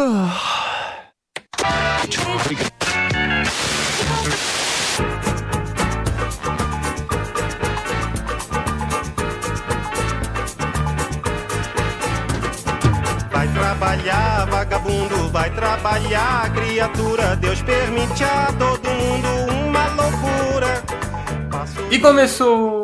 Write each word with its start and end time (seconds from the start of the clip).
Vai 0.00 0.08
trabalhar, 13.52 14.46
vagabundo, 14.46 15.28
vai 15.28 15.50
trabalhar, 15.50 16.50
criatura. 16.54 17.36
Deus 17.36 17.60
permite 17.60 18.24
a 18.24 18.46
todo 18.58 18.88
mundo 18.88 19.28
uma 19.52 19.86
loucura. 19.88 20.82
Passo 21.50 21.78
E 21.90 21.98
começou, 21.98 22.79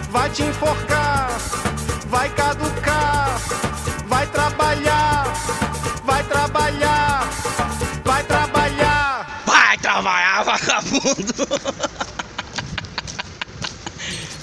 vai 0.09 0.27
te 0.31 0.41
enforcar, 0.41 1.29
vai 2.07 2.27
caducar, 2.29 3.39
vai 4.07 4.25
trabalhar, 4.25 5.31
vai 6.03 6.23
trabalhar, 6.23 7.29
vai 8.03 8.23
trabalhar. 8.23 9.43
Vai 9.45 9.77
trabalhar, 9.77 10.43
vagabundo! 10.43 11.47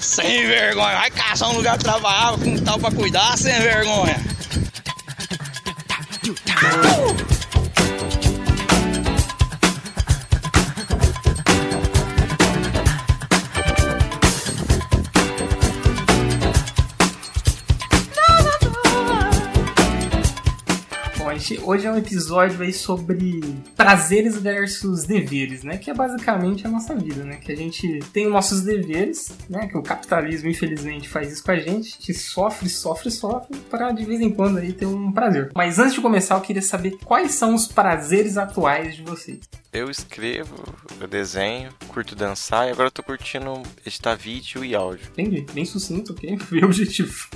Sem 0.01 0.47
vergonha, 0.47 0.99
vai 0.99 1.11
caçar 1.11 1.51
um 1.51 1.57
lugar 1.57 1.77
pra 1.77 1.93
trabalhar 1.93 2.39
com 2.39 2.57
tal 2.59 2.79
pra 2.79 2.93
cuidar, 2.93 3.37
sem 3.37 3.61
vergonha! 3.61 4.17
Gente- 21.55 21.65
hoje 21.65 21.87
é 21.87 21.91
um 21.93 21.97
episódio 21.97 22.63
aí 22.63 22.73
sobre 22.73 23.41
prazeres 23.77 24.37
versus 24.39 25.05
deveres, 25.05 25.63
né? 25.63 25.79
Que 25.79 25.91
é 25.91 25.95
basicamente 25.95 26.67
a 26.67 26.71
nossa 26.71 26.95
vida, 26.95 27.25
né? 27.25 27.37
Que 27.37 27.53
a 27.53 27.57
gente 27.57 28.01
tem 28.13 28.27
os 28.27 28.33
nossos 28.33 28.63
deveres, 28.63 29.31
né? 29.49 29.67
Que 29.69 29.77
o 29.77 29.83
capitalismo, 29.83 30.49
infelizmente, 30.49 31.09
faz 31.09 31.33
isso 31.33 31.43
com 31.45 31.51
a 31.53 31.57
gente. 31.59 31.89
A 31.89 31.97
gente 31.99 32.15
sofre, 32.15 32.69
sofre, 32.69 33.11
sofre 33.11 33.57
para 33.71 33.93
de 33.93 34.05
vez 34.05 34.21
em 34.21 34.31
quando 34.31 34.59
aí 34.59 34.73
ter 34.73 34.87
um 34.87 35.13
prazer. 35.13 35.51
Mas 35.55 35.79
antes 35.79 35.95
de 35.95 36.01
começar, 36.01 36.35
eu 36.37 36.41
queria 36.41 36.63
saber 36.63 36.97
quais 37.05 37.33
são 37.33 37.55
os 37.55 37.67
prazeres 37.67 38.37
atuais 38.37 38.97
de 38.97 39.03
vocês. 39.03 39.41
Eu 39.73 39.91
escrevo, 39.91 40.55
eu 41.01 41.09
desenho, 41.09 41.71
curto 41.89 42.15
dançar 42.15 42.69
e 42.69 42.73
agora 42.73 42.89
eu 42.89 42.93
tô 42.93 43.03
curtindo 43.03 43.63
editar 43.87 44.15
vídeo 44.15 44.63
e 44.63 44.75
áudio. 44.75 45.07
Entendi. 45.13 45.47
Bem 45.55 45.65
sucinto, 45.65 46.13
ok? 46.13 46.39
Bem 46.51 46.65
objetivo. 46.65 47.27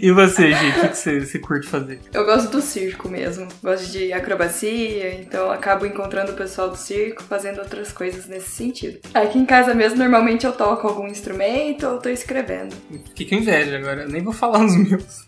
E 0.00 0.10
você, 0.12 0.52
gente? 0.52 0.78
O 0.78 0.88
que 0.88 0.96
você, 0.96 1.20
você 1.20 1.38
curte 1.38 1.68
fazer? 1.68 2.00
Eu 2.12 2.24
gosto 2.24 2.50
do 2.50 2.60
circo 2.60 3.08
mesmo. 3.08 3.48
Gosto 3.62 3.90
de 3.90 4.12
acrobacia, 4.12 5.14
então 5.20 5.50
acabo 5.50 5.86
encontrando 5.86 6.32
o 6.32 6.36
pessoal 6.36 6.70
do 6.70 6.76
circo 6.76 7.22
fazendo 7.24 7.58
outras 7.58 7.92
coisas 7.92 8.26
nesse 8.26 8.50
sentido. 8.50 8.98
Aqui 9.14 9.38
em 9.38 9.46
casa 9.46 9.74
mesmo, 9.74 9.98
normalmente 9.98 10.46
eu 10.46 10.52
toco 10.52 10.86
algum 10.86 11.06
instrumento 11.06 11.86
ou 11.86 11.98
tô 11.98 12.08
escrevendo. 12.08 12.74
Fiquei 13.06 13.28
com 13.28 13.34
inveja 13.36 13.76
agora. 13.76 14.02
Eu 14.02 14.08
nem 14.08 14.22
vou 14.22 14.32
falar 14.32 14.64
os 14.64 14.76
meus. 14.76 15.26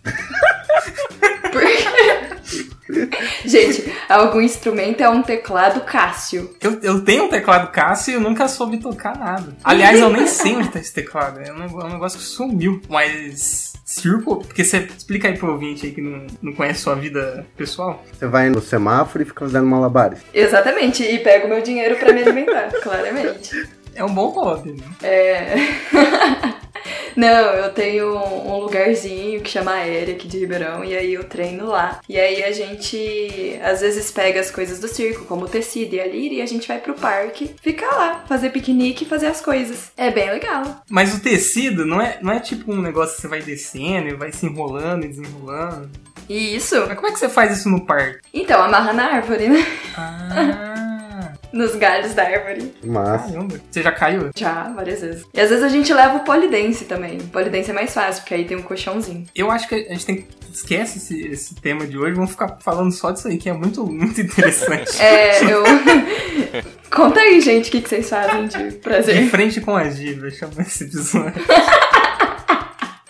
Gente, 3.44 3.92
algum 4.08 4.40
instrumento 4.40 5.02
é 5.02 5.08
um 5.08 5.22
teclado 5.22 5.82
Cássio. 5.82 6.54
Eu, 6.60 6.78
eu 6.82 7.04
tenho 7.04 7.24
um 7.24 7.28
teclado 7.28 7.70
Cássio 7.70 8.12
e 8.12 8.14
eu 8.14 8.20
nunca 8.20 8.48
soube 8.48 8.78
tocar 8.78 9.16
nada. 9.18 9.56
Aliás, 9.62 9.98
eu 9.98 10.10
nem 10.10 10.26
sei 10.26 10.56
onde 10.56 10.70
tá 10.70 10.78
esse 10.78 10.92
teclado. 10.92 11.40
É 11.40 11.52
um, 11.52 11.62
é 11.62 11.84
um 11.84 11.92
negócio 11.92 12.18
que 12.18 12.24
sumiu. 12.24 12.80
Mas. 12.88 13.72
Circo? 13.84 14.44
Porque 14.44 14.64
você 14.64 14.86
explica 14.96 15.28
aí 15.28 15.38
pro 15.38 15.52
ouvinte 15.52 15.86
aí 15.86 15.92
que 15.92 16.02
não, 16.02 16.26
não 16.42 16.52
conhece 16.52 16.80
sua 16.80 16.94
vida 16.94 17.46
pessoal. 17.56 18.04
Você 18.12 18.26
vai 18.26 18.50
no 18.50 18.60
semáforo 18.60 19.22
e 19.22 19.26
fica 19.26 19.46
fazendo 19.46 19.66
malabares. 19.66 20.20
Exatamente, 20.34 21.02
e 21.02 21.18
pego 21.20 21.48
meu 21.48 21.62
dinheiro 21.62 21.96
pra 21.96 22.12
me 22.12 22.22
alimentar, 22.22 22.70
claramente. 22.82 23.66
É 23.98 24.04
um 24.04 24.14
bom 24.14 24.28
hobby, 24.28 24.72
né? 24.72 24.86
É. 25.02 25.54
Não, 27.16 27.26
eu 27.26 27.72
tenho 27.72 28.16
um 28.16 28.60
lugarzinho 28.60 29.40
que 29.40 29.50
chama 29.50 29.72
Aérea 29.72 30.14
aqui 30.14 30.28
de 30.28 30.38
Ribeirão 30.38 30.84
e 30.84 30.96
aí 30.96 31.14
eu 31.14 31.24
treino 31.24 31.66
lá. 31.66 31.98
E 32.08 32.16
aí 32.16 32.44
a 32.44 32.52
gente 32.52 33.58
às 33.60 33.80
vezes 33.80 34.08
pega 34.12 34.38
as 34.38 34.52
coisas 34.52 34.78
do 34.78 34.86
circo, 34.86 35.24
como 35.24 35.46
o 35.46 35.48
tecido 35.48 35.94
e 35.94 36.00
a 36.00 36.06
lira, 36.06 36.34
e 36.34 36.42
a 36.42 36.46
gente 36.46 36.68
vai 36.68 36.78
pro 36.78 36.94
parque, 36.94 37.56
ficar 37.60 37.90
lá, 37.90 38.24
fazer 38.28 38.50
piquenique 38.50 39.02
e 39.02 39.08
fazer 39.08 39.26
as 39.26 39.40
coisas. 39.40 39.90
É 39.96 40.12
bem 40.12 40.30
legal. 40.30 40.84
Mas 40.88 41.12
o 41.12 41.20
tecido 41.20 41.84
não 41.84 42.00
é, 42.00 42.18
não 42.22 42.32
é 42.32 42.38
tipo 42.38 42.72
um 42.72 42.80
negócio 42.80 43.16
que 43.16 43.22
você 43.22 43.28
vai 43.28 43.42
descendo 43.42 44.10
e 44.10 44.14
vai 44.14 44.30
se 44.30 44.46
enrolando 44.46 45.04
e 45.04 45.08
desenrolando. 45.08 45.90
Isso? 46.28 46.86
Mas 46.86 46.94
como 46.94 47.08
é 47.08 47.10
que 47.10 47.18
você 47.18 47.28
faz 47.28 47.58
isso 47.58 47.68
no 47.68 47.84
parque? 47.84 48.20
Então, 48.32 48.62
amarra 48.62 48.92
na 48.92 49.14
árvore, 49.14 49.48
né? 49.48 49.66
Ah, 49.96 50.87
Nos 51.52 51.74
galhos 51.76 52.14
da 52.14 52.24
árvore. 52.24 52.74
Mas 52.84 53.22
caramba. 53.22 53.60
Você 53.70 53.82
já 53.82 53.92
caiu? 53.92 54.30
Já, 54.36 54.64
várias 54.74 55.00
vezes. 55.00 55.24
E 55.32 55.40
às 55.40 55.48
vezes 55.48 55.64
a 55.64 55.68
gente 55.68 55.92
leva 55.92 56.16
o 56.16 56.20
polidense 56.24 56.84
também. 56.84 57.18
O 57.18 57.28
polidense 57.28 57.70
é 57.70 57.74
mais 57.74 57.92
fácil, 57.94 58.22
porque 58.22 58.34
aí 58.34 58.44
tem 58.44 58.56
um 58.56 58.62
colchãozinho. 58.62 59.24
Eu 59.34 59.50
acho 59.50 59.68
que 59.68 59.74
a 59.74 59.92
gente 59.92 60.06
tem 60.06 60.16
que. 60.16 60.38
Esquece 60.50 60.96
esse, 60.96 61.26
esse 61.28 61.54
tema 61.56 61.86
de 61.86 61.96
hoje, 61.98 62.14
vamos 62.14 62.30
ficar 62.30 62.56
falando 62.58 62.90
só 62.90 63.10
disso 63.10 63.28
aí, 63.28 63.36
que 63.36 63.50
é 63.50 63.52
muito, 63.52 63.84
muito 63.86 64.18
interessante. 64.20 64.90
É, 65.00 65.44
eu. 65.44 65.62
Conta 66.90 67.20
aí, 67.20 67.38
gente, 67.40 67.68
o 67.68 67.70
que, 67.72 67.82
que 67.82 67.88
vocês 67.88 68.08
fazem 68.08 68.46
de 68.48 68.70
De 68.70 68.76
prazer. 68.76 69.28
frente 69.28 69.60
com 69.60 69.76
a 69.76 69.84
Diva, 69.84 70.30
chama 70.30 70.54
esse 70.60 70.84
episódio. 70.84 71.34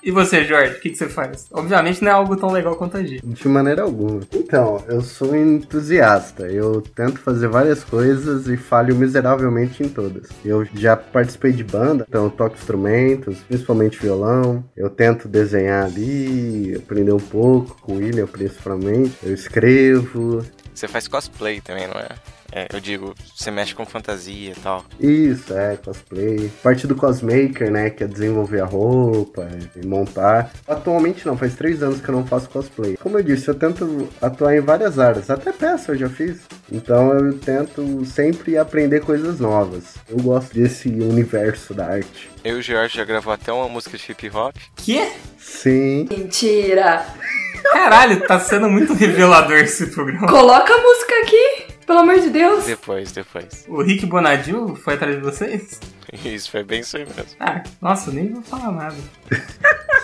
E 0.02 0.10
você, 0.10 0.44
Jorge, 0.44 0.74
o 0.74 0.80
que, 0.80 0.90
que 0.90 0.96
você 0.96 1.08
faz? 1.08 1.46
Obviamente 1.52 2.02
não 2.02 2.10
é 2.10 2.14
algo 2.14 2.36
tão 2.36 2.50
legal 2.50 2.76
quanto 2.76 2.96
a 2.96 3.02
Diva. 3.02 3.22
de 3.24 3.48
maneira 3.48 3.82
alguma. 3.82 4.20
Então, 4.32 4.82
eu 4.88 5.00
sou 5.02 5.34
entusiasta. 5.34 6.46
Eu 6.46 6.80
tento 6.80 7.18
fazer 7.18 7.48
várias 7.48 7.82
coisas 7.82 8.46
e 8.46 8.56
falho 8.56 8.94
miseravelmente 8.94 9.82
em 9.82 9.88
todas. 9.88 10.28
Eu 10.44 10.64
já 10.74 10.96
participei 10.96 11.52
de 11.52 11.64
banda, 11.64 12.04
então 12.08 12.24
eu 12.24 12.30
toco 12.30 12.56
instrumentos, 12.56 13.38
principalmente 13.40 13.98
violão. 14.00 14.64
Eu 14.76 14.88
tento 14.88 15.28
desenhar 15.28 15.84
ali, 15.84 16.76
aprender 16.76 17.12
um 17.12 17.18
pouco 17.18 17.76
com 17.80 17.94
o 17.94 17.96
William, 17.96 18.26
principalmente. 18.26 19.14
Eu 19.22 19.34
escrevo. 19.34 20.44
Você 20.72 20.86
faz 20.86 21.08
cosplay 21.08 21.60
também, 21.60 21.88
não 21.88 22.00
é? 22.00 22.37
É, 22.52 22.66
eu 22.72 22.80
digo, 22.80 23.14
você 23.34 23.50
mexe 23.50 23.74
com 23.74 23.84
fantasia 23.84 24.52
e 24.52 24.60
tal. 24.60 24.84
Isso, 24.98 25.56
é, 25.56 25.76
cosplay. 25.76 26.50
Parte 26.62 26.86
do 26.86 26.94
cosmaker, 26.94 27.70
né, 27.70 27.90
que 27.90 28.04
é 28.04 28.06
desenvolver 28.06 28.60
a 28.60 28.64
roupa 28.64 29.48
e 29.76 29.86
montar. 29.86 30.50
Atualmente 30.66 31.26
não, 31.26 31.36
faz 31.36 31.54
três 31.54 31.82
anos 31.82 32.00
que 32.00 32.08
eu 32.08 32.14
não 32.14 32.26
faço 32.26 32.48
cosplay. 32.48 32.96
Como 32.96 33.18
eu 33.18 33.22
disse, 33.22 33.48
eu 33.48 33.54
tento 33.54 34.08
atuar 34.20 34.56
em 34.56 34.60
várias 34.60 34.98
áreas, 34.98 35.30
até 35.30 35.52
peça 35.52 35.92
eu 35.92 35.96
já 35.96 36.08
fiz. 36.08 36.40
Então 36.70 37.12
eu 37.12 37.38
tento 37.38 38.04
sempre 38.04 38.56
aprender 38.56 39.00
coisas 39.00 39.40
novas. 39.40 39.96
Eu 40.08 40.16
gosto 40.18 40.54
desse 40.54 40.88
universo 40.88 41.74
da 41.74 41.86
arte. 41.86 42.30
Eu 42.44 42.56
e 42.56 42.60
o 42.60 42.62
George 42.62 42.96
já 42.96 43.04
gravou 43.04 43.32
até 43.32 43.52
uma 43.52 43.68
música 43.68 43.98
de 43.98 44.10
hip 44.10 44.30
hop. 44.34 44.54
Que? 44.76 45.10
Sim. 45.38 46.06
Mentira! 46.10 47.06
Caralho, 47.72 48.26
tá 48.26 48.38
sendo 48.38 48.68
muito 48.68 48.94
revelador 48.94 49.58
esse 49.58 49.86
programa. 49.88 50.28
Coloca 50.28 50.72
a 50.72 50.80
música 50.80 51.14
aqui, 51.22 51.67
pelo 51.88 52.00
amor 52.00 52.20
de 52.20 52.28
Deus. 52.28 52.66
Depois, 52.66 53.10
depois. 53.12 53.64
O 53.66 53.82
Rick 53.82 54.04
Bonadil 54.04 54.76
foi 54.76 54.94
atrás 54.94 55.16
de 55.16 55.22
vocês? 55.22 55.80
Isso, 56.22 56.50
foi 56.50 56.62
bem 56.62 56.80
isso 56.80 56.96
aí 56.98 57.04
mesmo. 57.04 57.36
Ah, 57.40 57.62
nossa, 57.80 58.10
eu 58.10 58.14
nem 58.14 58.32
vou 58.32 58.42
falar 58.42 58.70
nada. 58.70 58.96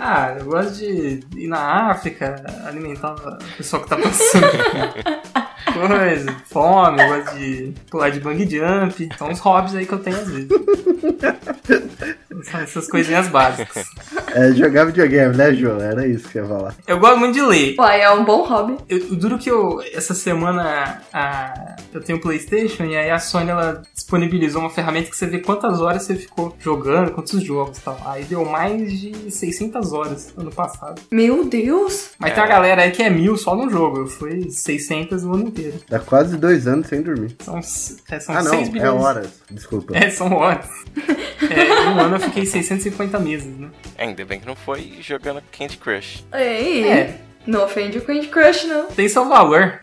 Ah, 0.00 0.36
eu 0.38 0.44
gosto 0.44 0.76
de 0.76 1.20
ir 1.36 1.48
na 1.48 1.90
África, 1.90 2.44
alimentar 2.64 3.14
o 3.14 3.56
pessoal 3.56 3.82
que 3.82 3.88
tá 3.88 3.96
passando 3.96 4.46
coisa, 5.72 6.36
fome, 6.46 7.02
eu 7.02 7.08
gosto 7.08 7.38
de 7.38 7.74
pular 7.90 8.10
de 8.10 8.20
bang 8.20 8.48
jump. 8.48 9.08
São 9.16 9.28
uns 9.30 9.40
hobbies 9.40 9.74
aí 9.74 9.86
que 9.86 9.92
eu 9.92 9.98
tenho 9.98 10.16
às 10.16 10.30
vezes. 10.30 10.48
São 12.44 12.60
essas 12.60 12.88
coisinhas 12.88 13.28
básicas. 13.28 13.86
É, 14.34 14.52
jogar 14.52 14.84
videogame, 14.84 15.36
né, 15.36 15.52
João? 15.54 15.80
Era 15.80 16.06
isso 16.06 16.28
que 16.28 16.38
eu 16.38 16.42
ia 16.42 16.48
falar. 16.48 16.74
Eu 16.86 16.98
gosto 16.98 17.18
muito 17.18 17.34
de 17.34 17.42
ler. 17.42 17.74
Uai, 17.78 18.00
é 18.00 18.10
um 18.10 18.24
bom 18.24 18.42
hobby. 18.46 18.76
Eu, 18.88 18.98
o 19.12 19.16
duro 19.16 19.38
que 19.38 19.50
eu, 19.50 19.82
essa 19.92 20.14
semana, 20.14 21.02
a, 21.12 21.76
eu 21.92 22.00
tenho 22.00 22.20
Playstation 22.20 22.84
e 22.84 22.96
aí 22.96 23.10
a 23.10 23.18
Sony, 23.18 23.50
ela 23.50 23.82
disponibilizou 23.94 24.60
uma 24.60 24.70
ferramenta 24.70 25.10
que 25.10 25.16
você 25.16 25.26
vê 25.26 25.38
quantas 25.38 25.80
horas 25.80 26.02
você 26.04 26.14
ficou 26.14 26.54
jogando, 26.60 27.10
quantos 27.10 27.42
jogos 27.42 27.78
e 27.78 27.80
tal. 27.80 28.00
Aí 28.04 28.24
deu 28.24 28.44
mais 28.44 28.92
de 28.92 29.30
600 29.30 29.92
horas 29.92 30.32
ano 30.36 30.50
passado. 30.50 31.00
Meu 31.10 31.44
Deus! 31.44 32.10
Mas 32.18 32.34
tem 32.34 32.42
uma 32.42 32.48
galera 32.48 32.82
aí 32.82 32.90
que 32.90 33.02
é 33.02 33.10
mil 33.10 33.36
só 33.36 33.56
no 33.56 33.68
jogo. 33.70 34.00
Eu 34.00 34.06
fui 34.06 34.50
600 34.50 35.24
o 35.24 35.32
ano 35.32 35.50
inteiro. 35.58 35.80
Dá 35.88 35.98
quase 35.98 36.36
dois 36.36 36.66
anos 36.66 36.86
sem 36.86 37.02
dormir. 37.02 37.36
São, 37.40 37.58
é, 37.58 38.20
são 38.20 38.34
ah, 38.36 38.42
não, 38.42 38.50
6 38.50 38.68
é 38.68 38.70
bilhões. 38.70 39.02
horas. 39.02 39.30
Desculpa. 39.50 39.96
É, 39.96 40.10
são 40.10 40.32
horas. 40.32 40.68
É, 41.40 41.88
um 41.90 42.00
ano 42.00 42.16
eu 42.16 42.20
fiquei 42.20 42.44
650 42.44 43.16
meses, 43.20 43.46
né? 43.56 43.70
Ainda 43.96 44.24
bem 44.24 44.40
que 44.40 44.46
não 44.46 44.56
foi 44.56 44.98
jogando 45.00 45.40
Candy 45.56 45.76
Crush. 45.76 46.24
Ei, 46.34 46.84
É, 46.84 47.20
não 47.48 47.64
ofende 47.64 47.96
o 47.96 48.02
Candy 48.02 48.28
Crush, 48.28 48.64
não. 48.64 48.86
tem 48.88 49.08
seu 49.08 49.26
valor. 49.26 49.80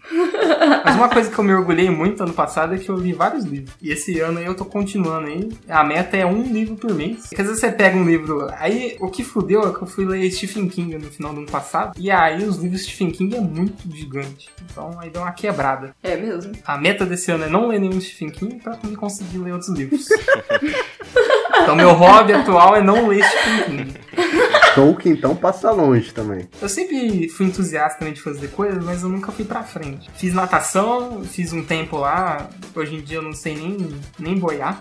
Mas 0.85 0.95
uma 0.95 1.09
coisa 1.09 1.31
que 1.31 1.37
eu 1.37 1.43
me 1.43 1.51
orgulhei 1.51 1.89
muito 1.89 2.21
ano 2.21 2.33
passado 2.33 2.75
é 2.75 2.77
que 2.77 2.89
eu 2.89 2.95
li 2.95 3.11
vários 3.11 3.43
livros. 3.43 3.73
E 3.81 3.91
esse 3.91 4.19
ano 4.19 4.37
aí 4.37 4.45
eu 4.45 4.55
tô 4.55 4.63
continuando 4.63 5.27
aí. 5.27 5.49
A 5.67 5.83
meta 5.83 6.15
é 6.15 6.25
um 6.25 6.43
livro 6.43 6.75
por 6.75 6.93
mês. 6.93 7.27
Porque 7.27 7.41
às 7.41 7.47
vezes 7.47 7.59
você 7.59 7.71
pega 7.71 7.97
um 7.97 8.05
livro. 8.05 8.47
Aí 8.59 8.95
o 8.99 9.09
que 9.09 9.23
fudeu 9.23 9.67
é 9.67 9.73
que 9.73 9.81
eu 9.81 9.87
fui 9.87 10.05
ler 10.05 10.29
Stephen 10.31 10.67
King 10.67 10.95
no 10.97 11.09
final 11.09 11.33
do 11.33 11.39
ano 11.39 11.49
passado. 11.49 11.93
E 11.97 12.11
aí 12.11 12.43
os 12.43 12.57
livros 12.57 12.83
Stephen 12.83 13.09
King 13.09 13.35
é 13.35 13.41
muito 13.41 13.89
gigante. 13.91 14.49
Então 14.69 14.99
aí 14.99 15.09
deu 15.09 15.23
uma 15.23 15.31
quebrada. 15.31 15.95
É 16.03 16.15
mesmo. 16.15 16.53
A 16.65 16.77
meta 16.77 17.03
desse 17.03 17.31
ano 17.31 17.45
é 17.45 17.49
não 17.49 17.67
ler 17.67 17.79
nenhum 17.79 17.99
Stephen 17.99 18.29
King 18.29 18.59
pra 18.61 18.77
me 18.83 18.95
conseguir 18.95 19.39
ler 19.39 19.53
outros 19.53 19.69
livros. 19.69 20.05
então 21.63 21.75
meu 21.75 21.93
hobby 21.93 22.33
atual 22.33 22.75
é 22.75 22.81
não 22.81 23.07
ler 23.07 23.23
Stephen 23.23 23.63
King. 23.63 24.04
Tolkien, 24.75 25.13
então, 25.13 25.35
passa 25.35 25.71
longe 25.71 26.13
também. 26.13 26.49
Eu 26.61 26.67
sempre 26.67 27.29
fui 27.29 27.45
entusiasta 27.45 27.99
também 27.99 28.13
de 28.13 28.21
fazer 28.21 28.49
coisas, 28.49 28.83
mas 28.83 29.03
eu 29.03 29.09
nunca 29.09 29.31
fui 29.31 29.45
pra 29.45 29.63
frente. 29.63 30.09
Fiz 30.15 30.33
natação, 30.33 31.23
fiz 31.23 31.53
um 31.53 31.63
tempo 31.63 31.97
lá, 31.97 32.49
hoje 32.75 32.95
em 32.95 33.01
dia 33.01 33.17
eu 33.17 33.21
não 33.21 33.33
sei 33.33 33.55
nem, 33.55 33.95
nem 34.19 34.37
boiar. 34.37 34.79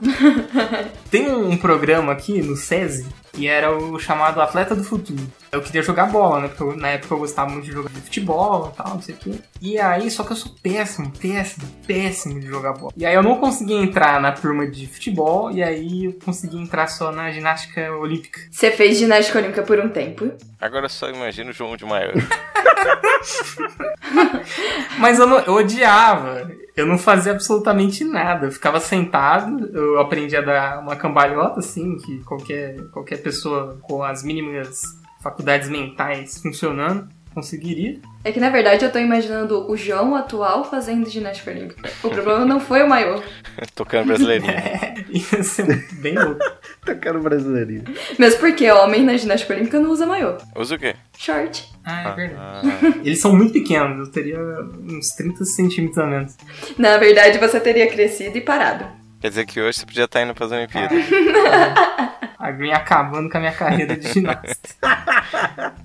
Tem 1.10 1.30
um 1.30 1.56
programa 1.56 2.12
aqui 2.12 2.42
no 2.42 2.56
SESI 2.56 3.06
que 3.34 3.46
era 3.48 3.76
o 3.76 3.98
chamado 3.98 4.40
Atleta 4.40 4.74
do 4.74 4.84
Futuro. 4.84 5.26
Eu 5.50 5.60
queria 5.62 5.82
jogar 5.82 6.06
bola, 6.06 6.40
né? 6.40 6.48
Porque 6.48 6.62
eu- 6.62 6.76
na 6.76 6.88
época 6.88 7.14
eu 7.14 7.18
gostava 7.18 7.50
muito 7.50 7.64
de 7.64 7.72
jogar 7.72 7.90
de 7.90 8.00
futebol 8.00 8.70
e 8.72 8.76
tal, 8.76 8.94
não 8.94 9.02
sei 9.02 9.14
o 9.14 9.18
quê. 9.18 9.32
E 9.60 9.78
aí, 9.78 10.10
só 10.10 10.24
que 10.24 10.32
eu 10.32 10.36
sou 10.36 10.52
péssimo, 10.62 11.10
péssimo, 11.20 11.66
péssimo 11.86 12.40
de 12.40 12.46
jogar 12.46 12.72
bola. 12.72 12.92
E 12.96 13.04
aí 13.06 13.14
eu 13.14 13.22
não 13.22 13.36
consegui 13.36 13.74
entrar 13.74 14.20
na 14.20 14.32
turma 14.32 14.66
de 14.66 14.86
futebol, 14.86 15.50
e 15.50 15.62
aí 15.62 16.06
eu 16.06 16.12
consegui 16.24 16.56
entrar 16.58 16.86
só 16.88 17.12
na 17.12 17.30
ginástica 17.30 17.92
olímpica. 17.92 18.40
Você 18.50 18.70
fez 18.70 18.98
ginástica 18.98 19.38
olímpica 19.38 19.62
por 19.62 19.78
um 19.78 19.88
tempo. 19.88 20.32
Agora 20.64 20.88
só 20.88 21.10
imagina 21.10 21.50
o 21.50 21.52
João 21.52 21.76
de 21.76 21.84
maior. 21.84 22.14
Mas 24.98 25.18
eu, 25.18 25.26
não, 25.26 25.38
eu 25.40 25.56
odiava. 25.56 26.50
Eu 26.74 26.86
não 26.86 26.96
fazia 26.96 27.32
absolutamente 27.32 28.02
nada. 28.02 28.46
Eu 28.46 28.50
ficava 28.50 28.80
sentado, 28.80 29.66
eu 29.76 30.00
aprendi 30.00 30.34
a 30.34 30.40
dar 30.40 30.80
uma 30.80 30.96
cambalhota, 30.96 31.60
assim, 31.60 31.98
que 31.98 32.24
qualquer, 32.24 32.76
qualquer 32.92 33.18
pessoa 33.18 33.78
com 33.82 34.02
as 34.02 34.22
mínimas 34.22 34.80
faculdades 35.22 35.68
mentais 35.68 36.40
funcionando 36.40 37.10
conseguiria. 37.34 37.98
É 38.22 38.32
que 38.32 38.40
na 38.40 38.48
verdade 38.48 38.84
eu 38.84 38.92
tô 38.92 38.98
imaginando 38.98 39.70
o 39.70 39.76
João 39.76 40.14
atual 40.14 40.64
fazendo 40.64 41.08
ginástica 41.10 41.50
olímpica. 41.50 41.90
O 42.02 42.08
problema 42.08 42.44
não 42.44 42.60
foi 42.60 42.82
o 42.82 42.88
maior. 42.88 43.22
Tocando 43.74 44.06
brasileirinho. 44.06 44.52
Ia 45.10 45.42
ser 45.42 45.86
bem 46.00 46.14
louco. 46.14 46.38
Tocando 46.86 47.20
brasileirinho. 47.20 47.84
Mesmo 48.18 48.40
porque 48.40 48.70
homem 48.70 49.02
na 49.04 49.16
ginástica 49.16 49.54
olímpica 49.54 49.78
não 49.78 49.90
usa 49.90 50.06
maior. 50.06 50.38
Usa 50.56 50.76
o 50.76 50.78
quê? 50.78 50.94
Short. 51.18 51.68
Ah, 51.84 52.10
é 52.10 52.14
verdade. 52.14 52.68
Ah, 52.68 52.92
Eles 53.04 53.20
são 53.20 53.34
muito 53.36 53.52
pequenos, 53.52 54.06
eu 54.06 54.12
teria 54.12 54.38
uns 54.40 55.10
30 55.10 55.44
centímetros 55.44 55.98
a 55.98 56.06
menos. 56.06 56.36
Na 56.78 56.96
verdade 56.96 57.38
você 57.38 57.60
teria 57.60 57.86
crescido 57.88 58.38
e 58.38 58.40
parado. 58.40 58.86
quer 59.20 59.28
dizer 59.28 59.44
que 59.46 59.60
hoje 59.60 59.78
você 59.80 59.86
podia 59.86 60.04
estar 60.04 60.22
indo 60.22 60.34
pras 60.34 60.50
Olimpíadas. 60.50 60.98
A 60.98 62.23
Green 62.50 62.72
acabando 62.72 63.28
com 63.30 63.36
a 63.36 63.40
minha 63.40 63.52
carreira 63.52 63.96
de 63.96 64.12
ginasta. 64.12 64.58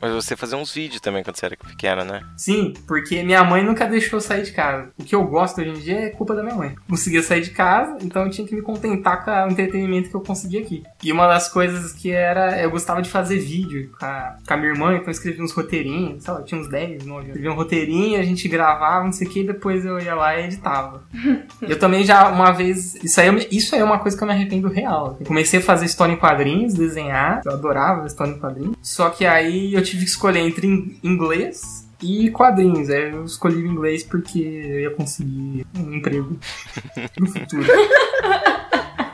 Mas 0.00 0.12
você 0.12 0.34
fazia 0.34 0.56
uns 0.56 0.72
vídeos 0.72 1.00
também 1.00 1.22
quando 1.22 1.36
você 1.36 1.44
era 1.46 1.56
pequeno, 1.56 2.04
né? 2.04 2.22
Sim, 2.36 2.72
porque 2.86 3.22
minha 3.22 3.44
mãe 3.44 3.62
nunca 3.62 3.86
deixou 3.86 4.16
eu 4.16 4.20
sair 4.22 4.42
de 4.42 4.52
casa. 4.52 4.88
O 4.98 5.04
que 5.04 5.14
eu 5.14 5.22
gosto 5.24 5.60
hoje 5.60 5.70
em 5.70 5.74
dia 5.74 6.00
é 6.06 6.08
culpa 6.10 6.34
da 6.34 6.42
minha 6.42 6.54
mãe. 6.54 6.74
Conseguia 6.88 7.22
sair 7.22 7.42
de 7.42 7.50
casa, 7.50 7.98
então 8.00 8.22
eu 8.24 8.30
tinha 8.30 8.46
que 8.46 8.54
me 8.54 8.62
contentar 8.62 9.22
com 9.24 9.30
o 9.30 9.50
entretenimento 9.50 10.08
que 10.08 10.14
eu 10.16 10.20
conseguia 10.22 10.60
aqui. 10.62 10.82
E 11.02 11.12
uma 11.12 11.26
das 11.28 11.48
coisas 11.50 11.92
que 11.92 12.10
era, 12.10 12.60
eu 12.62 12.70
gostava 12.70 13.02
de 13.02 13.10
fazer 13.10 13.38
vídeo 13.38 13.92
com 13.98 14.06
a, 14.06 14.36
com 14.46 14.54
a 14.54 14.56
minha 14.56 14.70
irmã, 14.72 14.92
então 14.94 15.06
eu 15.06 15.10
escrevia 15.10 15.44
uns 15.44 15.52
roteirinhos, 15.52 16.24
sei 16.24 16.32
lá, 16.32 16.40
eu 16.40 16.44
tinha 16.44 16.60
uns 16.60 16.68
10, 16.70 17.04
9 17.04 17.12
anos. 17.16 17.26
Escrevia 17.28 17.52
um 17.52 17.54
roteirinho, 17.56 18.18
a 18.20 18.22
gente 18.22 18.48
gravava, 18.48 19.04
não 19.04 19.12
sei 19.12 19.26
o 19.26 19.30
que, 19.30 19.40
e 19.40 19.46
depois 19.46 19.84
eu 19.84 19.98
ia 19.98 20.14
lá 20.14 20.34
e 20.38 20.44
editava. 20.46 21.02
eu 21.60 21.78
também 21.78 22.04
já, 22.04 22.28
uma 22.30 22.52
vez, 22.52 22.94
isso 23.04 23.20
aí, 23.20 23.30
me- 23.30 23.46
isso 23.50 23.74
aí 23.74 23.82
é 23.82 23.84
uma 23.84 23.98
coisa 23.98 24.16
que 24.16 24.22
eu 24.22 24.26
me 24.28 24.32
arrependo 24.32 24.68
real. 24.68 25.18
Eu 25.20 25.26
comecei 25.26 25.60
a 25.60 25.62
fazer 25.62 25.84
história 25.84 26.12
em 26.12 26.16
quadrinhos, 26.16 26.72
desenhar, 26.72 27.42
eu 27.44 27.52
adorava 27.52 28.06
história 28.06 28.30
em 28.32 28.38
quadrinhos. 28.38 28.74
Só 28.80 29.10
que 29.10 29.26
aí 29.26 29.74
eu 29.74 29.82
tive 29.82 30.04
que 30.04 30.10
escolher 30.10 30.40
entre 30.40 30.66
in- 30.66 30.98
inglês 31.04 31.86
e 32.02 32.30
quadrinhos. 32.30 32.88
Aí 32.88 33.10
eu 33.12 33.24
escolhi 33.24 33.56
o 33.56 33.66
inglês 33.66 34.02
porque 34.02 34.38
eu 34.40 34.80
ia 34.80 34.90
conseguir 34.90 35.66
um 35.78 35.92
emprego 35.94 36.38
no 37.20 37.26
futuro. 37.26 37.66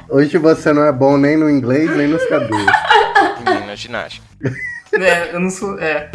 Hoje 0.09 0.39
você 0.39 0.73
não 0.73 0.85
é 0.85 0.93
bom 0.93 1.17
nem 1.19 1.37
no 1.37 1.51
inglês, 1.51 1.91
nem 1.97 2.07
nos 2.07 2.25
cabelos. 2.27 2.65
Menina 3.45 3.75
ginástica. 3.75 4.25
é, 4.93 5.35
eu 5.35 5.41
não 5.41 5.51
sou. 5.51 5.77
É. 5.81 6.09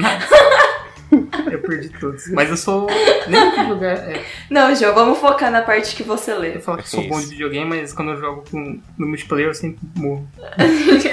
Eu 1.52 1.60
perdi 1.60 1.90
todos. 1.90 2.28
Mas 2.32 2.50
eu 2.50 2.58
sou. 2.58 2.88
Nem 3.28 3.52
que 3.52 3.66
jogar. 3.68 3.98
É, 3.98 4.24
Não, 4.50 4.74
João, 4.76 4.94
vamos 4.94 5.18
focar 5.20 5.52
na 5.52 5.62
parte 5.62 5.96
que 5.96 6.04
você 6.04 6.34
lê. 6.34 6.56
eu 6.56 6.62
falo 6.62 6.78
que 6.78 6.90
sou 6.90 7.02
bom 7.08 7.18
de 7.18 7.24
Isso. 7.24 7.30
videogame, 7.32 7.70
mas 7.70 7.92
quando 7.94 8.12
eu 8.12 8.18
jogo 8.20 8.44
com, 8.50 8.80
no 8.98 9.08
multiplayer 9.08 9.50
eu 9.50 9.54
sempre 9.54 9.80
morro. 9.96 10.28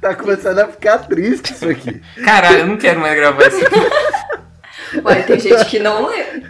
Tá 0.00 0.16
começando 0.16 0.58
a 0.58 0.66
ficar 0.66 0.98
triste 0.98 1.52
isso 1.52 1.68
aqui. 1.68 2.02
Caralho, 2.24 2.58
eu 2.60 2.66
não 2.66 2.76
quero 2.76 2.98
mais 3.00 3.14
gravar 3.14 3.46
isso 3.46 3.64
aqui. 3.64 5.00
Ué, 5.04 5.22
tem 5.22 5.38
gente 5.38 5.64
que 5.66 5.78
não 5.78 6.08
lê. 6.08 6.42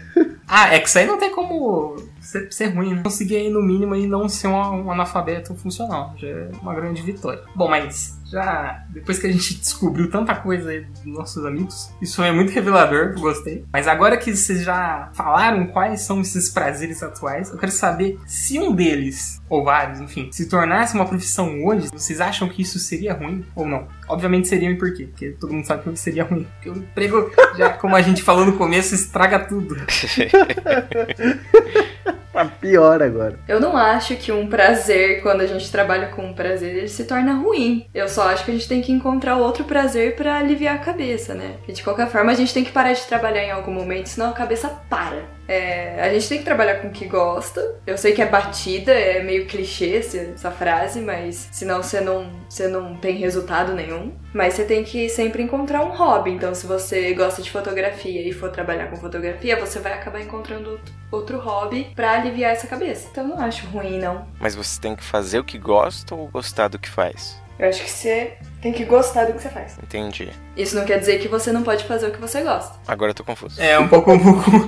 Ah, 0.48 0.74
é 0.74 0.80
que 0.80 0.88
isso 0.88 0.98
aí 0.98 1.06
não 1.06 1.18
tem 1.18 1.30
como 1.30 1.96
ser, 2.20 2.50
ser 2.50 2.66
ruim, 2.68 2.94
né? 2.94 3.02
Consegui 3.02 3.36
aí 3.36 3.50
no 3.50 3.60
mínimo 3.62 3.92
aí 3.94 4.06
não 4.06 4.26
ser 4.28 4.46
um, 4.48 4.86
um 4.86 4.90
analfabeto 4.90 5.54
funcional. 5.54 6.14
Já 6.16 6.28
é 6.28 6.48
uma 6.62 6.74
grande 6.74 7.02
vitória. 7.02 7.42
Bom, 7.54 7.68
mas 7.68 8.18
já 8.32 8.84
depois 8.88 9.18
que 9.18 9.26
a 9.26 9.32
gente 9.32 9.54
descobriu 9.54 10.10
tanta 10.10 10.34
coisa 10.34 10.70
aí 10.70 10.80
dos 10.80 11.04
nossos 11.04 11.44
amigos, 11.44 11.92
isso 12.00 12.22
é 12.22 12.32
muito 12.32 12.50
revelador, 12.50 13.14
gostei. 13.20 13.64
Mas 13.70 13.86
agora 13.86 14.16
que 14.16 14.34
vocês 14.34 14.62
já 14.62 15.10
falaram 15.12 15.66
quais 15.66 16.00
são 16.00 16.22
esses 16.22 16.48
prazeres 16.48 17.02
atuais, 17.02 17.50
eu 17.50 17.58
quero 17.58 17.70
saber 17.70 18.18
se 18.26 18.58
um 18.58 18.74
deles, 18.74 19.42
ou 19.48 19.62
vários, 19.62 20.00
enfim, 20.00 20.30
se 20.32 20.48
tornasse 20.48 20.94
uma 20.94 21.04
profissão 21.04 21.62
hoje, 21.64 21.88
vocês 21.92 22.20
acham 22.20 22.48
que 22.48 22.62
isso 22.62 22.78
seria 22.78 23.12
ruim 23.12 23.44
ou 23.54 23.66
não? 23.66 23.86
Obviamente 24.08 24.48
seria 24.48 24.70
e 24.70 24.78
por 24.78 24.94
quê? 24.94 25.04
Porque 25.04 25.30
todo 25.32 25.52
mundo 25.52 25.66
sabe 25.66 25.82
que 25.82 25.98
seria 25.98 26.24
ruim. 26.24 26.46
Porque 26.54 26.70
o 26.70 26.76
emprego, 26.76 27.30
já 27.56 27.70
como 27.70 27.94
a 27.94 28.02
gente 28.02 28.22
falou 28.22 28.46
no 28.46 28.54
começo, 28.54 28.94
estraga 28.94 29.38
tudo. 29.40 29.76
Tá 32.32 32.46
pior 32.46 33.02
agora. 33.02 33.38
Eu 33.46 33.60
não 33.60 33.76
acho 33.76 34.16
que 34.16 34.32
um 34.32 34.46
prazer, 34.46 35.22
quando 35.22 35.42
a 35.42 35.46
gente 35.46 35.70
trabalha 35.70 36.08
com 36.08 36.24
um 36.24 36.32
prazer, 36.32 36.74
ele 36.76 36.88
se 36.88 37.04
torna 37.04 37.34
ruim. 37.34 37.86
Eu 37.94 38.08
só 38.08 38.28
acho 38.28 38.44
que 38.44 38.50
a 38.50 38.54
gente 38.54 38.68
tem 38.68 38.80
que 38.80 38.90
encontrar 38.90 39.36
outro 39.36 39.64
prazer 39.64 40.16
pra 40.16 40.38
aliviar 40.38 40.76
a 40.76 40.78
cabeça, 40.78 41.34
né? 41.34 41.56
E 41.68 41.72
de 41.72 41.82
qualquer 41.82 42.08
forma, 42.08 42.32
a 42.32 42.34
gente 42.34 42.54
tem 42.54 42.64
que 42.64 42.72
parar 42.72 42.92
de 42.94 43.06
trabalhar 43.06 43.44
em 43.44 43.50
algum 43.50 43.72
momento, 43.72 44.06
senão 44.06 44.30
a 44.30 44.32
cabeça 44.32 44.68
para. 44.88 45.24
É, 45.48 46.00
a 46.00 46.12
gente 46.12 46.28
tem 46.28 46.38
que 46.38 46.44
trabalhar 46.44 46.76
com 46.76 46.88
o 46.88 46.92
que 46.92 47.06
gosta. 47.06 47.76
Eu 47.86 47.98
sei 47.98 48.12
que 48.12 48.22
é 48.22 48.26
batida, 48.26 48.92
é 48.92 49.22
meio 49.22 49.46
clichê 49.46 49.96
essa, 49.96 50.50
frase, 50.50 51.00
mas 51.00 51.48
senão 51.52 51.82
você 51.82 52.00
não, 52.00 52.30
você 52.48 52.68
não 52.68 52.96
tem 52.96 53.16
resultado 53.16 53.74
nenhum. 53.74 54.12
Mas 54.32 54.54
você 54.54 54.64
tem 54.64 54.82
que 54.82 55.08
sempre 55.08 55.42
encontrar 55.42 55.84
um 55.84 55.90
hobby. 55.90 56.30
Então, 56.30 56.54
se 56.54 56.66
você 56.66 57.12
gosta 57.14 57.42
de 57.42 57.50
fotografia 57.50 58.26
e 58.26 58.32
for 58.32 58.50
trabalhar 58.50 58.88
com 58.88 58.96
fotografia, 58.96 59.58
você 59.58 59.78
vai 59.78 59.92
acabar 59.92 60.20
encontrando 60.20 60.80
outro, 61.10 61.38
hobby 61.38 61.92
pra 61.94 62.12
aliviar 62.12 62.52
essa 62.52 62.66
cabeça. 62.66 63.08
Então, 63.10 63.26
não 63.26 63.40
acho 63.40 63.66
ruim, 63.66 63.98
não. 63.98 64.26
Mas 64.40 64.54
você 64.54 64.80
tem 64.80 64.96
que 64.96 65.04
fazer 65.04 65.38
o 65.38 65.44
que 65.44 65.58
gosta 65.58 66.14
ou 66.14 66.28
gostar 66.28 66.68
do 66.68 66.78
que 66.78 66.88
faz? 66.88 67.40
Eu 67.62 67.68
acho 67.68 67.84
que 67.84 67.90
você 67.90 68.32
tem 68.60 68.72
que 68.72 68.84
gostar 68.84 69.26
do 69.26 69.34
que 69.34 69.40
você 69.40 69.48
faz. 69.48 69.78
Entendi. 69.80 70.28
Isso 70.56 70.74
não 70.74 70.84
quer 70.84 70.98
dizer 70.98 71.20
que 71.20 71.28
você 71.28 71.52
não 71.52 71.62
pode 71.62 71.84
fazer 71.84 72.08
o 72.08 72.10
que 72.10 72.20
você 72.20 72.40
gosta. 72.40 72.74
Agora 72.88 73.12
eu 73.12 73.14
tô 73.14 73.22
confuso. 73.22 73.62
É 73.62 73.78
um 73.78 73.86
pouco 73.86 74.10
um 74.12 74.18
pouco. 74.18 74.50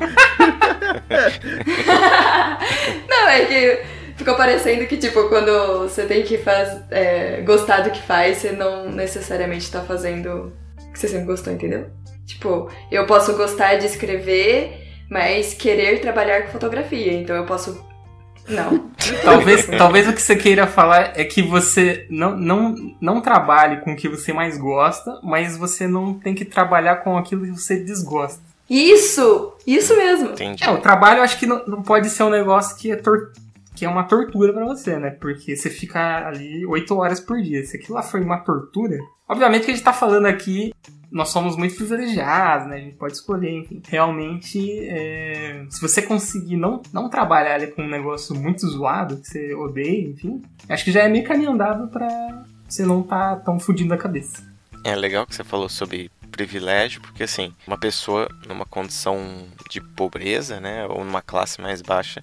Não, 3.09 3.29
é 3.29 3.45
que 3.47 3.83
ficou 4.17 4.37
parecendo 4.37 4.87
que, 4.87 4.97
tipo, 4.97 5.29
quando 5.29 5.81
você 5.81 6.07
tem 6.07 6.23
que 6.23 6.39
faz, 6.39 6.83
é, 6.91 7.41
gostar 7.41 7.81
do 7.81 7.91
que 7.91 8.01
faz, 8.01 8.39
você 8.39 8.53
não 8.53 8.89
necessariamente 8.91 9.69
tá 9.71 9.81
fazendo 9.81 10.53
o 10.81 10.93
que 10.93 10.99
você 10.99 11.09
sempre 11.09 11.27
gostou, 11.27 11.53
entendeu? 11.53 11.91
Tipo, 12.25 12.71
eu 12.93 13.07
posso 13.07 13.35
gostar 13.35 13.75
de 13.75 13.87
escrever, 13.87 14.87
mas 15.11 15.53
querer 15.53 16.01
trabalhar 16.01 16.43
com 16.43 16.53
fotografia. 16.53 17.13
Então 17.13 17.35
eu 17.35 17.45
posso. 17.45 17.85
Não. 18.49 18.91
talvez, 19.23 19.67
talvez 19.67 20.09
o 20.09 20.13
que 20.13 20.21
você 20.21 20.37
queira 20.37 20.67
falar 20.67 21.13
é 21.17 21.25
que 21.25 21.43
você 21.43 22.07
não, 22.11 22.37
não, 22.37 22.75
não 23.01 23.21
trabalhe 23.21 23.81
com 23.81 23.93
o 23.93 23.97
que 23.97 24.09
você 24.09 24.33
mais 24.33 24.59
gosta, 24.59 25.19
mas 25.23 25.57
você 25.57 25.87
não 25.87 26.15
tem 26.15 26.35
que 26.35 26.45
trabalhar 26.45 26.97
com 26.97 27.17
aquilo 27.17 27.45
que 27.45 27.53
você 27.53 27.77
desgosta. 27.77 28.43
Isso! 28.69 29.55
Isso 29.67 29.97
mesmo! 29.97 30.31
Entendi. 30.31 30.65
É, 30.65 30.71
o 30.71 30.79
trabalho 30.79 31.19
eu 31.19 31.25
acho 31.25 31.39
que 31.39 31.47
não, 31.47 31.65
não 31.67 31.83
pode 31.83 32.09
ser 32.11 32.23
um 32.23 32.31
negócio 32.31 32.77
que 32.77 32.91
é, 32.91 32.97
tor 32.97 33.33
que 33.75 33.85
é 33.85 33.89
uma 33.89 34.05
tortura 34.05 34.53
pra 34.53 34.65
você, 34.65 34.99
né? 34.99 35.11
Porque 35.11 35.57
você 35.57 35.69
fica 35.69 36.29
ali 36.29 36.65
8 36.65 36.97
horas 36.97 37.21
por 37.21 37.41
dia. 37.43 37.65
Se 37.67 37.77
aquilo 37.77 37.95
lá 37.95 38.03
foi 38.03 38.21
uma 38.21 38.39
tortura. 38.39 38.97
Obviamente 39.29 39.65
que 39.65 39.73
a 39.73 39.75
gente 39.75 39.85
tá 39.85 39.93
falando 39.93 40.27
aqui, 40.27 40.73
nós 41.15 41.29
somos 41.29 41.57
muito 41.57 41.77
privilegiados, 41.77 42.67
né? 42.67 42.77
A 42.77 42.81
gente 42.81 42.97
pode 42.97 43.13
escolher, 43.13 43.53
enfim. 43.53 43.81
Realmente, 43.87 44.81
é, 44.81 45.65
se 45.71 45.81
você 45.81 46.03
conseguir 46.03 46.57
não, 46.57 46.83
não 46.93 47.09
trabalhar 47.09 47.55
ali 47.55 47.69
com 47.69 47.83
um 47.83 47.89
negócio 47.89 48.35
muito 48.35 48.67
zoado, 48.67 49.19
que 49.19 49.29
você 49.29 49.55
odeia, 49.55 50.09
enfim, 50.09 50.43
acho 50.69 50.85
que 50.85 50.91
já 50.91 51.05
é 51.05 51.09
meio 51.09 51.25
caminho 51.25 51.53
andado 51.53 51.87
pra 51.87 52.09
você 52.69 52.85
não 52.85 53.01
tá 53.01 53.37
tão 53.37 53.61
fudindo 53.61 53.95
a 53.95 53.97
cabeça. 53.97 54.43
É 54.83 54.97
legal 54.97 55.25
que 55.25 55.37
você 55.37 55.45
falou 55.45 55.69
sobre 55.69 56.11
privilégio, 56.33 57.01
porque 57.01 57.23
assim, 57.23 57.55
uma 57.65 57.79
pessoa 57.79 58.29
numa 58.49 58.67
condição 58.67 59.47
de 59.71 59.81
pobreza, 59.81 60.59
né, 60.59 60.85
ou 60.87 61.05
numa 61.05 61.23
classe 61.23 61.61
mais 61.61 61.81
baixa, 61.81 62.21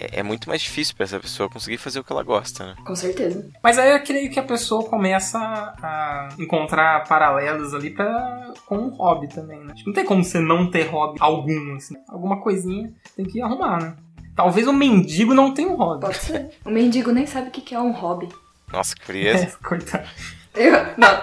é, 0.00 0.20
é 0.20 0.22
muito 0.22 0.48
mais 0.48 0.62
difícil 0.62 0.94
para 0.96 1.04
essa 1.04 1.20
pessoa 1.20 1.48
conseguir 1.50 1.76
fazer 1.76 2.00
o 2.00 2.04
que 2.04 2.12
ela 2.12 2.22
gosta, 2.22 2.66
né? 2.66 2.74
Com 2.84 2.96
certeza. 2.96 3.48
Mas 3.62 3.78
aí 3.78 3.90
eu 3.90 4.02
creio 4.02 4.30
que 4.30 4.40
a 4.40 4.42
pessoa 4.42 4.88
começa 4.88 5.38
a 5.38 6.28
encontrar 6.38 7.06
paralelos 7.06 7.74
ali 7.74 7.90
pra, 7.90 8.52
com 8.66 8.78
um 8.78 8.88
hobby 8.88 9.28
também, 9.28 9.60
né? 9.60 9.74
Não 9.86 9.92
tem 9.92 10.04
como 10.04 10.24
você 10.24 10.38
não 10.40 10.70
ter 10.70 10.86
hobby 10.88 11.18
algum, 11.20 11.76
assim. 11.76 11.96
Alguma 12.08 12.40
coisinha 12.40 12.92
tem 13.14 13.26
que 13.26 13.42
arrumar, 13.42 13.80
né? 13.80 13.94
Talvez 14.34 14.66
o 14.66 14.72
mendigo 14.72 15.34
não 15.34 15.52
tenha 15.52 15.68
um 15.68 15.76
hobby. 15.76 16.00
Pode 16.00 16.16
ser. 16.18 16.50
O 16.64 16.70
mendigo 16.70 17.12
nem 17.12 17.26
sabe 17.26 17.48
o 17.48 17.50
que 17.50 17.74
é 17.74 17.80
um 17.80 17.92
hobby. 17.92 18.28
Nossa, 18.72 18.94
que 18.94 19.02
É, 19.02 19.04
frieza. 19.04 19.58
coitado. 19.62 20.08
Eu, 20.54 20.72
não. 20.96 21.22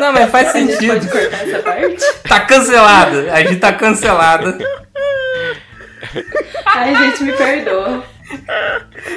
Não, 0.00 0.12
mas 0.12 0.30
faz 0.30 0.54
A 0.54 0.58
gente 0.58 0.86
pode 0.86 1.00
sentido. 1.04 1.10
cortar 1.10 1.46
essa 1.48 1.58
parte? 1.62 2.04
Tá 2.28 2.40
cancelado. 2.40 3.30
A 3.30 3.42
gente 3.42 3.56
tá 3.60 3.72
cancelada. 3.72 4.58
Ai, 6.66 6.94
gente, 6.96 7.24
me 7.24 7.32
perdoa. 7.32 8.04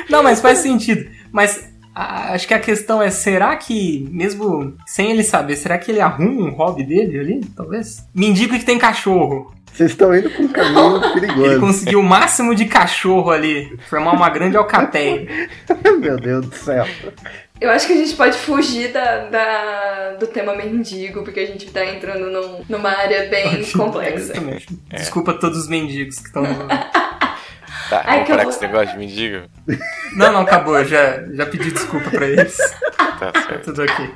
Não, 0.09 0.23
mas 0.23 0.41
faz 0.41 0.59
sentido. 0.59 1.09
Mas 1.31 1.69
a- 1.93 2.33
acho 2.33 2.47
que 2.47 2.53
a 2.53 2.59
questão 2.59 3.01
é, 3.01 3.09
será 3.09 3.55
que, 3.55 4.07
mesmo 4.11 4.75
sem 4.85 5.11
ele 5.11 5.23
saber, 5.23 5.55
será 5.55 5.77
que 5.77 5.91
ele 5.91 6.01
arruma 6.01 6.47
um 6.49 6.51
hobby 6.53 6.83
dele 6.83 7.19
ali? 7.19 7.41
Talvez? 7.55 8.05
Mendigo 8.13 8.57
que 8.57 8.65
tem 8.65 8.77
cachorro. 8.77 9.53
Vocês 9.73 9.91
estão 9.91 10.15
indo 10.15 10.27
pra 10.29 10.41
um 10.43 10.47
caminho 10.47 10.95
Ele 11.17 11.19
perigoso. 11.27 11.59
conseguiu 11.59 11.99
o 11.99 12.03
máximo 12.03 12.55
de 12.55 12.65
cachorro 12.65 13.29
ali. 13.29 13.77
Formar 13.87 14.11
uma 14.13 14.27
grande 14.29 14.57
alcateia. 14.57 15.27
Meu 15.99 16.17
Deus 16.17 16.47
do 16.47 16.55
céu. 16.55 16.85
Eu 17.59 17.71
acho 17.71 17.87
que 17.87 17.93
a 17.93 17.97
gente 17.97 18.15
pode 18.15 18.37
fugir 18.37 18.91
da, 18.93 19.17
da- 19.29 20.13
do 20.19 20.27
tema 20.27 20.55
mendigo, 20.55 21.23
porque 21.23 21.39
a 21.39 21.45
gente 21.47 21.65
tá 21.71 21.83
entrando 21.85 22.29
num- 22.29 22.63
numa 22.69 22.89
área 22.91 23.27
bem 23.29 23.63
complexa. 23.71 24.33
Exatamente. 24.33 24.67
Desculpa 24.89 25.33
todos 25.33 25.57
os 25.59 25.67
mendigos 25.67 26.19
que 26.19 26.27
estão. 26.27 26.43
Tá, 27.89 28.01
Ai, 28.05 28.15
vamos 28.17 28.23
que 28.25 28.31
parar 28.31 28.33
eu 28.33 28.37
com 28.37 28.43
vou- 28.43 28.49
esse 28.49 28.61
negócio 28.61 28.91
de 28.91 28.97
mendigo? 28.97 29.47
Não, 30.17 30.33
não, 30.33 30.41
acabou. 30.41 30.77
Eu 30.77 30.83
já, 30.83 31.23
já 31.33 31.45
pedi 31.45 31.71
desculpa 31.71 32.09
pra 32.09 32.25
eles. 32.27 32.57
Tá 33.17 33.31
Tá 33.31 33.41
certo. 33.43 33.63
tudo 33.63 33.81
aqui. 33.83 34.13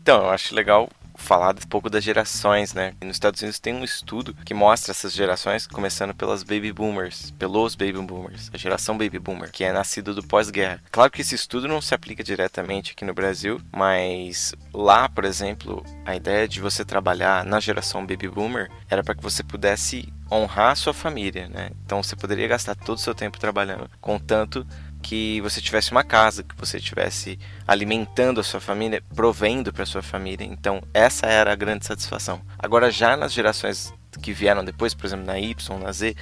Então, 0.00 0.22
eu 0.24 0.30
acho 0.30 0.54
legal 0.54 0.88
falar 1.30 1.54
um 1.54 1.68
pouco 1.68 1.88
das 1.88 2.02
gerações, 2.02 2.74
né? 2.74 2.92
E 3.00 3.04
nos 3.04 3.14
Estados 3.14 3.40
Unidos 3.40 3.60
tem 3.60 3.72
um 3.72 3.84
estudo 3.84 4.34
que 4.44 4.52
mostra 4.52 4.90
essas 4.90 5.12
gerações, 5.12 5.64
começando 5.64 6.12
pelas 6.12 6.42
baby 6.42 6.72
boomers, 6.72 7.30
pelos 7.38 7.76
baby 7.76 7.92
boomers, 8.02 8.50
a 8.52 8.58
geração 8.58 8.98
baby 8.98 9.20
boomer, 9.20 9.52
que 9.52 9.62
é 9.62 9.72
nascido 9.72 10.12
do 10.12 10.24
pós-guerra. 10.24 10.82
Claro 10.90 11.08
que 11.08 11.20
esse 11.20 11.36
estudo 11.36 11.68
não 11.68 11.80
se 11.80 11.94
aplica 11.94 12.24
diretamente 12.24 12.90
aqui 12.90 13.04
no 13.04 13.14
Brasil, 13.14 13.60
mas 13.70 14.52
lá, 14.74 15.08
por 15.08 15.24
exemplo, 15.24 15.84
a 16.04 16.16
ideia 16.16 16.48
de 16.48 16.60
você 16.60 16.84
trabalhar 16.84 17.44
na 17.44 17.60
geração 17.60 18.04
baby 18.04 18.28
boomer 18.28 18.68
era 18.88 19.04
para 19.04 19.14
que 19.14 19.22
você 19.22 19.44
pudesse 19.44 20.12
honrar 20.32 20.72
a 20.72 20.76
sua 20.76 20.92
família, 20.92 21.48
né? 21.48 21.70
Então 21.84 22.02
você 22.02 22.16
poderia 22.16 22.48
gastar 22.48 22.74
todo 22.74 22.98
o 22.98 23.00
seu 23.00 23.14
tempo 23.14 23.38
trabalhando, 23.38 23.88
contanto 24.00 24.66
que 25.02 25.40
você 25.40 25.60
tivesse 25.60 25.90
uma 25.90 26.04
casa, 26.04 26.42
que 26.42 26.54
você 26.56 26.78
estivesse 26.78 27.38
alimentando 27.66 28.40
a 28.40 28.44
sua 28.44 28.60
família, 28.60 29.02
provendo 29.14 29.72
para 29.72 29.86
sua 29.86 30.02
família. 30.02 30.44
Então, 30.44 30.82
essa 30.92 31.26
era 31.26 31.52
a 31.52 31.56
grande 31.56 31.86
satisfação. 31.86 32.40
Agora, 32.58 32.90
já 32.90 33.16
nas 33.16 33.32
gerações 33.32 33.92
que 34.22 34.32
vieram 34.32 34.64
depois, 34.64 34.94
por 34.94 35.06
exemplo, 35.06 35.26
na 35.26 35.38
Y, 35.38 35.78
na 35.78 35.92
Z, 35.92 36.14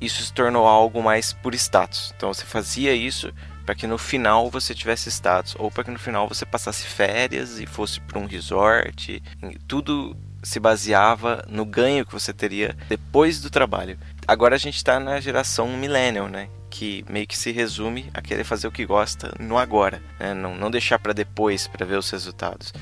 isso 0.00 0.22
se 0.22 0.32
tornou 0.32 0.66
algo 0.66 1.02
mais 1.02 1.32
por 1.32 1.54
status. 1.54 2.12
Então, 2.16 2.32
você 2.32 2.44
fazia 2.44 2.94
isso 2.94 3.32
para 3.64 3.74
que 3.74 3.86
no 3.86 3.96
final 3.96 4.50
você 4.50 4.74
tivesse 4.74 5.08
status, 5.08 5.54
ou 5.58 5.70
para 5.70 5.84
que 5.84 5.90
no 5.90 5.98
final 5.98 6.28
você 6.28 6.44
passasse 6.44 6.84
férias 6.84 7.60
e 7.60 7.66
fosse 7.66 8.00
para 8.00 8.18
um 8.18 8.26
resort. 8.26 9.22
Tudo 9.68 10.16
se 10.42 10.58
baseava 10.58 11.44
no 11.48 11.64
ganho 11.64 12.04
que 12.04 12.12
você 12.12 12.32
teria 12.32 12.76
depois 12.88 13.40
do 13.40 13.48
trabalho. 13.48 13.96
Agora 14.26 14.56
a 14.56 14.58
gente 14.58 14.76
está 14.76 14.98
na 14.98 15.20
geração 15.20 15.68
millennial, 15.76 16.28
né? 16.28 16.48
Que 16.74 17.04
meio 17.06 17.26
que 17.26 17.36
se 17.36 17.52
resume 17.52 18.08
a 18.14 18.22
querer 18.22 18.44
fazer 18.44 18.66
o 18.66 18.72
que 18.72 18.86
gosta 18.86 19.34
no 19.38 19.58
agora, 19.58 20.02
né? 20.18 20.32
Não, 20.32 20.56
não 20.56 20.70
deixar 20.70 20.98
para 20.98 21.12
depois 21.12 21.68
para 21.68 21.84
ver 21.84 21.98
os 21.98 22.10
resultados, 22.10 22.72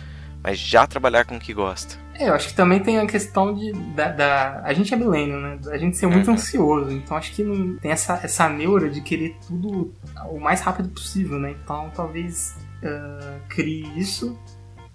mas 0.45 0.59
já 0.61 0.87
trabalhar 0.87 1.25
com 1.25 1.37
o 1.37 1.41
que 1.41 1.53
gosta. 1.53 1.97
É, 2.15 2.29
eu 2.29 2.35
acho 2.35 2.49
que 2.51 2.55
também 2.55 2.79
tem 2.81 3.01
a 3.01 3.07
questão 3.07 3.53
de. 3.53 3.73
Da, 3.97 4.09
da- 4.13 4.61
a 4.63 4.73
gente 4.73 4.95
é 4.95 4.97
milênio, 4.97 5.41
né? 5.41 5.59
A 5.73 5.77
gente 5.77 5.97
ser 5.97 6.07
muito 6.07 6.29
Uhum. 6.29 6.35
ansioso. 6.35 6.93
Então 6.93 7.17
acho 7.17 7.33
que 7.33 7.43
não 7.43 7.77
tem 7.79 7.91
essa, 7.91 8.21
essa 8.23 8.49
neura 8.49 8.89
de 8.89 9.01
querer 9.01 9.37
tudo 9.49 9.93
o 10.31 10.39
mais 10.39 10.61
rápido 10.61 10.89
possível, 10.91 11.39
né? 11.41 11.55
Então 11.65 11.91
talvez 11.93 12.55
ah, 12.85 13.39
crie 13.49 13.91
isso. 13.99 14.39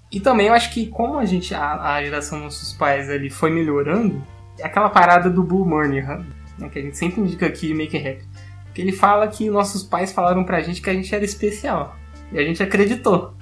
E 0.09 0.21
também 0.21 0.47
eu 0.47 0.53
acho 0.53 0.71
que 0.71 0.87
como 0.87 1.17
a 1.19 1.25
gente, 1.25 1.53
a, 1.53 1.95
a 1.95 2.01
geração 2.03 2.37
dos 2.37 2.45
nossos 2.45 2.71
pais 2.71 3.09
ali 3.09 3.29
foi 3.29 3.49
melhorando, 3.51 4.23
é 4.57 4.65
aquela 4.65 4.89
parada 4.89 5.29
do 5.29 5.43
Bull 5.43 5.65
Money, 5.65 6.01
né? 6.01 6.69
Que 6.71 6.79
a 6.79 6.81
gente 6.81 6.97
sempre 6.97 7.19
indica 7.19 7.45
aqui 7.47 7.73
Make 7.73 7.97
Rap. 7.97 8.21
Que 8.75 8.81
ele 8.81 8.91
fala 8.91 9.27
que 9.27 9.49
nossos 9.49 9.81
pais 9.81 10.11
falaram 10.11 10.43
pra 10.43 10.61
gente 10.61 10.81
que 10.81 10.89
a 10.89 10.93
gente 10.93 11.15
era 11.15 11.25
especial. 11.25 11.95
E 12.31 12.37
a 12.37 12.43
gente 12.43 12.61
acreditou. 12.61 13.33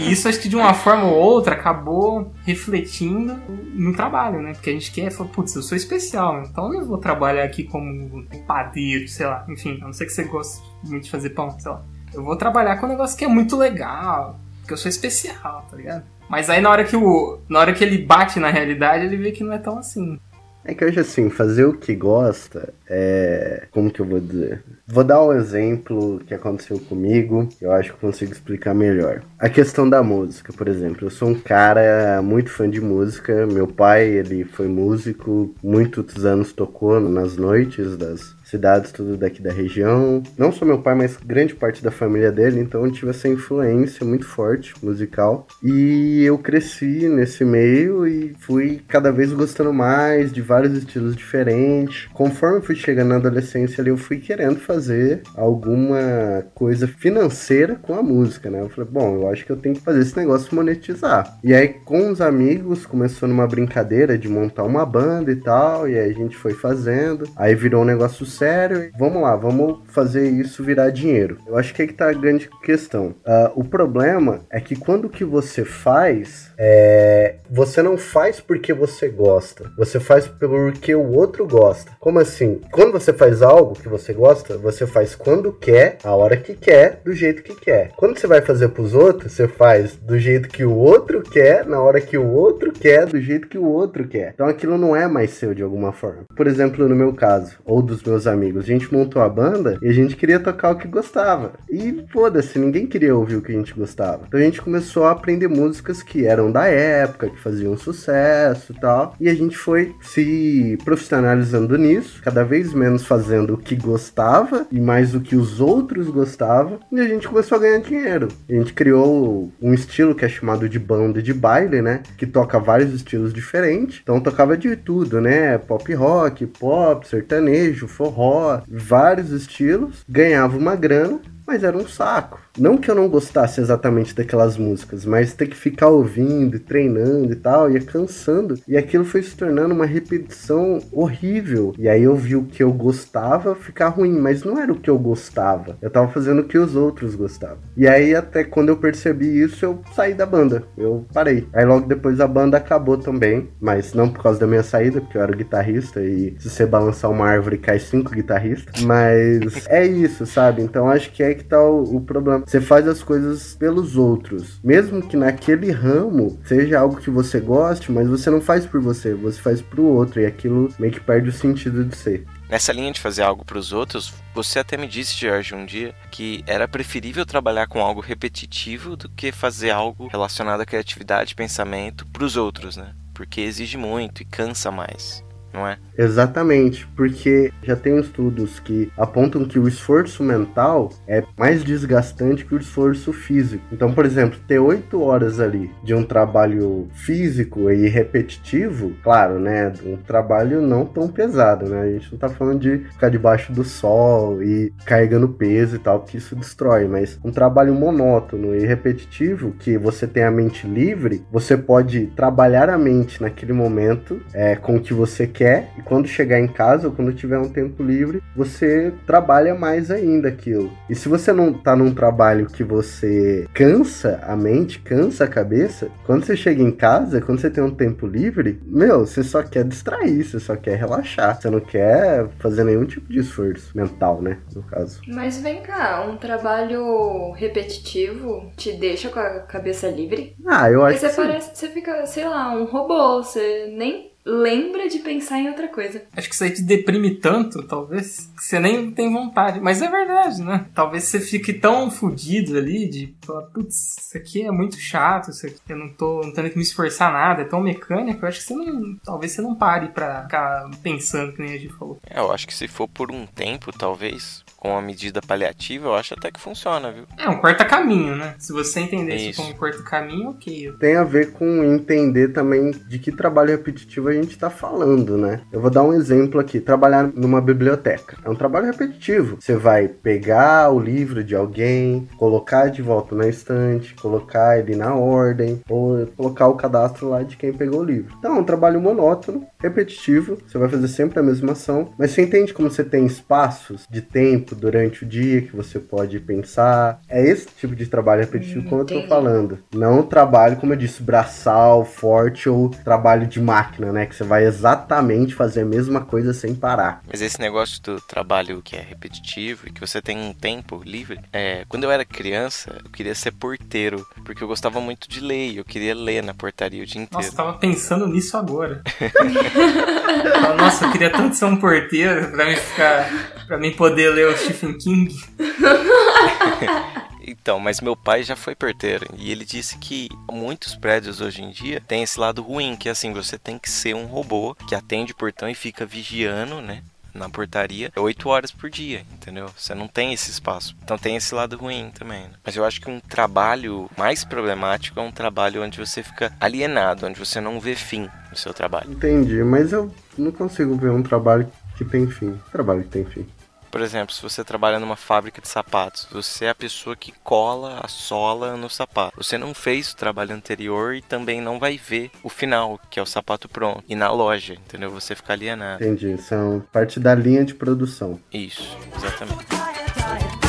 E 0.00 0.10
isso 0.10 0.28
acho 0.28 0.40
que 0.40 0.48
de 0.48 0.56
uma 0.56 0.74
forma 0.74 1.04
ou 1.04 1.14
outra 1.14 1.54
acabou 1.54 2.32
refletindo 2.44 3.40
no 3.74 3.94
trabalho, 3.94 4.42
né? 4.42 4.54
Porque 4.54 4.70
a 4.70 4.72
gente 4.72 4.90
quer 4.90 5.10
falar, 5.10 5.30
putz, 5.30 5.54
eu 5.54 5.62
sou 5.62 5.76
especial, 5.76 6.42
então 6.42 6.72
eu 6.72 6.80
não 6.80 6.86
vou 6.86 6.98
trabalhar 6.98 7.44
aqui 7.44 7.62
como 7.62 8.26
padeiro, 8.46 9.06
sei 9.06 9.26
lá. 9.26 9.46
Enfim, 9.48 9.78
a 9.80 9.86
não 9.86 9.92
ser 9.92 10.06
que 10.06 10.12
você 10.12 10.24
goste 10.24 10.62
muito 10.82 11.04
de 11.04 11.10
fazer 11.10 11.30
pão, 11.30 11.50
sei 11.60 11.70
lá. 11.70 11.82
Eu 12.12 12.24
vou 12.24 12.36
trabalhar 12.36 12.76
com 12.76 12.86
um 12.86 12.88
negócio 12.88 13.16
que 13.16 13.24
é 13.24 13.28
muito 13.28 13.56
legal, 13.56 14.36
porque 14.60 14.72
eu 14.72 14.76
sou 14.76 14.88
especial, 14.88 15.66
tá 15.70 15.76
ligado? 15.76 16.04
Mas 16.28 16.50
aí 16.50 16.60
na 16.60 16.70
hora 16.70 16.84
que 16.84 16.96
o. 16.96 17.38
Na 17.48 17.60
hora 17.60 17.72
que 17.72 17.84
ele 17.84 17.98
bate 17.98 18.40
na 18.40 18.50
realidade, 18.50 19.04
ele 19.04 19.16
vê 19.16 19.30
que 19.30 19.44
não 19.44 19.52
é 19.52 19.58
tão 19.58 19.78
assim. 19.78 20.18
É 20.64 20.74
que 20.74 20.84
hoje, 20.84 21.00
assim, 21.00 21.28
fazer 21.28 21.64
o 21.64 21.74
que 21.74 21.94
gosta 21.94 22.72
é. 22.88 23.66
Como 23.70 23.90
que 23.90 24.00
eu 24.00 24.06
vou 24.06 24.20
dizer? 24.20 24.62
Vou 24.86 25.02
dar 25.02 25.22
um 25.24 25.32
exemplo 25.32 26.20
que 26.26 26.34
aconteceu 26.34 26.78
comigo, 26.78 27.48
que 27.58 27.64
eu 27.64 27.72
acho 27.72 27.92
que 27.92 28.00
consigo 28.00 28.32
explicar 28.32 28.74
melhor. 28.74 29.22
A 29.38 29.48
questão 29.48 29.88
da 29.88 30.02
música, 30.02 30.52
por 30.52 30.68
exemplo. 30.68 31.06
Eu 31.06 31.10
sou 31.10 31.28
um 31.28 31.34
cara 31.34 32.20
muito 32.22 32.50
fã 32.50 32.68
de 32.68 32.80
música. 32.80 33.46
Meu 33.46 33.66
pai, 33.66 34.06
ele 34.06 34.44
foi 34.44 34.68
músico, 34.68 35.54
muitos 35.62 36.24
anos 36.24 36.52
tocou 36.52 37.00
nas 37.00 37.36
noites 37.36 37.96
das 37.96 38.34
cidades 38.52 38.92
tudo 38.92 39.16
daqui 39.16 39.40
da 39.42 39.50
região. 39.50 40.22
Não 40.36 40.52
só 40.52 40.64
meu 40.64 40.78
pai, 40.78 40.94
mas 40.94 41.16
grande 41.16 41.54
parte 41.54 41.82
da 41.82 41.90
família 41.90 42.30
dele, 42.30 42.60
então 42.60 42.84
eu 42.84 42.92
tive 42.92 43.10
essa 43.10 43.28
influência 43.28 44.06
muito 44.06 44.26
forte 44.26 44.74
musical. 44.82 45.46
E 45.62 46.22
eu 46.22 46.38
cresci 46.38 47.08
nesse 47.08 47.44
meio 47.44 48.06
e 48.06 48.34
fui 48.38 48.80
cada 48.86 49.10
vez 49.10 49.32
gostando 49.32 49.72
mais 49.72 50.32
de 50.32 50.42
vários 50.42 50.76
estilos 50.76 51.16
diferentes. 51.16 52.08
Conforme 52.12 52.58
eu 52.58 52.62
fui 52.62 52.74
chegando 52.74 53.08
na 53.08 53.16
adolescência 53.16 53.80
ali, 53.80 53.90
eu 53.90 53.96
fui 53.96 54.18
querendo 54.18 54.60
fazer 54.60 55.22
alguma 55.34 56.44
coisa 56.54 56.86
financeira 56.86 57.76
com 57.76 57.94
a 57.94 58.02
música, 58.02 58.50
né? 58.50 58.60
Eu 58.60 58.68
falei, 58.68 58.90
bom, 58.90 59.16
eu 59.16 59.28
acho 59.28 59.46
que 59.46 59.52
eu 59.52 59.56
tenho 59.56 59.74
que 59.74 59.80
fazer 59.80 60.00
esse 60.00 60.16
negócio 60.16 60.54
monetizar. 60.54 61.38
E 61.42 61.54
aí, 61.54 61.68
com 61.68 62.10
os 62.10 62.20
amigos, 62.20 62.84
começou 62.84 63.28
numa 63.28 63.46
brincadeira 63.46 64.18
de 64.18 64.28
montar 64.28 64.64
uma 64.64 64.84
banda 64.84 65.32
e 65.32 65.36
tal, 65.36 65.88
e 65.88 65.98
aí 65.98 66.10
a 66.10 66.14
gente 66.14 66.36
foi 66.36 66.52
fazendo. 66.52 67.24
Aí 67.36 67.54
virou 67.54 67.82
um 67.82 67.86
negócio 67.86 68.26
sério. 68.42 68.90
Vamos 68.98 69.22
lá, 69.22 69.36
vamos 69.36 69.78
fazer 69.86 70.28
isso 70.28 70.64
virar 70.64 70.90
dinheiro. 70.90 71.38
Eu 71.46 71.56
acho 71.56 71.72
que 71.72 71.82
aí 71.82 71.88
que 71.88 71.94
tá 71.94 72.10
a 72.10 72.12
grande 72.12 72.50
questão. 72.64 73.14
Uh, 73.24 73.52
o 73.54 73.62
problema 73.62 74.40
é 74.50 74.60
que 74.60 74.74
quando 74.74 75.08
que 75.08 75.24
você 75.24 75.64
faz, 75.64 76.50
é... 76.58 77.36
você 77.48 77.80
não 77.82 77.96
faz 77.96 78.40
porque 78.40 78.72
você 78.72 79.08
gosta. 79.08 79.70
Você 79.78 80.00
faz 80.00 80.26
porque 80.26 80.92
o 80.92 81.12
outro 81.12 81.46
gosta. 81.46 81.92
Como 82.00 82.18
assim? 82.18 82.60
Quando 82.72 82.92
você 82.92 83.12
faz 83.12 83.42
algo 83.42 83.74
que 83.74 83.88
você 83.88 84.12
gosta, 84.12 84.58
você 84.58 84.88
faz 84.88 85.14
quando 85.14 85.52
quer, 85.52 85.98
a 86.02 86.14
hora 86.16 86.36
que 86.36 86.54
quer, 86.54 87.00
do 87.04 87.12
jeito 87.12 87.44
que 87.44 87.54
quer. 87.54 87.90
Quando 87.96 88.18
você 88.18 88.26
vai 88.26 88.40
fazer 88.40 88.68
pros 88.70 88.92
outros, 88.92 89.32
você 89.32 89.46
faz 89.46 89.94
do 89.96 90.18
jeito 90.18 90.48
que 90.48 90.64
o 90.64 90.74
outro 90.74 91.22
quer, 91.22 91.64
na 91.64 91.80
hora 91.80 92.00
que 92.00 92.18
o 92.18 92.26
outro 92.26 92.72
quer, 92.72 93.06
do 93.06 93.20
jeito 93.20 93.46
que 93.46 93.58
o 93.58 93.66
outro 93.66 94.08
quer. 94.08 94.32
Então 94.34 94.48
aquilo 94.48 94.76
não 94.76 94.96
é 94.96 95.06
mais 95.06 95.30
seu 95.30 95.54
de 95.54 95.62
alguma 95.62 95.92
forma. 95.92 96.24
Por 96.34 96.48
exemplo, 96.48 96.88
no 96.88 96.96
meu 96.96 97.12
caso, 97.12 97.56
ou 97.64 97.80
dos 97.80 98.02
meus 98.02 98.26
amigos. 98.26 98.31
A 98.32 98.62
gente 98.62 98.92
montou 98.92 99.20
a 99.22 99.28
banda 99.28 99.78
e 99.82 99.88
a 99.88 99.92
gente 99.92 100.16
queria 100.16 100.40
tocar 100.40 100.70
o 100.70 100.76
que 100.76 100.88
gostava. 100.88 101.52
E 101.70 102.04
foda-se, 102.12 102.58
ninguém 102.58 102.86
queria 102.86 103.14
ouvir 103.14 103.36
o 103.36 103.42
que 103.42 103.52
a 103.52 103.54
gente 103.54 103.74
gostava. 103.74 104.24
Então 104.26 104.40
a 104.40 104.42
gente 104.42 104.62
começou 104.62 105.04
a 105.04 105.12
aprender 105.12 105.48
músicas 105.48 106.02
que 106.02 106.26
eram 106.26 106.50
da 106.50 106.66
época, 106.66 107.28
que 107.28 107.40
faziam 107.40 107.76
sucesso 107.76 108.72
e 108.72 108.80
tal. 108.80 109.14
E 109.20 109.28
a 109.28 109.34
gente 109.34 109.56
foi 109.56 109.94
se 110.00 110.78
profissionalizando 110.84 111.76
nisso, 111.76 112.20
cada 112.22 112.44
vez 112.44 112.72
menos 112.72 113.04
fazendo 113.04 113.54
o 113.54 113.58
que 113.58 113.76
gostava 113.76 114.66
e 114.70 114.80
mais 114.80 115.14
o 115.14 115.20
que 115.20 115.36
os 115.36 115.60
outros 115.60 116.08
gostavam. 116.08 116.80
E 116.90 117.00
a 117.00 117.06
gente 117.06 117.28
começou 117.28 117.58
a 117.58 117.60
ganhar 117.60 117.78
dinheiro. 117.78 118.28
A 118.48 118.54
gente 118.54 118.72
criou 118.72 119.52
um 119.60 119.74
estilo 119.74 120.14
que 120.14 120.24
é 120.24 120.28
chamado 120.28 120.68
de 120.68 120.78
banda 120.78 121.22
de 121.22 121.34
baile, 121.34 121.82
né? 121.82 122.02
Que 122.16 122.26
toca 122.26 122.58
vários 122.58 122.92
estilos 122.94 123.32
diferentes. 123.32 124.00
Então 124.02 124.20
tocava 124.20 124.56
de 124.56 124.74
tudo, 124.76 125.20
né? 125.20 125.58
Pop 125.58 125.92
rock, 125.94 126.46
pop, 126.46 127.06
sertanejo, 127.06 127.86
forró 127.86 128.21
forró, 128.22 128.62
vários 128.68 129.30
estilos, 129.30 130.04
ganhava 130.08 130.56
uma 130.56 130.76
grana, 130.76 131.20
mas 131.44 131.64
era 131.64 131.76
um 131.76 131.88
saco. 131.88 132.40
Não 132.58 132.76
que 132.76 132.90
eu 132.90 132.94
não 132.94 133.08
gostasse 133.08 133.60
exatamente 133.60 134.14
daquelas 134.14 134.56
músicas, 134.56 135.06
mas 135.06 135.32
ter 135.32 135.46
que 135.46 135.56
ficar 135.56 135.88
ouvindo, 135.88 136.58
treinando 136.58 137.32
e 137.32 137.36
tal, 137.36 137.70
ia 137.70 137.80
cansando. 137.80 138.58
E 138.68 138.76
aquilo 138.76 139.04
foi 139.04 139.22
se 139.22 139.34
tornando 139.34 139.74
uma 139.74 139.86
repetição 139.86 140.78
horrível. 140.92 141.72
E 141.78 141.88
aí 141.88 142.02
eu 142.02 142.14
vi 142.14 142.36
o 142.36 142.44
que 142.44 142.62
eu 142.62 142.72
gostava 142.72 143.54
ficar 143.54 143.88
ruim, 143.88 144.18
mas 144.18 144.44
não 144.44 144.58
era 144.58 144.72
o 144.72 144.78
que 144.78 144.90
eu 144.90 144.98
gostava. 144.98 145.76
Eu 145.80 145.90
tava 145.90 146.08
fazendo 146.08 146.40
o 146.40 146.44
que 146.44 146.58
os 146.58 146.76
outros 146.76 147.14
gostavam. 147.14 147.58
E 147.76 147.88
aí 147.88 148.14
até 148.14 148.44
quando 148.44 148.68
eu 148.68 148.76
percebi 148.76 149.42
isso, 149.42 149.64
eu 149.64 149.80
saí 149.94 150.12
da 150.12 150.26
banda. 150.26 150.64
Eu 150.76 151.06
parei. 151.12 151.48
Aí 151.54 151.64
logo 151.64 151.86
depois 151.86 152.20
a 152.20 152.28
banda 152.28 152.58
acabou 152.58 152.98
também, 152.98 153.48
mas 153.60 153.94
não 153.94 154.10
por 154.10 154.22
causa 154.22 154.40
da 154.40 154.46
minha 154.46 154.62
saída, 154.62 155.00
porque 155.00 155.16
eu 155.16 155.22
era 155.22 155.34
guitarrista 155.34 156.02
e 156.02 156.34
se 156.38 156.50
você 156.50 156.66
balançar 156.66 157.10
uma 157.10 157.26
árvore 157.26 157.58
cai 157.58 157.78
cinco 157.78 158.10
guitarristas. 158.10 158.82
Mas 158.82 159.66
é 159.68 159.86
isso, 159.86 160.26
sabe? 160.26 160.62
Então 160.62 160.88
acho 160.88 161.10
que 161.12 161.22
é 161.22 161.34
que 161.34 161.44
tá 161.44 161.62
o, 161.62 161.96
o 161.96 162.00
problema 162.00 162.41
você 162.46 162.60
faz 162.60 162.86
as 162.86 163.02
coisas 163.02 163.54
pelos 163.54 163.96
outros. 163.96 164.58
Mesmo 164.62 165.06
que 165.06 165.16
naquele 165.16 165.70
ramo 165.70 166.38
seja 166.44 166.78
algo 166.78 167.00
que 167.00 167.10
você 167.10 167.40
goste, 167.40 167.90
mas 167.90 168.08
você 168.08 168.30
não 168.30 168.40
faz 168.40 168.66
por 168.66 168.80
você, 168.80 169.14
você 169.14 169.40
faz 169.40 169.60
pro 169.60 169.84
outro. 169.84 170.20
E 170.20 170.26
aquilo 170.26 170.68
meio 170.78 170.92
que 170.92 171.00
perde 171.00 171.28
o 171.28 171.32
sentido 171.32 171.84
de 171.84 171.96
ser. 171.96 172.24
Nessa 172.48 172.72
linha 172.72 172.92
de 172.92 173.00
fazer 173.00 173.22
algo 173.22 173.44
para 173.44 173.58
os 173.58 173.72
outros, 173.72 174.12
você 174.34 174.58
até 174.58 174.76
me 174.76 174.86
disse, 174.86 175.16
George, 175.16 175.54
um 175.54 175.64
dia 175.64 175.94
que 176.10 176.44
era 176.46 176.68
preferível 176.68 177.24
trabalhar 177.24 177.66
com 177.66 177.80
algo 177.80 178.00
repetitivo 178.00 178.94
do 178.94 179.08
que 179.08 179.32
fazer 179.32 179.70
algo 179.70 180.06
relacionado 180.08 180.60
à 180.60 180.66
criatividade 180.66 181.32
e 181.32 181.36
pensamento 181.36 182.06
para 182.06 182.24
os 182.24 182.36
outros, 182.36 182.76
né? 182.76 182.94
Porque 183.14 183.40
exige 183.40 183.78
muito 183.78 184.20
e 184.20 184.24
cansa 184.26 184.70
mais 184.70 185.24
não 185.52 185.66
é? 185.66 185.76
Exatamente, 185.96 186.86
porque 186.96 187.52
já 187.62 187.76
tem 187.76 187.98
estudos 187.98 188.58
que 188.58 188.90
apontam 188.96 189.44
que 189.44 189.58
o 189.58 189.68
esforço 189.68 190.22
mental 190.22 190.90
é 191.06 191.22
mais 191.36 191.62
desgastante 191.62 192.44
que 192.44 192.54
o 192.54 192.58
esforço 192.58 193.12
físico. 193.12 193.62
Então, 193.70 193.92
por 193.92 194.06
exemplo, 194.06 194.38
ter 194.48 194.58
oito 194.58 195.02
horas 195.02 195.38
ali 195.38 195.70
de 195.84 195.94
um 195.94 196.02
trabalho 196.02 196.88
físico 196.94 197.70
e 197.70 197.88
repetitivo, 197.88 198.92
claro, 199.02 199.38
né? 199.38 199.72
Um 199.84 199.96
trabalho 199.96 200.62
não 200.62 200.86
tão 200.86 201.08
pesado, 201.08 201.66
né? 201.66 201.82
A 201.82 201.90
gente 201.90 202.10
não 202.12 202.18
tá 202.18 202.28
falando 202.28 202.60
de 202.60 202.78
ficar 202.90 203.10
debaixo 203.10 203.52
do 203.52 203.64
sol 203.64 204.42
e 204.42 204.72
carregando 204.86 205.28
peso 205.28 205.76
e 205.76 205.78
tal, 205.78 206.00
que 206.00 206.16
isso 206.16 206.34
destrói, 206.34 206.86
mas 206.88 207.18
um 207.22 207.30
trabalho 207.30 207.74
monótono 207.74 208.54
e 208.54 208.64
repetitivo, 208.64 209.52
que 209.52 209.76
você 209.76 210.06
tem 210.06 210.24
a 210.24 210.30
mente 210.30 210.66
livre, 210.66 211.24
você 211.30 211.56
pode 211.56 212.06
trabalhar 212.16 212.70
a 212.70 212.78
mente 212.78 213.20
naquele 213.20 213.52
momento 213.52 214.20
é, 214.32 214.56
com 214.56 214.76
o 214.76 214.80
que 214.80 214.94
você 214.94 215.26
quer 215.26 215.41
quer, 215.42 215.72
e 215.76 215.82
quando 215.82 216.06
chegar 216.06 216.38
em 216.38 216.46
casa 216.46 216.86
ou 216.86 216.94
quando 216.94 217.12
tiver 217.12 217.38
um 217.38 217.48
tempo 217.48 217.82
livre, 217.82 218.22
você 218.36 218.92
trabalha 219.04 219.56
mais 219.56 219.90
ainda 219.90 220.28
aquilo. 220.28 220.70
E 220.88 220.94
se 220.94 221.08
você 221.08 221.32
não 221.32 221.52
tá 221.52 221.74
num 221.74 221.92
trabalho 221.92 222.46
que 222.46 222.62
você 222.62 223.48
cansa 223.52 224.20
a 224.22 224.36
mente, 224.36 224.78
cansa 224.78 225.24
a 225.24 225.28
cabeça, 225.28 225.90
quando 226.06 226.24
você 226.24 226.36
chega 226.36 226.62
em 226.62 226.70
casa, 226.70 227.20
quando 227.20 227.40
você 227.40 227.50
tem 227.50 227.64
um 227.64 227.74
tempo 227.74 228.06
livre, 228.06 228.60
meu, 228.64 229.00
você 229.00 229.24
só 229.24 229.42
quer 229.42 229.64
distrair, 229.64 230.22
você 230.22 230.38
só 230.38 230.54
quer 230.54 230.76
relaxar, 230.76 231.40
você 231.40 231.50
não 231.50 231.60
quer 231.60 232.28
fazer 232.38 232.62
nenhum 232.62 232.84
tipo 232.84 233.12
de 233.12 233.18
esforço 233.18 233.76
mental, 233.76 234.22
né, 234.22 234.38
no 234.54 234.62
caso. 234.62 235.00
Mas 235.08 235.40
vem 235.40 235.60
cá, 235.62 236.06
um 236.08 236.16
trabalho 236.16 237.32
repetitivo 237.32 238.52
te 238.56 238.72
deixa 238.72 239.08
com 239.08 239.18
a 239.18 239.40
cabeça 239.40 239.88
livre? 239.88 240.36
Ah, 240.46 240.70
eu 240.70 240.84
acho 240.84 241.00
Porque 241.00 241.08
que 241.08 241.14
você 241.14 241.28
parece, 241.28 241.50
você 241.52 241.68
fica, 241.68 242.06
sei 242.06 242.28
lá, 242.28 242.54
um 242.54 242.64
robô, 242.64 243.22
você 243.22 243.72
nem 243.76 244.11
lembra 244.24 244.88
de 244.88 244.98
pensar 244.98 245.38
em 245.38 245.48
outra 245.48 245.68
coisa. 245.68 246.04
Acho 246.16 246.28
que 246.28 246.34
isso 246.34 246.44
aí 246.44 246.50
te 246.50 246.62
deprime 246.62 247.16
tanto, 247.16 247.62
talvez, 247.62 248.30
que 248.36 248.44
você 248.44 248.58
nem 248.58 248.90
tem 248.90 249.12
vontade. 249.12 249.60
Mas 249.60 249.82
é 249.82 249.90
verdade, 249.90 250.42
né? 250.42 250.66
Talvez 250.74 251.04
você 251.04 251.20
fique 251.20 251.52
tão 251.52 251.90
fudido 251.90 252.56
ali 252.56 252.88
de 252.88 253.14
falar, 253.22 253.42
putz, 253.42 253.98
isso 253.98 254.16
aqui 254.16 254.42
é 254.42 254.50
muito 254.50 254.76
chato, 254.78 255.30
isso 255.30 255.46
aqui 255.46 255.58
eu 255.68 255.76
não 255.76 255.88
tô 255.88 256.22
não 256.22 256.32
tendo 256.32 256.50
que 256.50 256.56
me 256.56 256.62
esforçar 256.62 257.12
nada, 257.12 257.42
é 257.42 257.46
tão 257.46 257.60
mecânico. 257.60 258.24
Eu 258.24 258.28
acho 258.28 258.40
que 258.40 258.44
você 258.44 258.54
não. 258.54 258.96
Talvez 259.04 259.32
você 259.32 259.42
não 259.42 259.54
pare 259.54 259.88
pra 259.88 260.22
ficar 260.22 260.70
pensando, 260.82 261.32
que 261.32 261.42
nem 261.42 261.54
a 261.54 261.58
gente 261.58 261.72
falou. 261.74 261.98
É, 262.08 262.20
eu 262.20 262.30
acho 262.32 262.46
que 262.46 262.54
se 262.54 262.68
for 262.68 262.88
por 262.88 263.10
um 263.10 263.26
tempo, 263.26 263.72
talvez, 263.76 264.44
com 264.62 264.68
uma 264.68 264.80
medida 264.80 265.20
paliativa, 265.20 265.88
eu 265.88 265.94
acho 265.96 266.14
até 266.14 266.30
que 266.30 266.38
funciona, 266.38 266.92
viu? 266.92 267.02
É 267.18 267.28
um 267.28 267.40
corta-caminho, 267.40 268.14
né? 268.14 268.36
Se 268.38 268.52
você 268.52 268.78
entender 268.78 269.16
isso 269.16 269.30
Isso. 269.30 269.42
como 269.42 269.52
um 269.52 269.58
corta-caminho, 269.58 270.30
ok. 270.30 270.72
tem 270.78 270.94
a 270.94 271.02
ver 271.02 271.32
com 271.32 271.64
entender 271.64 272.28
também 272.28 272.70
de 272.70 273.00
que 273.00 273.10
trabalho 273.10 273.50
repetitivo 273.50 274.08
a 274.08 274.12
gente 274.12 274.30
está 274.30 274.48
falando, 274.48 275.18
né? 275.18 275.40
Eu 275.50 275.60
vou 275.60 275.68
dar 275.68 275.82
um 275.82 275.92
exemplo 275.92 276.38
aqui: 276.38 276.60
trabalhar 276.60 277.10
numa 277.12 277.40
biblioteca. 277.40 278.16
É 278.24 278.30
um 278.30 278.36
trabalho 278.36 278.66
repetitivo. 278.66 279.36
Você 279.40 279.56
vai 279.56 279.88
pegar 279.88 280.70
o 280.70 280.78
livro 280.78 281.24
de 281.24 281.34
alguém, 281.34 282.08
colocar 282.16 282.68
de 282.68 282.82
volta 282.82 283.16
na 283.16 283.26
estante, 283.26 283.94
colocar 283.94 284.60
ele 284.60 284.76
na 284.76 284.94
ordem, 284.94 285.60
ou 285.68 286.06
colocar 286.16 286.46
o 286.46 286.54
cadastro 286.54 287.08
lá 287.08 287.24
de 287.24 287.36
quem 287.36 287.52
pegou 287.52 287.80
o 287.80 287.84
livro. 287.84 288.14
Então, 288.16 288.36
é 288.36 288.38
um 288.38 288.44
trabalho 288.44 288.80
monótono, 288.80 289.44
repetitivo. 289.58 290.38
Você 290.46 290.56
vai 290.56 290.68
fazer 290.68 290.86
sempre 290.86 291.18
a 291.18 291.22
mesma 291.22 291.50
ação, 291.50 291.92
mas 291.98 292.12
você 292.12 292.22
entende 292.22 292.54
como 292.54 292.70
você 292.70 292.84
tem 292.84 293.04
espaços 293.04 293.88
de 293.90 294.00
tempo 294.00 294.51
durante 294.54 295.04
o 295.04 295.06
dia 295.06 295.42
que 295.42 295.56
você 295.56 295.78
pode 295.78 296.20
pensar. 296.20 297.00
É 297.08 297.24
esse 297.26 297.46
tipo 297.58 297.74
de 297.74 297.86
trabalho 297.86 298.20
repetitivo 298.20 298.60
Hum, 298.60 298.64
como 298.68 298.80
eu 298.82 298.86
tô 298.86 299.02
falando. 299.04 299.58
Não 299.74 300.02
trabalho, 300.02 300.56
como 300.56 300.72
eu 300.72 300.76
disse, 300.76 301.02
braçal, 301.02 301.84
forte 301.84 302.48
ou 302.48 302.68
trabalho 302.68 303.26
de 303.26 303.40
máquina, 303.40 303.90
né? 303.90 304.02
né? 304.02 304.06
Que 304.06 304.14
você 304.14 304.24
vai 304.24 304.44
exatamente 304.44 305.34
fazer 305.34 305.62
a 305.62 305.64
mesma 305.64 306.00
coisa 306.02 306.34
sem 306.34 306.54
parar. 306.54 307.02
Mas 307.10 307.22
esse 307.22 307.40
negócio 307.40 307.80
do 307.82 308.00
trabalho 308.00 308.60
que 308.62 308.76
é 308.76 308.80
repetitivo 308.80 309.68
e 309.68 309.70
que 309.70 309.80
você 309.80 310.02
tem 310.02 310.18
um 310.18 310.32
tempo 310.32 310.82
livre, 310.84 311.20
é, 311.32 311.64
quando 311.68 311.84
eu 311.84 311.90
era 311.90 312.04
criança, 312.04 312.80
eu 312.84 312.90
queria 312.90 313.14
ser 313.14 313.32
porteiro, 313.32 314.06
porque 314.24 314.42
eu 314.42 314.48
gostava 314.48 314.80
muito 314.80 315.08
de 315.08 315.20
ler, 315.20 315.52
e 315.52 315.56
eu 315.58 315.64
queria 315.64 315.94
ler 315.94 316.22
na 316.22 316.34
portaria 316.34 316.82
o 316.82 316.86
dia 316.86 317.00
inteiro. 317.00 317.24
Nossa, 317.24 317.32
eu 317.32 317.36
tava 317.36 317.58
pensando 317.58 318.06
nisso 318.06 318.36
agora. 318.36 318.82
Nossa, 320.58 320.86
eu 320.86 320.92
queria 320.92 321.10
tanto 321.10 321.36
ser 321.36 321.44
um 321.44 321.56
porteiro 321.56 322.30
pra 322.30 322.44
mim 322.46 322.56
ficar. 322.56 323.10
pra 323.46 323.58
mim 323.58 323.72
poder 323.72 324.10
ler 324.10 324.28
o 324.28 324.36
Stephen 324.44 324.78
King. 324.78 325.14
Então, 327.24 327.58
mas 327.58 327.80
meu 327.80 327.96
pai 327.96 328.22
já 328.22 328.36
foi 328.36 328.54
porteiro 328.54 329.06
e 329.16 329.30
ele 329.30 329.44
disse 329.44 329.78
que 329.78 330.08
muitos 330.30 330.74
prédios 330.74 331.20
hoje 331.20 331.42
em 331.42 331.50
dia 331.50 331.80
têm 331.80 332.02
esse 332.02 332.18
lado 332.18 332.42
ruim, 332.42 332.76
que 332.76 332.88
é 332.88 332.92
assim, 332.92 333.12
você 333.12 333.38
tem 333.38 333.58
que 333.58 333.70
ser 333.70 333.94
um 333.94 334.06
robô 334.06 334.54
que 334.68 334.74
atende 334.74 335.12
o 335.12 335.16
portão 335.16 335.48
e 335.48 335.54
fica 335.54 335.86
vigiando, 335.86 336.60
né? 336.60 336.82
Na 337.14 337.28
portaria, 337.28 337.92
oito 337.96 338.28
horas 338.28 338.50
por 338.50 338.70
dia, 338.70 339.04
entendeu? 339.12 339.46
Você 339.56 339.74
não 339.74 339.86
tem 339.86 340.14
esse 340.14 340.30
espaço. 340.30 340.74
Então 340.82 340.96
tem 340.96 341.14
esse 341.14 341.34
lado 341.34 341.56
ruim 341.56 341.90
também. 341.94 342.22
Né? 342.22 342.30
Mas 342.42 342.56
eu 342.56 342.64
acho 342.64 342.80
que 342.80 342.90
um 342.90 343.00
trabalho 343.00 343.90
mais 343.98 344.24
problemático 344.24 344.98
é 344.98 345.02
um 345.02 345.12
trabalho 345.12 345.62
onde 345.62 345.78
você 345.78 346.02
fica 346.02 346.32
alienado, 346.40 347.06
onde 347.06 347.18
você 347.18 347.40
não 347.40 347.60
vê 347.60 347.74
fim 347.74 348.08
no 348.30 348.36
seu 348.36 348.54
trabalho. 348.54 348.90
Entendi, 348.90 349.42
mas 349.44 349.72
eu 349.72 349.92
não 350.16 350.32
consigo 350.32 350.74
ver 350.76 350.90
um 350.90 351.02
trabalho 351.02 351.46
que 351.76 351.84
tem 351.84 352.06
fim. 352.06 352.40
Trabalho 352.50 352.82
que 352.82 352.88
tem 352.88 353.04
fim. 353.04 353.26
Por 353.72 353.80
exemplo, 353.80 354.14
se 354.14 354.20
você 354.20 354.44
trabalha 354.44 354.78
numa 354.78 354.96
fábrica 354.96 355.40
de 355.40 355.48
sapatos, 355.48 356.06
você 356.12 356.44
é 356.44 356.50
a 356.50 356.54
pessoa 356.54 356.94
que 356.94 357.10
cola 357.24 357.80
a 357.82 357.88
sola 357.88 358.54
no 358.54 358.68
sapato. 358.68 359.16
Você 359.16 359.38
não 359.38 359.54
fez 359.54 359.92
o 359.92 359.96
trabalho 359.96 360.34
anterior 360.34 360.94
e 360.94 361.00
também 361.00 361.40
não 361.40 361.58
vai 361.58 361.78
ver 361.78 362.10
o 362.22 362.28
final, 362.28 362.78
que 362.90 363.00
é 363.00 363.02
o 363.02 363.06
sapato 363.06 363.48
pronto. 363.48 363.82
E 363.88 363.96
na 363.96 364.12
loja, 364.12 364.52
entendeu? 364.52 364.90
Você 364.90 365.14
fica 365.14 365.32
alienado. 365.32 365.82
Entendi, 365.82 366.18
são 366.18 366.62
parte 366.70 367.00
da 367.00 367.14
linha 367.14 367.46
de 367.46 367.54
produção. 367.54 368.20
Isso, 368.30 368.76
exatamente. 368.94 370.41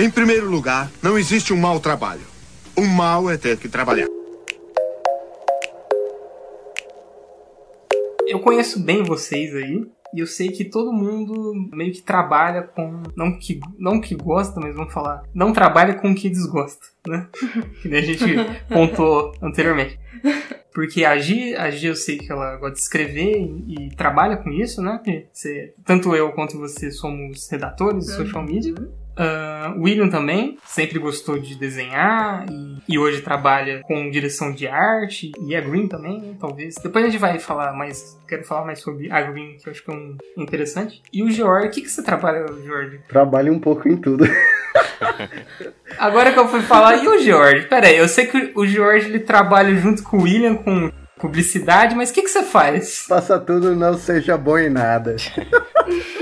Em 0.00 0.10
primeiro 0.10 0.48
lugar, 0.48 0.90
não 1.02 1.18
existe 1.18 1.52
um 1.52 1.58
mau 1.58 1.78
trabalho. 1.78 2.22
O 2.74 2.86
mal 2.86 3.30
é 3.30 3.36
ter 3.36 3.58
que 3.58 3.68
trabalhar. 3.68 4.06
Eu 8.26 8.40
conheço 8.40 8.82
bem 8.82 9.02
vocês 9.02 9.54
aí. 9.54 9.86
E 10.14 10.20
eu 10.20 10.26
sei 10.26 10.48
que 10.48 10.64
todo 10.64 10.90
mundo 10.90 11.52
meio 11.74 11.92
que 11.92 12.00
trabalha 12.00 12.62
com. 12.62 13.02
Não 13.14 13.38
que, 13.38 13.60
não 13.78 14.00
que 14.00 14.14
gosta, 14.14 14.58
mas 14.58 14.74
vamos 14.74 14.90
falar. 14.90 15.22
Não 15.34 15.52
trabalha 15.52 15.92
com 15.92 16.12
o 16.12 16.14
que 16.14 16.30
desgosta, 16.30 16.86
né? 17.06 17.28
que 17.82 17.88
nem 17.90 17.98
a 17.98 18.02
gente 18.02 18.24
pontuou 18.72 19.34
anteriormente. 19.42 20.00
Porque 20.72 21.04
a 21.04 21.18
Gi, 21.18 21.54
a 21.54 21.70
Gi 21.70 21.88
eu 21.88 21.94
sei 21.94 22.16
que 22.16 22.32
ela 22.32 22.56
gosta 22.56 22.76
de 22.76 22.80
escrever 22.80 23.36
e, 23.36 23.88
e 23.88 23.94
trabalha 23.94 24.38
com 24.38 24.50
isso, 24.50 24.80
né? 24.80 24.98
Você, 25.30 25.74
tanto 25.84 26.16
eu 26.16 26.32
quanto 26.32 26.58
você 26.58 26.90
somos 26.90 27.50
redatores 27.50 28.06
de 28.06 28.12
social 28.12 28.42
media. 28.42 28.74
Uh, 29.20 29.78
William 29.78 30.08
também 30.08 30.56
sempre 30.64 30.98
gostou 30.98 31.38
de 31.38 31.54
desenhar 31.54 32.46
e, 32.50 32.94
e, 32.94 32.98
hoje 32.98 33.20
trabalha 33.20 33.82
com 33.82 34.08
direção 34.08 34.50
de 34.50 34.66
arte 34.66 35.30
e 35.46 35.54
a 35.54 35.60
Green 35.60 35.86
também, 35.88 36.22
né, 36.22 36.34
talvez. 36.40 36.76
Depois 36.82 37.04
a 37.04 37.08
gente 37.08 37.20
vai 37.20 37.38
falar 37.38 37.74
mais, 37.74 38.18
quero 38.26 38.44
falar 38.44 38.64
mais 38.64 38.80
sobre 38.80 39.12
a 39.12 39.20
Green, 39.20 39.58
que 39.58 39.68
eu 39.68 39.72
acho 39.72 39.84
que 39.84 39.90
é 39.90 39.94
um 39.94 40.16
interessante. 40.38 41.02
E 41.12 41.22
o 41.22 41.30
George, 41.30 41.68
o 41.68 41.70
que, 41.70 41.82
que 41.82 41.90
você 41.90 42.02
trabalha, 42.02 42.46
George? 42.64 43.00
Trabalho 43.08 43.52
um 43.52 43.60
pouco 43.60 43.86
em 43.90 43.96
tudo. 43.98 44.24
Agora 45.98 46.32
que 46.32 46.38
eu 46.38 46.48
fui 46.48 46.62
falar, 46.62 46.96
e 46.96 47.06
o 47.06 47.18
George? 47.18 47.66
Pera 47.66 47.88
aí, 47.88 47.98
eu 47.98 48.08
sei 48.08 48.24
que 48.24 48.52
o 48.54 48.66
George 48.66 49.06
ele 49.06 49.20
trabalha 49.20 49.74
junto 49.76 50.02
com 50.02 50.16
o 50.16 50.22
William 50.22 50.54
com 50.54 50.90
publicidade, 51.18 51.94
mas 51.94 52.08
o 52.08 52.14
que, 52.14 52.22
que 52.22 52.30
você 52.30 52.42
faz? 52.42 53.00
Faça 53.00 53.38
tudo, 53.38 53.76
não 53.76 53.98
seja 53.98 54.38
bom 54.38 54.58
em 54.58 54.70
nada. 54.70 55.16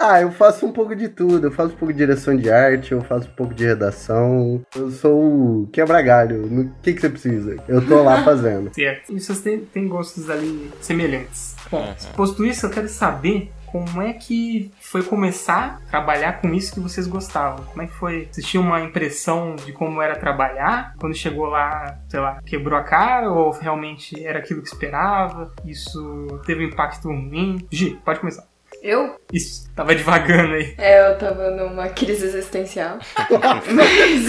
ah, 0.00 0.20
eu 0.20 0.32
faço 0.32 0.64
um 0.64 0.72
pouco 0.72 0.96
de 0.96 1.08
tudo. 1.08 1.48
Eu 1.48 1.52
faço 1.52 1.74
um 1.74 1.76
pouco 1.76 1.92
de 1.92 1.98
direção 1.98 2.34
de 2.34 2.50
arte, 2.50 2.92
eu 2.92 3.02
faço 3.02 3.28
um 3.28 3.32
pouco 3.32 3.52
de 3.52 3.66
redação. 3.66 4.62
Eu 4.74 4.90
sou 4.90 5.62
o 5.62 5.68
quebra-galho. 5.70 6.46
O 6.46 6.70
que, 6.82 6.94
que 6.94 7.00
você 7.00 7.10
precisa? 7.10 7.56
Eu 7.68 7.86
tô 7.86 8.02
lá 8.02 8.22
fazendo. 8.24 8.72
certo. 8.74 9.12
E 9.12 9.20
vocês 9.20 9.40
têm, 9.40 9.60
têm 9.60 9.86
gostos 9.86 10.30
ali 10.30 10.70
semelhantes. 10.80 11.54
Bom, 11.70 11.94
posto 12.16 12.44
isso, 12.46 12.66
eu 12.66 12.70
quero 12.70 12.88
saber 12.88 13.52
como 13.70 14.02
é 14.02 14.12
que 14.12 14.72
foi 14.80 15.02
começar 15.02 15.80
a 15.86 15.90
trabalhar 15.90 16.40
com 16.40 16.52
isso 16.52 16.74
que 16.74 16.80
vocês 16.80 17.06
gostavam? 17.06 17.64
Como 17.66 17.82
é 17.82 17.86
que 17.86 17.92
foi? 17.92 18.28
Vocês 18.30 18.46
tinham 18.46 18.64
uma 18.64 18.80
impressão 18.80 19.54
de 19.54 19.72
como 19.72 20.02
era 20.02 20.16
trabalhar? 20.16 20.94
Quando 20.98 21.14
chegou 21.14 21.46
lá, 21.46 21.98
sei 22.08 22.18
lá, 22.18 22.40
quebrou 22.44 22.76
a 22.78 22.82
cara? 22.82 23.30
Ou 23.30 23.52
realmente 23.52 24.24
era 24.24 24.40
aquilo 24.40 24.60
que 24.62 24.68
esperava? 24.68 25.52
Isso 25.64 26.26
teve 26.44 26.64
um 26.64 26.68
impacto 26.68 27.08
ruim? 27.08 27.64
Gi, 27.70 27.98
pode 28.04 28.18
começar. 28.18 28.49
Eu? 28.82 29.16
Isso, 29.32 29.70
tava 29.74 29.94
devagando 29.94 30.54
aí. 30.54 30.74
É, 30.78 31.10
eu 31.10 31.18
tava 31.18 31.50
numa 31.50 31.88
crise 31.90 32.26
existencial. 32.26 32.98
Mas. 33.72 34.24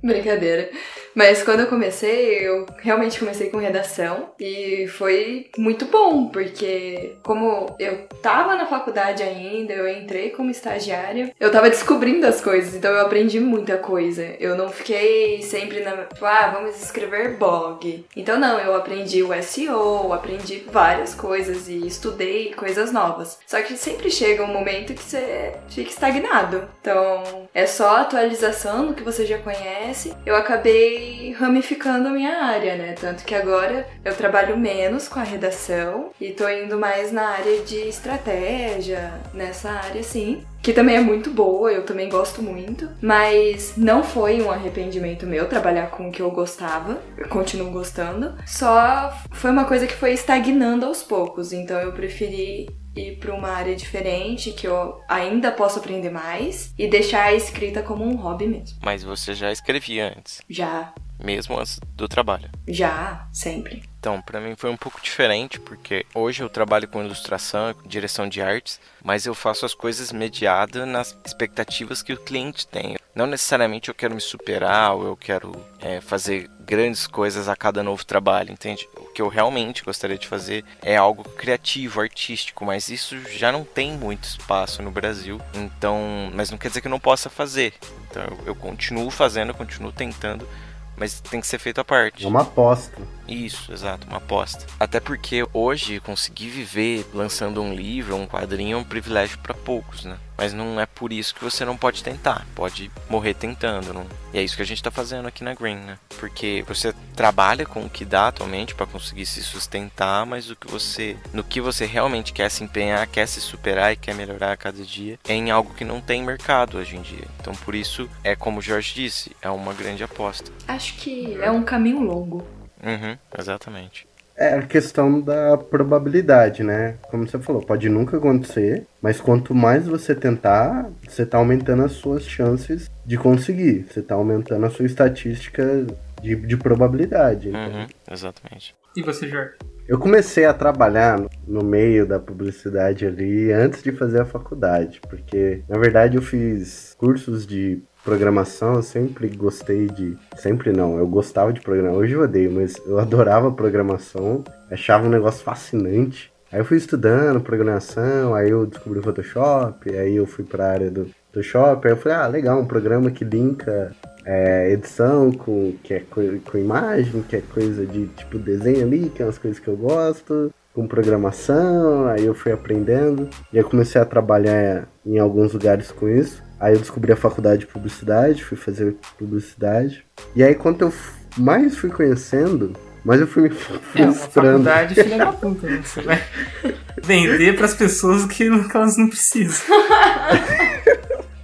Brincadeira. 0.02 0.70
Mas 1.14 1.42
quando 1.42 1.60
eu 1.60 1.66
comecei, 1.66 2.46
eu 2.46 2.66
realmente 2.78 3.18
comecei 3.18 3.50
com 3.50 3.58
redação 3.58 4.30
e 4.38 4.86
foi 4.88 5.50
muito 5.58 5.86
bom, 5.86 6.28
porque 6.28 7.16
como 7.22 7.74
eu 7.78 8.06
tava 8.22 8.54
na 8.54 8.66
faculdade 8.66 9.22
ainda, 9.22 9.72
eu 9.72 9.88
entrei 9.88 10.30
como 10.30 10.50
estagiária, 10.50 11.32
eu 11.38 11.50
tava 11.50 11.70
descobrindo 11.70 12.26
as 12.26 12.40
coisas, 12.40 12.74
então 12.74 12.92
eu 12.92 13.00
aprendi 13.00 13.40
muita 13.40 13.76
coisa. 13.76 14.34
Eu 14.38 14.56
não 14.56 14.68
fiquei 14.68 15.42
sempre 15.42 15.80
na, 15.80 16.04
tipo, 16.04 16.24
ah, 16.24 16.50
vamos 16.54 16.80
escrever 16.80 17.36
blog. 17.36 18.04
Então 18.16 18.38
não, 18.38 18.58
eu 18.58 18.74
aprendi 18.74 19.22
o 19.22 19.42
SEO, 19.42 20.12
aprendi 20.12 20.64
várias 20.70 21.14
coisas 21.14 21.68
e 21.68 21.86
estudei 21.86 22.52
coisas 22.54 22.92
novas. 22.92 23.38
Só 23.46 23.60
que 23.62 23.76
sempre 23.76 24.10
chega 24.10 24.44
um 24.44 24.52
momento 24.52 24.94
que 24.94 25.02
você 25.02 25.54
fica 25.68 25.90
estagnado. 25.90 26.68
Então, 26.80 27.48
é 27.54 27.66
só 27.66 27.96
atualização 27.96 28.86
do 28.86 28.94
que 28.94 29.02
você 29.02 29.26
já 29.26 29.38
conhece. 29.38 30.14
Eu 30.24 30.36
acabei 30.36 30.99
ramificando 31.38 32.08
a 32.08 32.12
minha 32.12 32.42
área, 32.42 32.76
né? 32.76 32.94
Tanto 32.98 33.24
que 33.24 33.34
agora 33.34 33.86
eu 34.04 34.14
trabalho 34.14 34.56
menos 34.56 35.08
com 35.08 35.18
a 35.18 35.24
redação 35.24 36.10
e 36.20 36.30
tô 36.30 36.48
indo 36.48 36.78
mais 36.78 37.12
na 37.12 37.28
área 37.28 37.60
de 37.62 37.76
estratégia, 37.76 39.12
nessa 39.32 39.70
área 39.70 40.02
sim. 40.02 40.44
Que 40.62 40.74
também 40.74 40.96
é 40.96 41.00
muito 41.00 41.30
boa, 41.30 41.72
eu 41.72 41.86
também 41.86 42.08
gosto 42.10 42.42
muito, 42.42 42.86
mas 43.00 43.74
não 43.78 44.04
foi 44.04 44.42
um 44.42 44.50
arrependimento 44.50 45.26
meu 45.26 45.48
trabalhar 45.48 45.86
com 45.90 46.08
o 46.08 46.12
que 46.12 46.20
eu 46.20 46.30
gostava, 46.30 47.00
eu 47.16 47.28
continuo 47.28 47.70
gostando, 47.70 48.34
só 48.46 49.10
foi 49.32 49.50
uma 49.50 49.64
coisa 49.64 49.86
que 49.86 49.94
foi 49.94 50.12
estagnando 50.12 50.84
aos 50.84 51.02
poucos, 51.02 51.54
então 51.54 51.80
eu 51.80 51.92
preferi 51.92 52.68
ir 52.94 53.16
para 53.18 53.34
uma 53.34 53.48
área 53.48 53.74
diferente 53.74 54.52
que 54.52 54.66
eu 54.66 55.00
ainda 55.08 55.52
posso 55.52 55.78
aprender 55.78 56.10
mais 56.10 56.74
e 56.78 56.88
deixar 56.88 57.24
a 57.24 57.34
escrita 57.34 57.82
como 57.82 58.04
um 58.04 58.16
hobby 58.16 58.46
mesmo. 58.46 58.78
Mas 58.82 59.02
você 59.02 59.34
já 59.34 59.52
escrevia 59.52 60.14
antes? 60.16 60.40
Já. 60.48 60.92
Mesmo 61.22 61.58
antes 61.58 61.78
do 61.94 62.08
trabalho? 62.08 62.48
Já, 62.66 63.28
sempre. 63.32 63.82
Então, 63.98 64.22
para 64.22 64.40
mim 64.40 64.54
foi 64.56 64.70
um 64.70 64.76
pouco 64.76 65.00
diferente, 65.02 65.60
porque 65.60 66.06
hoje 66.14 66.42
eu 66.42 66.48
trabalho 66.48 66.88
com 66.88 67.04
ilustração, 67.04 67.74
com 67.74 67.86
direção 67.86 68.26
de 68.26 68.40
artes, 68.40 68.80
mas 69.04 69.26
eu 69.26 69.34
faço 69.34 69.66
as 69.66 69.74
coisas 69.74 70.10
mediadas 70.10 70.88
nas 70.88 71.16
expectativas 71.24 72.02
que 72.02 72.14
o 72.14 72.16
cliente 72.16 72.66
tem. 72.66 72.96
Não 73.14 73.26
necessariamente 73.26 73.90
eu 73.90 73.94
quero 73.94 74.14
me 74.14 74.20
superar 74.20 74.94
ou 74.94 75.04
eu 75.04 75.16
quero 75.16 75.52
é, 75.78 76.00
fazer 76.00 76.48
grandes 76.60 77.06
coisas 77.06 77.48
a 77.48 77.56
cada 77.56 77.82
novo 77.82 78.04
trabalho, 78.06 78.52
entende? 78.52 78.88
O 79.10 79.12
que 79.12 79.20
eu 79.20 79.28
realmente 79.28 79.82
gostaria 79.82 80.16
de 80.16 80.28
fazer 80.28 80.64
é 80.80 80.96
algo 80.96 81.24
criativo, 81.24 82.00
artístico, 82.00 82.64
mas 82.64 82.88
isso 82.88 83.18
já 83.28 83.50
não 83.50 83.64
tem 83.64 83.92
muito 83.92 84.22
espaço 84.22 84.82
no 84.82 84.90
Brasil. 84.92 85.40
Então, 85.52 86.30
mas 86.32 86.48
não 86.50 86.56
quer 86.56 86.68
dizer 86.68 86.80
que 86.80 86.86
eu 86.86 86.90
não 86.90 87.00
possa 87.00 87.28
fazer. 87.28 87.74
Então 88.08 88.22
eu, 88.22 88.38
eu 88.46 88.54
continuo 88.54 89.10
fazendo, 89.10 89.48
eu 89.48 89.54
continuo 89.54 89.90
tentando, 89.90 90.48
mas 90.96 91.20
tem 91.20 91.40
que 91.40 91.46
ser 91.48 91.58
feito 91.58 91.80
à 91.80 91.84
parte. 91.84 92.24
Uma 92.24 92.42
aposta. 92.42 93.02
Isso, 93.26 93.72
exato, 93.72 94.06
uma 94.06 94.18
aposta. 94.18 94.64
Até 94.78 95.00
porque 95.00 95.44
hoje 95.52 95.98
conseguir 95.98 96.48
viver 96.48 97.04
lançando 97.12 97.60
um 97.60 97.74
livro, 97.74 98.14
um 98.14 98.28
quadrinho 98.28 98.74
é 98.74 98.78
um 98.78 98.84
privilégio 98.84 99.38
para 99.38 99.54
poucos, 99.54 100.04
né? 100.04 100.18
Mas 100.40 100.54
não 100.54 100.80
é 100.80 100.86
por 100.86 101.12
isso 101.12 101.34
que 101.34 101.44
você 101.44 101.66
não 101.66 101.76
pode 101.76 102.02
tentar. 102.02 102.46
Pode 102.54 102.90
morrer 103.10 103.34
tentando, 103.34 103.92
não? 103.92 104.06
E 104.32 104.38
é 104.38 104.42
isso 104.42 104.56
que 104.56 104.62
a 104.62 104.64
gente 104.64 104.82
tá 104.82 104.90
fazendo 104.90 105.28
aqui 105.28 105.44
na 105.44 105.52
Green, 105.52 105.76
né? 105.76 105.98
Porque 106.18 106.64
você 106.66 106.94
trabalha 107.14 107.66
com 107.66 107.84
o 107.84 107.90
que 107.90 108.06
dá 108.06 108.28
atualmente 108.28 108.74
para 108.74 108.86
conseguir 108.86 109.26
se 109.26 109.42
sustentar, 109.42 110.24
mas 110.24 110.48
o 110.48 110.56
que 110.56 110.66
você, 110.66 111.14
no 111.34 111.44
que 111.44 111.60
você 111.60 111.84
realmente 111.84 112.32
quer 112.32 112.50
se 112.50 112.64
empenhar, 112.64 113.06
quer 113.06 113.28
se 113.28 113.38
superar 113.38 113.92
e 113.92 113.96
quer 113.96 114.14
melhorar 114.14 114.52
a 114.52 114.56
cada 114.56 114.82
dia, 114.82 115.18
é 115.28 115.34
em 115.34 115.50
algo 115.50 115.74
que 115.74 115.84
não 115.84 116.00
tem 116.00 116.24
mercado 116.24 116.78
hoje 116.78 116.96
em 116.96 117.02
dia. 117.02 117.28
Então, 117.38 117.52
por 117.56 117.74
isso, 117.74 118.08
é 118.24 118.34
como 118.34 118.60
o 118.60 118.62
Jorge 118.62 118.94
disse, 118.94 119.36
é 119.42 119.50
uma 119.50 119.74
grande 119.74 120.02
aposta. 120.02 120.50
Acho 120.66 120.94
que 120.94 121.38
é 121.42 121.50
um 121.50 121.62
caminho 121.62 122.00
longo. 122.00 122.46
Uhum, 122.82 123.18
exatamente. 123.38 124.08
É 124.40 124.54
a 124.54 124.62
questão 124.62 125.20
da 125.20 125.58
probabilidade, 125.58 126.64
né? 126.64 126.94
Como 127.10 127.28
você 127.28 127.38
falou, 127.38 127.60
pode 127.60 127.90
nunca 127.90 128.16
acontecer, 128.16 128.86
mas 129.02 129.20
quanto 129.20 129.54
mais 129.54 129.86
você 129.86 130.14
tentar, 130.14 130.90
você 131.06 131.26
tá 131.26 131.36
aumentando 131.36 131.84
as 131.84 131.92
suas 131.92 132.22
chances 132.24 132.90
de 133.04 133.18
conseguir. 133.18 133.84
Você 133.90 134.00
tá 134.00 134.14
aumentando 134.14 134.64
a 134.64 134.70
sua 134.70 134.86
estatística 134.86 135.86
de, 136.22 136.36
de 136.36 136.56
probabilidade. 136.56 137.50
Então. 137.50 137.60
Uhum, 137.66 137.86
exatamente. 138.10 138.74
E 138.96 139.02
você, 139.02 139.28
Jorge? 139.28 139.52
Eu 139.86 139.98
comecei 139.98 140.44
a 140.46 140.54
trabalhar 140.54 141.18
no- 141.18 141.28
no 141.46 141.62
meio 141.64 142.06
da 142.06 142.18
publicidade 142.18 143.04
ali 143.06 143.52
antes 143.52 143.82
de 143.82 143.92
fazer 143.92 144.20
a 144.22 144.24
faculdade, 144.24 145.00
porque 145.08 145.62
na 145.68 145.78
verdade 145.78 146.16
eu 146.16 146.22
fiz 146.22 146.94
cursos 146.96 147.46
de 147.46 147.82
programação, 148.04 148.74
eu 148.74 148.82
sempre 148.82 149.28
gostei 149.28 149.86
de. 149.86 150.16
Sempre 150.36 150.72
não, 150.72 150.98
eu 150.98 151.06
gostava 151.06 151.52
de 151.52 151.60
programar. 151.60 151.94
Hoje 151.94 152.14
eu 152.14 152.22
odeio, 152.22 152.50
mas 152.50 152.80
eu 152.86 152.98
adorava 152.98 153.50
programação, 153.52 154.44
achava 154.70 155.06
um 155.06 155.10
negócio 155.10 155.44
fascinante. 155.44 156.32
Aí 156.52 156.58
eu 156.58 156.64
fui 156.64 156.76
estudando 156.78 157.40
programação, 157.40 158.34
aí 158.34 158.50
eu 158.50 158.66
descobri 158.66 158.98
o 158.98 159.02
Photoshop, 159.02 159.88
aí 159.94 160.16
eu 160.16 160.26
fui 160.26 160.44
pra 160.44 160.72
área 160.72 160.90
do 160.90 161.06
Photoshop, 161.32 161.86
aí 161.86 161.92
eu 161.92 161.96
falei, 161.96 162.18
ah, 162.18 162.26
legal, 162.26 162.58
um 162.60 162.66
programa 162.66 163.08
que 163.12 163.24
linka 163.24 163.92
é, 164.26 164.72
edição 164.72 165.30
com, 165.30 165.74
que 165.84 165.94
é 165.94 166.00
co- 166.00 166.20
com 166.50 166.58
imagem, 166.58 167.22
que 167.22 167.36
é 167.36 167.40
coisa 167.54 167.86
de 167.86 168.06
tipo 168.08 168.36
desenho 168.36 168.82
ali, 168.84 169.10
que 169.10 169.22
é 169.22 169.26
umas 169.26 169.38
coisas 169.38 169.60
que 169.60 169.68
eu 169.68 169.76
gosto, 169.76 170.52
com 170.74 170.88
programação, 170.88 172.08
aí 172.08 172.26
eu 172.26 172.34
fui 172.34 172.50
aprendendo, 172.50 173.28
e 173.52 173.58
eu 173.58 173.64
comecei 173.64 174.00
a 174.00 174.04
trabalhar 174.04 174.88
em 175.06 175.20
alguns 175.20 175.52
lugares 175.52 175.92
com 175.92 176.08
isso. 176.08 176.42
Aí 176.60 176.74
eu 176.74 176.78
descobri 176.80 177.10
a 177.12 177.16
faculdade 177.16 177.60
de 177.60 177.66
publicidade, 177.66 178.44
fui 178.44 178.56
fazer 178.56 178.94
publicidade. 179.18 180.04
E 180.36 180.42
aí 180.42 180.54
quanto 180.54 180.82
eu 180.82 180.92
mais 181.38 181.76
fui 181.76 181.88
conhecendo, 181.90 182.74
mais 183.04 183.20
eu 183.20 183.26
fui 183.26 183.44
me 183.44 183.48
É, 183.94 184.04
uma 184.04 184.12
frustrando. 184.12 184.48
faculdade 184.64 184.94
filha 184.94 185.18
da 185.18 185.32
puta, 185.32 185.66
né? 185.66 185.80
Você 185.82 186.02
vai 186.02 186.22
vender 187.02 187.56
pras 187.56 187.74
pessoas 187.74 188.26
que 188.26 188.46
elas 188.46 188.96
não 188.96 189.08
precisam. 189.08 189.64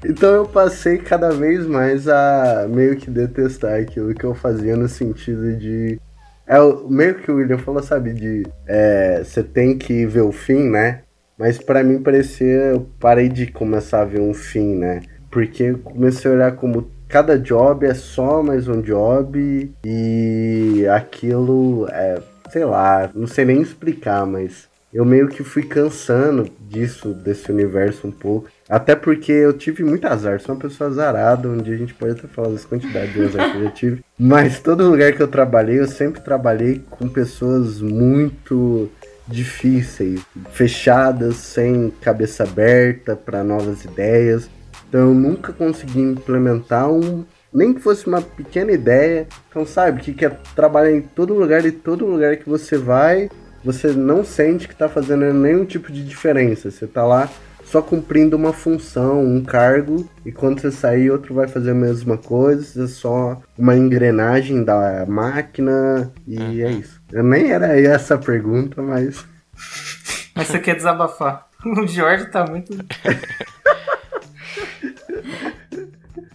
Então 0.09 0.33
eu 0.33 0.47
passei 0.47 0.99
cada 0.99 1.31
vez 1.31 1.67
mais 1.67 2.07
a 2.07 2.67
meio 2.71 2.97
que 2.97 3.11
detestar 3.11 3.81
aquilo 3.81 4.15
que 4.15 4.23
eu 4.25 4.35
fazia 4.37 4.77
no 4.77 4.89
sentido 4.89 5.57
de. 5.57 5.99
É 6.47 6.61
o 6.61 6.89
meio 6.89 7.17
que 7.17 7.29
o 7.29 7.37
William 7.37 7.59
falou, 7.59 7.83
sabe? 7.83 8.13
De 8.13 8.45
é, 8.69 9.25
você 9.25 9.43
tem 9.43 9.77
que 9.77 10.07
ver 10.07 10.21
o 10.21 10.31
fim, 10.31 10.71
né? 10.71 11.01
Mas 11.39 11.59
pra 11.59 11.83
mim 11.83 12.03
parecia. 12.03 12.47
Eu 12.47 12.89
parei 12.99 13.29
de 13.29 13.47
começar 13.47 14.03
a 14.03 14.07
ver 14.07 14.21
um 14.21 14.35
fim, 14.35 14.75
né? 14.75 15.03
Porque 15.31 15.65
eu 15.65 15.79
comecei 15.79 16.31
a 16.31 16.35
olhar 16.35 16.53
como 16.53 16.91
cada 17.09 17.39
job 17.39 17.87
é 17.87 17.95
só 17.95 18.43
mais 18.43 18.69
um 18.69 18.81
job 18.81 19.71
e 19.85 20.87
aquilo 20.89 21.87
é. 21.91 22.21
Sei 22.51 22.65
lá, 22.65 23.11
não 23.15 23.27
sei 23.27 23.45
nem 23.45 23.61
explicar, 23.61 24.25
mas 24.25 24.69
eu 24.97 25.05
meio 25.05 25.29
que 25.29 25.43
fui 25.43 25.65
cansando 25.65 26.49
disso, 26.71 27.13
desse 27.13 27.51
universo 27.51 28.07
um 28.07 28.11
pouco. 28.11 28.49
Até 28.69 28.95
porque 28.95 29.33
eu 29.33 29.53
tive 29.53 29.85
muito 29.85 30.07
azar, 30.07 30.41
sou 30.41 30.55
uma 30.55 30.61
pessoa 30.61 30.89
azarada, 30.89 31.49
um 31.49 31.59
dia 31.59 31.75
a 31.75 31.79
gente 31.79 31.93
pode 31.93 32.13
até 32.13 32.27
falar 32.29 32.49
das 32.49 32.65
quantidades 32.65 33.13
de 33.13 33.25
azar 33.25 33.51
que 33.51 33.59
eu 33.59 33.65
já 33.65 33.71
tive. 33.73 34.05
Mas 34.19 34.61
todo 34.61 34.89
lugar 34.89 35.13
que 35.13 35.23
eu 35.23 35.29
trabalhei, 35.29 35.81
eu 35.81 35.89
sempre 35.89 36.21
trabalhei 36.21 36.81
com 36.89 37.09
pessoas 37.09 37.81
muito 37.81 38.89
difíceis, 39.27 40.21
fechadas, 40.53 41.37
sem 41.37 41.93
cabeça 42.01 42.45
aberta 42.45 43.17
para 43.17 43.43
novas 43.43 43.85
ideias. 43.85 44.49
Então 44.89 45.01
eu 45.09 45.15
nunca 45.15 45.53
consegui 45.53 46.01
implementar 46.01 46.91
um. 46.91 47.25
Nem 47.53 47.73
que 47.73 47.81
fosse 47.81 48.07
uma 48.07 48.21
pequena 48.21 48.73
ideia. 48.73 49.27
Então, 49.49 49.65
sabe, 49.65 50.03
que 50.03 50.13
quer 50.13 50.39
trabalhar 50.55 50.93
em 50.93 51.01
todo 51.01 51.33
lugar 51.33 51.65
e 51.65 51.73
todo 51.73 52.05
lugar 52.05 52.37
que 52.37 52.49
você 52.49 52.77
vai, 52.77 53.31
você 53.65 53.89
não 53.89 54.25
sente 54.25 54.69
que 54.69 54.77
tá 54.77 54.89
fazendo 54.89 55.33
nenhum 55.33 55.65
tipo 55.65 55.91
de 55.91 56.05
diferença. 56.05 56.71
Você 56.71 56.87
tá 56.87 57.05
lá 57.05 57.31
só 57.67 57.83
cumprindo 57.83 58.37
uma 58.37 58.53
função, 58.53 59.25
um 59.25 59.43
cargo, 59.43 60.09
e 60.25 60.33
quando 60.33 60.61
você 60.61 60.71
sair, 60.71 61.11
outro 61.11 61.35
vai 61.35 61.49
fazer 61.49 61.73
a 61.73 61.75
mesma 61.75 62.17
coisa, 62.17 62.85
é 62.85 62.87
só 62.87 63.41
uma 63.59 63.77
engrenagem 63.77 64.65
da 64.65 65.05
máquina, 65.07 66.13
e 66.27 66.63
é 66.63 66.71
isso. 66.71 67.01
Eu 67.13 67.25
nem 67.25 67.51
era 67.51 67.79
essa 67.79 68.15
a 68.15 68.19
pergunta, 68.19 68.81
mas. 68.81 69.27
Mas 70.35 70.49
você 70.49 70.59
quer 70.59 70.77
desabafar. 70.77 71.47
O 71.67 71.85
Jorge 71.85 72.27
tá 72.27 72.47
muito. 72.47 72.73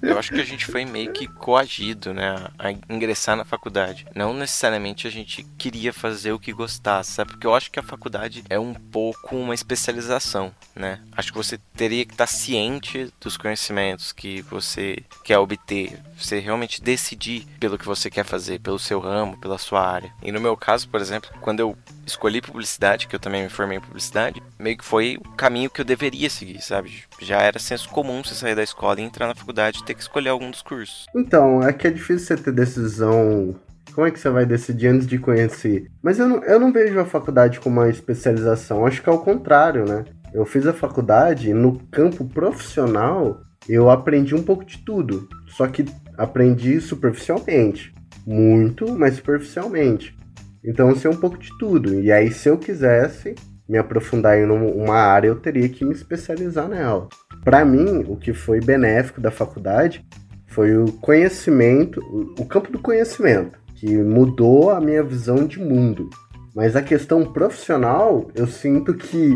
Eu 0.02 0.18
acho 0.18 0.32
que 0.32 0.42
a 0.42 0.46
gente 0.46 0.66
foi 0.66 0.86
meio 0.86 1.12
que 1.12 1.28
coagido, 1.28 2.14
né, 2.14 2.48
a 2.58 2.72
ingressar 2.72 3.36
na 3.36 3.46
faculdade. 3.46 4.06
Não 4.16 4.34
necessariamente 4.34 5.08
a 5.08 5.12
gente 5.12 5.44
queria 5.58 5.94
fazer 5.94 6.32
o 6.32 6.40
que 6.40 6.52
gostasse, 6.52 7.12
sabe? 7.12 7.32
Porque 7.32 7.48
eu 7.48 7.54
acho 7.56 7.72
que 7.72 7.80
a 7.80 7.84
faculdade 7.84 8.44
é 8.50 8.60
um 8.60 8.74
pouco 8.74 9.36
uma 9.36 9.54
especialização, 9.54 10.52
né? 10.76 11.00
Acho 11.16 11.32
que 11.32 11.38
você 11.38 11.60
teria 11.76 12.06
que 12.06 12.14
estar 12.14 12.28
ciente 12.28 13.14
dos 13.20 13.38
conhecimentos 13.38 14.12
que 14.12 14.42
você 14.44 15.04
quer 15.24 15.38
obter, 15.38 16.00
você 16.18 16.40
realmente 16.40 16.82
decidir 16.82 17.46
pelo 17.60 17.78
que 17.78 17.86
você 17.86 18.10
quer 18.10 18.26
fazer, 18.26 18.60
pelo 18.60 18.80
seu 18.80 19.00
ramo, 19.00 19.40
pela 19.40 19.58
sua 19.58 19.86
área. 19.88 20.12
E 20.22 20.32
no 20.32 20.42
meu 20.42 20.58
caso, 20.58 20.88
por 20.90 21.00
exemplo, 21.00 21.30
quando 21.42 21.60
eu 21.60 21.78
escolhi 22.06 22.42
publicidade, 22.42 23.08
que 23.08 23.16
eu 23.16 23.20
também 23.20 23.44
me 23.44 23.50
formei 23.50 23.78
em 23.78 23.82
publicidade, 23.82 24.42
meio 24.58 24.78
que 24.78 24.86
foi 24.86 25.18
o 25.18 25.30
caminho 25.32 25.70
que 25.70 25.82
eu 25.82 25.86
deveria 25.86 26.30
seguir, 26.30 26.62
sabe? 26.62 27.04
Já 27.20 27.42
era 27.42 27.60
senso 27.60 27.90
comum 27.90 28.24
você 28.24 28.36
sair 28.36 28.56
da 28.56 28.64
escola 28.64 29.00
e 29.00 29.04
entrar 29.04 29.28
na 29.28 29.36
faculdade 29.36 29.84
ter 29.92 29.96
que 29.96 30.02
escolher 30.02 30.30
algum 30.30 30.50
dos 30.50 30.62
cursos. 30.62 31.06
Então, 31.16 31.62
é 31.62 31.74
que 31.74 31.88
é 31.88 31.92
difícil 31.92 32.28
você 32.28 32.38
ter 32.38 32.52
decisão. 32.52 33.56
Como 33.94 34.08
é 34.08 34.12
que 34.12 34.20
você 34.20 34.30
vai 34.30 34.46
decidir 34.46 34.88
antes 34.88 35.06
de 35.06 35.18
conhecer? 35.18 35.88
Mas 36.02 36.18
eu 36.18 36.28
não, 36.28 36.44
eu 36.44 36.60
não 36.60 36.72
vejo 36.72 36.98
a 37.00 37.06
faculdade 37.06 37.60
como 37.60 37.80
uma 37.82 37.90
especialização, 37.90 38.86
acho 38.86 39.02
que 39.02 39.10
é 39.10 39.12
o 39.12 39.20
contrário, 39.20 39.86
né? 39.86 40.06
Eu 40.34 40.46
fiz 40.46 40.66
a 40.66 40.74
faculdade 40.74 41.50
e 41.50 41.54
no 41.54 41.78
campo 41.92 42.24
profissional 42.26 43.42
eu 43.68 43.90
aprendi 43.90 44.34
um 44.34 44.42
pouco 44.44 44.64
de 44.64 44.78
tudo, 44.78 45.28
só 45.48 45.68
que 45.68 45.86
aprendi 46.18 46.80
superficialmente, 46.80 47.94
muito, 48.26 48.98
mas 48.98 49.16
superficialmente. 49.16 50.16
Então 50.64 50.90
eu 50.90 50.96
sei 50.96 51.12
um 51.12 51.18
pouco 51.18 51.38
de 51.38 51.50
tudo. 51.60 52.00
E 52.00 52.12
aí, 52.12 52.32
se 52.32 52.48
eu 52.48 52.58
quisesse 52.58 53.36
me 53.68 53.78
aprofundar 53.78 54.38
em 54.38 54.46
um- 54.50 54.84
uma 54.84 54.96
área, 54.96 55.28
eu 55.28 55.36
teria 55.36 55.68
que 55.68 55.84
me 55.84 55.94
especializar 55.94 56.68
nela. 56.70 57.10
Para 57.44 57.66
mim, 57.66 58.06
o 58.08 58.16
que 58.16 58.34
foi 58.34 58.60
benéfico 58.60 59.20
da 59.20 59.32
faculdade 59.32 60.06
foi 60.48 60.76
o 60.78 60.92
conhecimento, 60.94 62.00
o- 62.02 62.42
o 62.42 62.46
campo 62.46 62.72
do 62.72 62.80
conhecimento, 62.80 63.58
que 63.76 63.98
mudou 63.98 64.70
a 64.70 64.80
minha 64.80 65.02
visão 65.02 65.46
de 65.48 65.60
mundo. 65.60 66.10
Mas 66.56 66.76
a 66.76 66.82
questão 66.82 67.26
profissional, 67.32 68.30
eu 68.36 68.46
sinto 68.46 68.94
que 68.94 69.34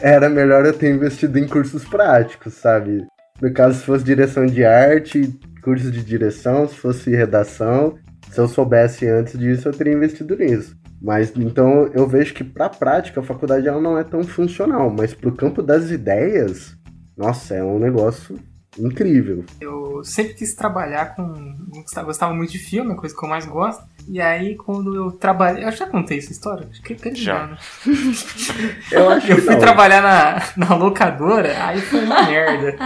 era 0.00 0.28
melhor 0.28 0.64
eu 0.64 0.72
ter 0.72 0.94
investido 0.94 1.38
em 1.38 1.46
cursos 1.46 1.84
práticos, 1.84 2.54
sabe? 2.54 3.04
No 3.40 3.52
caso, 3.52 3.80
se 3.80 3.84
fosse 3.84 4.04
direção 4.04 4.46
de 4.46 4.64
arte, 4.64 5.38
curso 5.62 5.90
de 5.90 6.02
direção, 6.02 6.66
se 6.68 6.76
fosse 6.76 7.10
redação, 7.10 7.96
se 8.30 8.38
eu 8.38 8.48
soubesse 8.48 9.06
antes 9.06 9.38
disso, 9.38 9.68
eu 9.68 9.72
teria 9.72 9.92
investido 9.92 10.36
nisso. 10.36 10.76
Mas 11.00 11.32
então 11.36 11.90
eu 11.92 12.06
vejo 12.06 12.32
que 12.32 12.44
para 12.44 12.68
prática 12.68 13.20
a 13.20 13.24
faculdade 13.24 13.66
ela 13.66 13.80
não 13.80 13.98
é 13.98 14.04
tão 14.04 14.22
funcional, 14.22 14.88
mas 14.88 15.12
pro 15.12 15.34
campo 15.34 15.60
das 15.60 15.90
ideias, 15.90 16.76
nossa, 17.22 17.54
é 17.54 17.62
um 17.62 17.78
negócio 17.78 18.36
incrível. 18.76 19.44
Eu 19.60 20.02
sempre 20.02 20.34
quis 20.34 20.54
trabalhar 20.54 21.14
com. 21.14 21.56
Gostava, 22.04 22.34
muito 22.34 22.50
de 22.52 22.58
filme, 22.58 22.92
a 22.92 22.96
coisa 22.96 23.14
que 23.16 23.24
eu 23.24 23.28
mais 23.28 23.46
gosto. 23.46 23.84
E 24.08 24.20
aí, 24.20 24.56
quando 24.56 24.94
eu 24.96 25.12
trabalhei. 25.12 25.64
Eu 25.64 25.70
já 25.70 25.86
contei 25.86 26.18
essa 26.18 26.32
história? 26.32 26.66
Acho 26.68 26.82
que 26.82 27.14
Já. 27.14 27.46
né? 27.46 27.56
Eu 28.90 29.08
acho 29.10 29.30
Eu 29.30 29.36
que 29.36 29.42
fui 29.42 29.52
não. 29.54 29.60
trabalhar 29.60 30.02
na, 30.02 30.66
na 30.66 30.74
locadora, 30.74 31.54
aí 31.64 31.80
foi 31.80 32.04
uma 32.04 32.22
merda. 32.26 32.76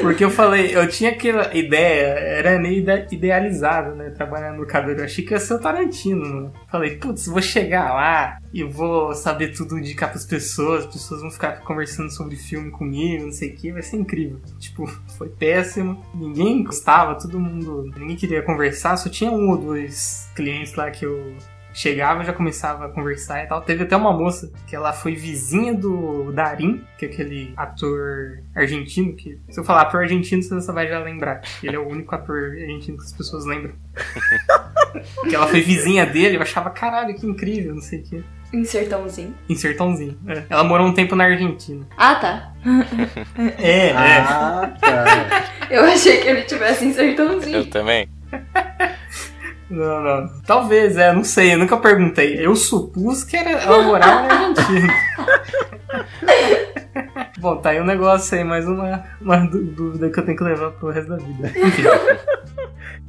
Porque 0.00 0.24
eu 0.24 0.30
falei, 0.30 0.76
eu 0.76 0.88
tinha 0.88 1.10
aquela 1.10 1.54
ideia, 1.56 2.06
era 2.18 2.58
meio 2.58 2.78
ide- 2.78 3.06
idealizado, 3.14 3.94
né? 3.94 4.10
Trabalhar 4.10 4.52
na 4.52 4.58
locadora. 4.58 5.00
Eu 5.00 5.04
achei 5.04 5.24
que 5.24 5.32
ia 5.32 5.40
ser 5.40 5.54
o 5.54 5.58
Tarantino, 5.58 6.20
mano. 6.26 6.52
Falei, 6.70 6.96
putz, 6.96 7.26
vou 7.26 7.40
chegar 7.42 7.92
lá 7.94 8.38
e 8.52 8.62
vou 8.62 9.14
saber 9.14 9.48
tudo 9.48 9.78
indicar 9.78 10.10
pras 10.10 10.24
pessoas, 10.24 10.84
as 10.86 10.92
pessoas 10.92 11.20
vão 11.20 11.30
ficar 11.30 11.60
conversando 11.60 12.10
sobre 12.10 12.36
filme 12.36 12.70
comigo, 12.70 13.24
não 13.24 13.32
sei 13.32 13.50
o 13.50 13.54
que, 13.56 13.72
vai 13.72 13.82
ser 13.82 13.96
incrível. 13.96 14.40
Tipo, 14.58 14.86
foi 15.18 15.28
péssimo. 15.28 16.04
Ninguém 16.14 16.62
gostava, 16.62 17.14
todo 17.18 17.40
mundo. 17.40 17.90
Ninguém 17.96 18.16
queria 18.16 18.42
conversar, 18.42 18.96
só 18.96 19.08
tinha 19.08 19.30
um 19.30 19.50
ou 19.50 19.56
dois 19.56 20.28
clientes 20.34 20.74
lá 20.74 20.90
que 20.90 21.04
eu 21.06 21.34
chegava 21.74 22.24
já 22.24 22.32
começava 22.32 22.86
a 22.86 22.88
conversar 22.88 23.44
e 23.44 23.46
tal. 23.46 23.60
Teve 23.60 23.82
até 23.82 23.96
uma 23.96 24.12
moça 24.12 24.50
que 24.66 24.74
ela 24.74 24.92
foi 24.92 25.14
vizinha 25.14 25.74
do 25.74 26.32
Darim, 26.32 26.82
que 26.96 27.04
é 27.04 27.08
aquele 27.08 27.52
ator 27.56 28.38
argentino 28.54 29.14
que. 29.14 29.38
Se 29.50 29.58
eu 29.58 29.64
falar 29.64 29.82
ator 29.82 30.02
argentino, 30.02 30.42
você 30.42 30.60
só 30.60 30.72
vai 30.72 30.88
já 30.88 31.00
lembrar. 31.00 31.42
Ele 31.62 31.76
é 31.76 31.78
o 31.78 31.86
único 31.86 32.14
ator 32.14 32.52
argentino 32.52 32.96
que 32.96 33.04
as 33.04 33.12
pessoas 33.12 33.44
lembram. 33.44 33.74
que 35.28 35.34
ela 35.34 35.48
foi 35.48 35.60
vizinha 35.60 36.06
dele, 36.06 36.36
eu 36.36 36.42
achava, 36.42 36.70
caralho, 36.70 37.14
que 37.14 37.26
incrível, 37.26 37.74
não 37.74 37.82
sei 37.82 37.98
o 37.98 38.02
quê. 38.04 38.22
Em 38.52 38.64
sertãozinho. 38.64 39.34
Em 39.48 39.56
Sertãozinho. 39.56 40.16
é. 40.28 40.44
Ela 40.48 40.62
morou 40.62 40.86
um 40.86 40.94
tempo 40.94 41.16
na 41.16 41.24
Argentina. 41.24 41.84
Ah, 41.96 42.14
tá. 42.14 42.52
É, 43.58 43.88
é. 43.88 43.92
Ah, 43.92 44.72
tá. 44.80 45.44
Eu 45.68 45.82
achei 45.84 46.20
que 46.20 46.28
ele 46.28 46.42
tivesse 46.42 46.84
em 46.84 46.92
sertãozinho. 46.92 47.56
Eu 47.56 47.68
também. 47.68 48.08
Não, 49.74 50.00
não. 50.02 50.28
Talvez, 50.46 50.96
é, 50.96 51.12
não 51.12 51.24
sei, 51.24 51.54
eu 51.54 51.58
nunca 51.58 51.76
perguntei. 51.76 52.38
Eu 52.38 52.54
supus 52.54 53.24
que 53.24 53.36
era 53.36 53.50
elaborar 53.64 54.26
na 54.26 54.34
Argentina. 54.34 54.94
Bom, 57.38 57.56
tá 57.56 57.70
aí 57.70 57.80
um 57.80 57.84
negócio 57.84 58.38
aí, 58.38 58.44
mais 58.44 58.66
uma, 58.66 59.04
uma 59.20 59.36
dúvida 59.46 60.08
que 60.08 60.18
eu 60.18 60.24
tenho 60.24 60.38
que 60.38 60.44
levar 60.44 60.70
pro 60.72 60.90
resto 60.90 61.10
da 61.10 61.16
vida. 61.16 61.48
Enfim. 61.48 61.82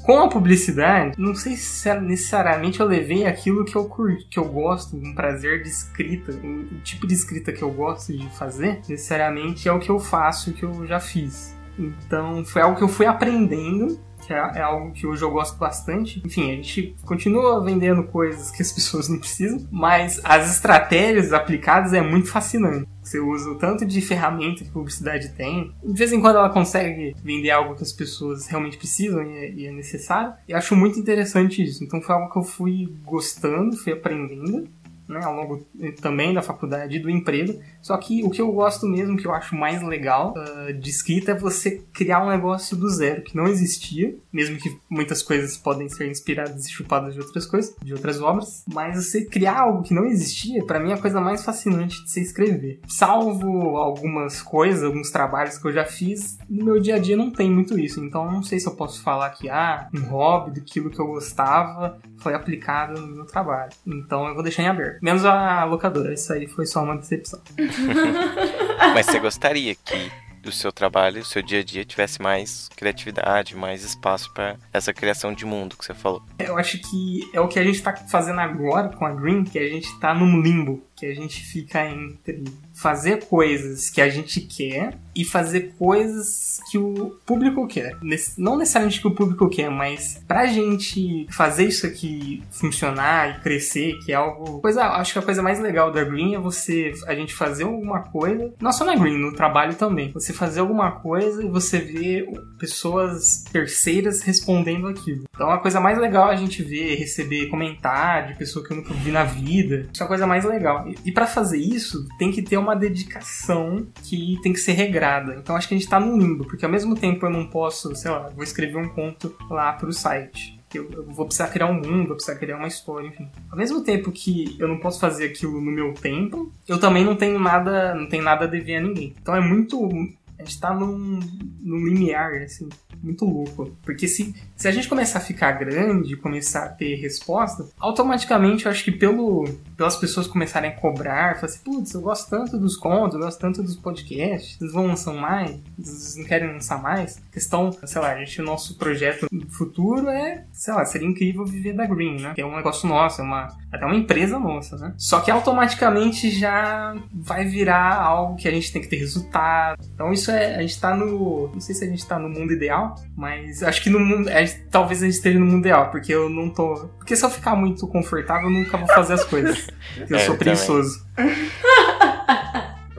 Com 0.04 0.20
a 0.20 0.28
publicidade, 0.28 1.16
não 1.18 1.34
sei 1.36 1.56
se 1.56 1.94
necessariamente 2.00 2.80
eu 2.80 2.86
levei 2.86 3.26
aquilo 3.26 3.64
que 3.64 3.76
eu 3.76 3.86
curto, 3.86 4.28
que 4.30 4.38
eu 4.38 4.46
gosto, 4.46 4.96
um 4.96 5.16
prazer 5.16 5.64
de 5.64 5.70
escrita, 5.70 6.32
o 6.32 6.80
tipo 6.84 7.08
de 7.08 7.14
escrita 7.14 7.52
que 7.52 7.64
eu 7.64 7.72
gosto 7.72 8.12
de 8.12 8.28
fazer, 8.36 8.82
necessariamente 8.90 9.68
é 9.68 9.72
o 9.72 9.80
que 9.80 9.90
eu 9.90 10.00
faço, 10.00 10.54
que 10.54 10.64
eu 10.64 10.86
já 10.86 11.00
fiz. 11.00 11.56
Então 11.78 12.44
foi 12.46 12.62
algo 12.62 12.78
que 12.78 12.84
eu 12.84 12.88
fui 12.88 13.06
aprendendo 13.06 14.00
que 14.26 14.34
é, 14.34 14.38
é, 14.38 14.62
algo 14.62 14.92
que 14.92 15.06
hoje 15.06 15.24
eu 15.24 15.32
gosto 15.32 15.58
bastante. 15.58 16.22
Enfim, 16.26 16.52
a 16.52 16.56
gente 16.56 16.96
continua 17.06 17.64
vendendo 17.64 18.04
coisas 18.04 18.52
que 18.52 18.62
as 18.62 18.72
pessoas 18.74 19.08
não 19.08 19.20
precisam, 19.20 19.68
mas 19.72 20.20
as 20.24 20.52
estratégias 20.52 21.34
aplicadas 21.34 21.94
é 21.94 22.02
muito 22.02 22.30
fascinante. 22.30 22.88
Você 23.02 23.20
usa 23.20 23.52
o 23.52 23.56
tanto 23.56 23.86
de 23.86 24.02
ferramenta 24.02 24.64
que 24.64 24.70
a 24.70 24.74
publicidade 24.74 25.30
tem. 25.30 25.72
De 25.84 25.94
vez 25.94 26.12
em 26.12 26.20
quando 26.20 26.38
ela 26.38 26.50
consegue 26.50 27.16
vender 27.24 27.52
algo 27.52 27.76
que 27.76 27.84
as 27.84 27.94
pessoas 27.94 28.48
realmente 28.48 28.78
precisam 28.78 29.22
e 29.22 29.66
é, 29.66 29.68
é 29.68 29.72
necessário. 29.72 30.34
E 30.48 30.54
acho 30.54 30.76
muito 30.76 31.00
interessante 31.00 31.64
isso. 31.64 31.84
Então 31.84 32.02
foi 32.02 32.16
algo 32.16 32.32
que 32.32 32.40
eu 32.40 32.44
fui 32.44 32.92
gostando, 33.04 33.78
fui 33.78 33.94
aprendendo 33.94 34.68
né, 35.08 35.20
ao 35.24 35.36
longo 35.36 35.66
também 36.02 36.34
da 36.34 36.42
faculdade 36.42 36.96
e 36.96 37.00
do 37.00 37.10
emprego. 37.10 37.60
Só 37.82 37.96
que 37.98 38.24
o 38.24 38.30
que 38.30 38.42
eu 38.42 38.52
gosto 38.52 38.86
mesmo, 38.88 39.18
que 39.18 39.26
eu 39.26 39.34
acho 39.34 39.56
mais 39.56 39.82
legal 39.84 40.34
uh, 40.36 40.74
de 40.74 40.90
escrita 40.90 41.32
é 41.32 41.36
você 41.36 41.84
criar 41.94 42.24
um 42.24 42.30
negócio 42.30 42.76
do 42.76 42.90
zero, 42.90 43.22
que 43.22 43.36
não 43.36 43.48
existia, 43.48 44.16
mesmo 44.32 44.58
que 44.58 44.76
muitas 44.90 45.22
coisas 45.22 45.58
podem 45.58 45.88
ser 45.90 46.10
inspiradas 46.10 46.66
e 46.66 46.72
chupadas 46.72 47.14
de 47.14 47.20
outras 47.20 47.46
coisas, 47.46 47.76
de 47.82 47.94
outras 47.94 48.22
obras, 48.22 48.64
mas 48.72 48.96
você 48.96 49.24
criar 49.26 49.60
algo 49.60 49.84
que 49.84 49.94
não 49.94 50.06
existia, 50.06 50.64
para 50.66 50.80
mim 50.80 50.92
é 50.92 50.94
a 50.94 51.02
coisa 51.02 51.22
mais 51.22 51.44
fascinante 51.44 52.04
de 52.04 52.12
se 52.12 52.22
escrever. 52.22 52.80
Salvo 52.88 53.78
algumas 53.78 54.42
coisas, 54.42 54.84
alguns 54.84 55.12
trabalhos 55.12 55.58
que 55.58 55.68
eu 55.68 55.72
já 55.72 55.86
fiz, 55.86 56.38
no 56.50 56.66
meu 56.66 56.80
dia 56.80 56.96
a 56.96 57.00
dia 57.00 57.16
não 57.16 57.32
tem 57.32 57.52
muito 57.52 57.78
isso, 57.80 58.04
então 58.04 58.32
não 58.32 58.44
sei 58.44 58.60
se 58.60 58.68
eu 58.68 58.76
posso 58.76 59.02
falar 59.02 59.30
que, 59.32 59.50
ah, 59.50 59.88
um 59.94 60.02
hobby 60.06 60.60
daquilo 60.60 60.90
que 60.90 61.00
eu 61.00 61.08
gostava 61.08 62.00
foi 62.18 62.34
aplicado 62.34 63.00
no 63.00 63.08
meu 63.08 63.26
trabalho. 63.26 63.72
Então 63.86 64.28
eu 64.28 64.34
vou 64.34 64.44
deixar 64.44 64.64
em 64.64 64.68
aberto. 64.68 64.95
Menos 65.02 65.26
a 65.26 65.64
locadora, 65.66 66.14
isso 66.14 66.32
aí 66.32 66.48
foi 66.48 66.66
só 66.66 66.84
uma 66.84 66.98
decepção. 66.98 67.42
Mas 68.94 69.06
você 69.06 69.20
gostaria 69.20 69.76
que 69.76 70.12
do 70.46 70.52
seu 70.52 70.72
trabalho, 70.72 71.22
o 71.22 71.26
seu 71.26 71.42
dia 71.42 71.62
a 71.62 71.64
dia 71.64 71.84
tivesse 71.84 72.22
mais 72.22 72.70
criatividade, 72.76 73.58
mais 73.58 73.84
espaço 73.84 74.32
para 74.32 74.58
essa 74.72 74.94
criação 74.94 75.34
de 75.34 75.44
mundo 75.44 75.76
que 75.76 75.84
você 75.84 75.94
falou. 75.94 76.22
Eu 76.38 76.56
acho 76.56 76.78
que 76.78 77.28
é 77.34 77.42
o 77.42 77.48
que 77.48 77.58
a 77.58 77.64
gente 77.64 77.78
está 77.78 77.96
fazendo 77.96 78.40
agora 78.40 78.90
com 78.90 79.06
a 79.06 79.12
Green, 79.12 79.44
que 79.44 79.58
a 79.58 79.68
gente 79.68 79.88
está 79.88 80.14
num 80.14 80.40
limbo, 80.40 80.84
que 80.96 81.06
a 81.06 81.14
gente 81.14 81.44
fica 81.46 81.86
entre 81.86 82.46
fazer 82.74 83.26
coisas 83.26 83.90
que 83.90 84.02
a 84.02 84.10
gente 84.10 84.42
quer 84.42 84.98
e 85.16 85.24
fazer 85.24 85.74
coisas 85.78 86.60
que 86.70 86.78
o 86.78 87.18
público 87.26 87.68
quer. 87.68 87.98
Não 88.38 88.58
necessariamente 88.58 89.02
que 89.02 89.08
o 89.08 89.16
público 89.16 89.50
quer, 89.50 89.70
mas 89.70 90.22
pra 90.28 90.46
gente 90.46 91.28
fazer 91.30 91.68
isso 91.68 91.86
aqui 91.86 92.44
funcionar 92.50 93.38
e 93.38 93.42
crescer, 93.42 93.98
que 94.06 94.12
é 94.12 94.16
algo. 94.16 94.62
Coisa, 94.62 94.84
acho 94.84 95.14
que 95.14 95.20
a 95.20 95.22
coisa 95.22 95.42
mais 95.42 95.60
legal 95.60 95.92
da 95.92 96.04
Green 96.04 96.36
é 96.36 96.40
você 96.40 96.94
a 97.08 97.16
gente 97.16 97.34
fazer 97.34 97.64
alguma 97.64 98.02
coisa, 98.04 98.54
não 98.60 98.72
só 98.72 98.86
na 98.86 98.96
Green, 98.96 99.18
no 99.18 99.34
trabalho 99.34 99.76
também. 99.76 100.12
Você 100.12 100.34
fazer 100.34 100.60
alguma 100.60 100.92
coisa 100.92 101.44
e 101.44 101.48
você 101.48 101.80
ver 101.80 102.28
pessoas 102.58 103.44
terceiras 103.52 104.22
respondendo 104.22 104.88
aquilo. 104.88 105.24
Então 105.34 105.50
a 105.50 105.60
coisa 105.60 105.80
mais 105.80 105.98
legal 105.98 106.30
é 106.30 106.34
a 106.34 106.38
gente 106.38 106.64
ver, 106.64 106.96
receber 106.96 107.48
comentário 107.48 108.34
de 108.34 108.40
pessoa 108.40 108.66
que 108.66 108.72
eu 108.72 108.78
nunca 108.78 108.94
vi 108.94 109.12
na 109.12 109.24
vida. 109.24 109.88
Isso 109.94 110.04
é 110.04 110.06
a 110.06 110.10
coisa 110.10 110.28
mais 110.28 110.44
legal. 110.44 110.85
E, 110.88 111.10
e 111.10 111.12
para 111.12 111.28
fazer 111.28 111.58
isso, 111.58 112.08
tem 112.18 112.32
que 112.32 112.42
ter 112.42 112.58
uma 112.58 112.76
dedicação 112.76 113.88
que 114.04 114.40
tem 114.42 114.54
que 114.54 114.60
ser 114.60 114.74
regrada. 114.74 115.36
Então 115.36 115.56
acho 115.56 115.68
que 115.68 115.76
a 115.76 115.78
gente 115.78 115.90
tá 115.90 116.00
no 116.00 116.18
limbo, 116.18 116.46
porque 116.46 116.66
ao 116.66 116.72
mesmo 116.72 116.96
tempo 116.96 117.26
eu 117.26 117.30
não 117.30 117.46
posso, 117.48 117.96
sei 117.96 118.12
lá, 118.12 118.30
vou 118.30 118.44
escrever 118.44 118.78
um 118.78 118.90
conto 118.90 119.36
lá 119.50 119.74
pro 119.74 119.92
site. 119.92 120.60
Eu, 120.74 120.90
eu 120.92 121.06
vou 121.06 121.26
precisar 121.26 121.48
criar 121.48 121.68
um 121.68 121.76
mundo, 121.76 122.08
vou 122.08 122.16
precisar 122.16 122.36
criar 122.36 122.58
uma 122.58 122.68
história, 122.68 123.08
enfim. 123.08 123.30
Ao 123.50 123.58
mesmo 123.58 123.82
tempo 123.82 124.12
que 124.12 124.58
eu 124.60 124.68
não 124.68 124.78
posso 124.78 125.00
fazer 125.00 125.26
aquilo 125.26 125.62
no 125.62 125.72
meu 125.72 125.94
tempo, 125.94 126.52
eu 126.68 126.78
também 126.78 127.06
não 127.06 127.16
tenho 127.16 127.40
nada, 127.40 127.96
não 127.96 128.08
tenho 128.08 128.24
nada 128.24 128.44
a 128.44 128.48
dever 128.48 128.78
a 128.78 128.82
ninguém. 128.82 129.14
Então 129.22 129.36
é 129.36 129.40
muito 129.40 129.90
a 130.38 130.44
gente 130.44 130.60
tá 130.60 130.74
num, 130.74 131.20
num 131.62 131.86
limiar, 131.86 132.34
assim, 132.42 132.68
muito 133.02 133.26
louco. 133.26 133.72
Porque 133.84 134.08
se, 134.08 134.36
se 134.56 134.68
a 134.68 134.72
gente 134.72 134.88
começar 134.88 135.20
a 135.20 135.22
ficar 135.22 135.52
grande, 135.54 136.16
começar 136.18 136.66
a 136.66 136.70
ter 136.70 136.96
resposta, 136.96 137.68
automaticamente 137.80 138.66
eu 138.66 138.72
acho 138.72 138.84
que 138.84 138.92
pelo, 138.92 139.46
pelas 139.78 139.96
pessoas 139.96 140.28
começarem 140.28 140.70
a 140.70 140.74
cobrar, 140.74 141.36
falar 141.36 141.46
assim, 141.46 141.60
putz, 141.64 141.94
eu 141.94 142.02
gosto 142.02 142.30
tanto 142.30 142.58
dos 142.58 142.76
contos, 142.76 143.16
eu 143.16 143.22
gosto 143.22 143.40
tanto 143.40 143.64
dos 143.64 143.76
podcasts, 143.76 144.58
eles 144.60 144.74
vão 144.74 144.88
lançar 144.88 145.14
mais, 145.14 145.60
eles 145.78 146.16
não 146.18 146.26
querem 146.26 146.52
lançar 146.52 146.82
mais. 146.82 147.18
A 147.30 147.34
questão, 147.34 147.72
sei 147.72 148.02
lá, 148.02 148.14
a 148.14 148.18
gente, 148.18 148.42
o 148.42 148.46
nosso 148.46 148.78
projeto 148.78 149.28
futuro 149.50 150.10
é, 150.10 150.46
sei 150.52 150.74
lá, 150.74 150.84
seria 150.86 151.08
incrível 151.08 151.46
viver 151.46 151.74
da 151.74 151.86
Green, 151.86 152.20
né? 152.20 152.34
Que 152.34 152.42
é 152.42 152.46
um 152.46 152.56
negócio 152.56 152.88
nosso, 152.88 153.22
é 153.22 153.24
uma, 153.24 153.48
até 153.72 153.86
uma 153.86 153.96
empresa 153.96 154.40
nossa, 154.40 154.78
né? 154.78 154.94
Só 154.98 155.20
que 155.20 155.32
automaticamente 155.32 156.30
já 156.32 156.96
vai 157.14 157.46
virar 157.46 157.96
algo 157.96 158.36
que 158.36 158.48
a 158.48 158.52
gente 158.52 158.72
tem 158.72 158.82
que 158.82 158.88
ter 158.88 158.98
resultado. 158.98 159.84
Então 159.94 160.12
isso 160.12 160.25
é, 160.32 160.56
a 160.56 160.62
gente 160.62 160.80
tá 160.80 160.96
no, 160.96 161.50
não 161.54 161.60
sei 161.60 161.76
se 161.76 161.84
a 161.84 161.88
gente 161.88 162.06
tá 162.06 162.18
no 162.20 162.30
mundo 162.30 162.54
ideal, 162.54 162.96
mas 163.16 163.64
acho 163.64 163.82
que 163.82 163.90
no 163.90 164.00
mundo, 164.00 164.30
é, 164.30 164.46
talvez 164.70 165.02
a 165.02 165.06
gente 165.06 165.16
esteja 165.16 165.40
no 165.40 165.46
mundo 165.46 165.60
ideal, 165.60 165.90
porque 165.92 166.14
eu 166.14 166.30
não 166.30 166.50
tô, 166.50 166.90
porque 166.98 167.16
se 167.16 167.26
eu 167.26 167.30
ficar 167.30 167.56
muito 167.56 167.88
confortável, 167.88 168.50
eu 168.50 168.54
nunca 168.54 168.78
vou 168.78 168.88
fazer 168.88 169.14
as 169.14 169.24
coisas. 169.24 169.68
eu 170.10 170.16
é, 170.16 170.20
sou 170.20 170.36
preguiçoso. 170.36 171.06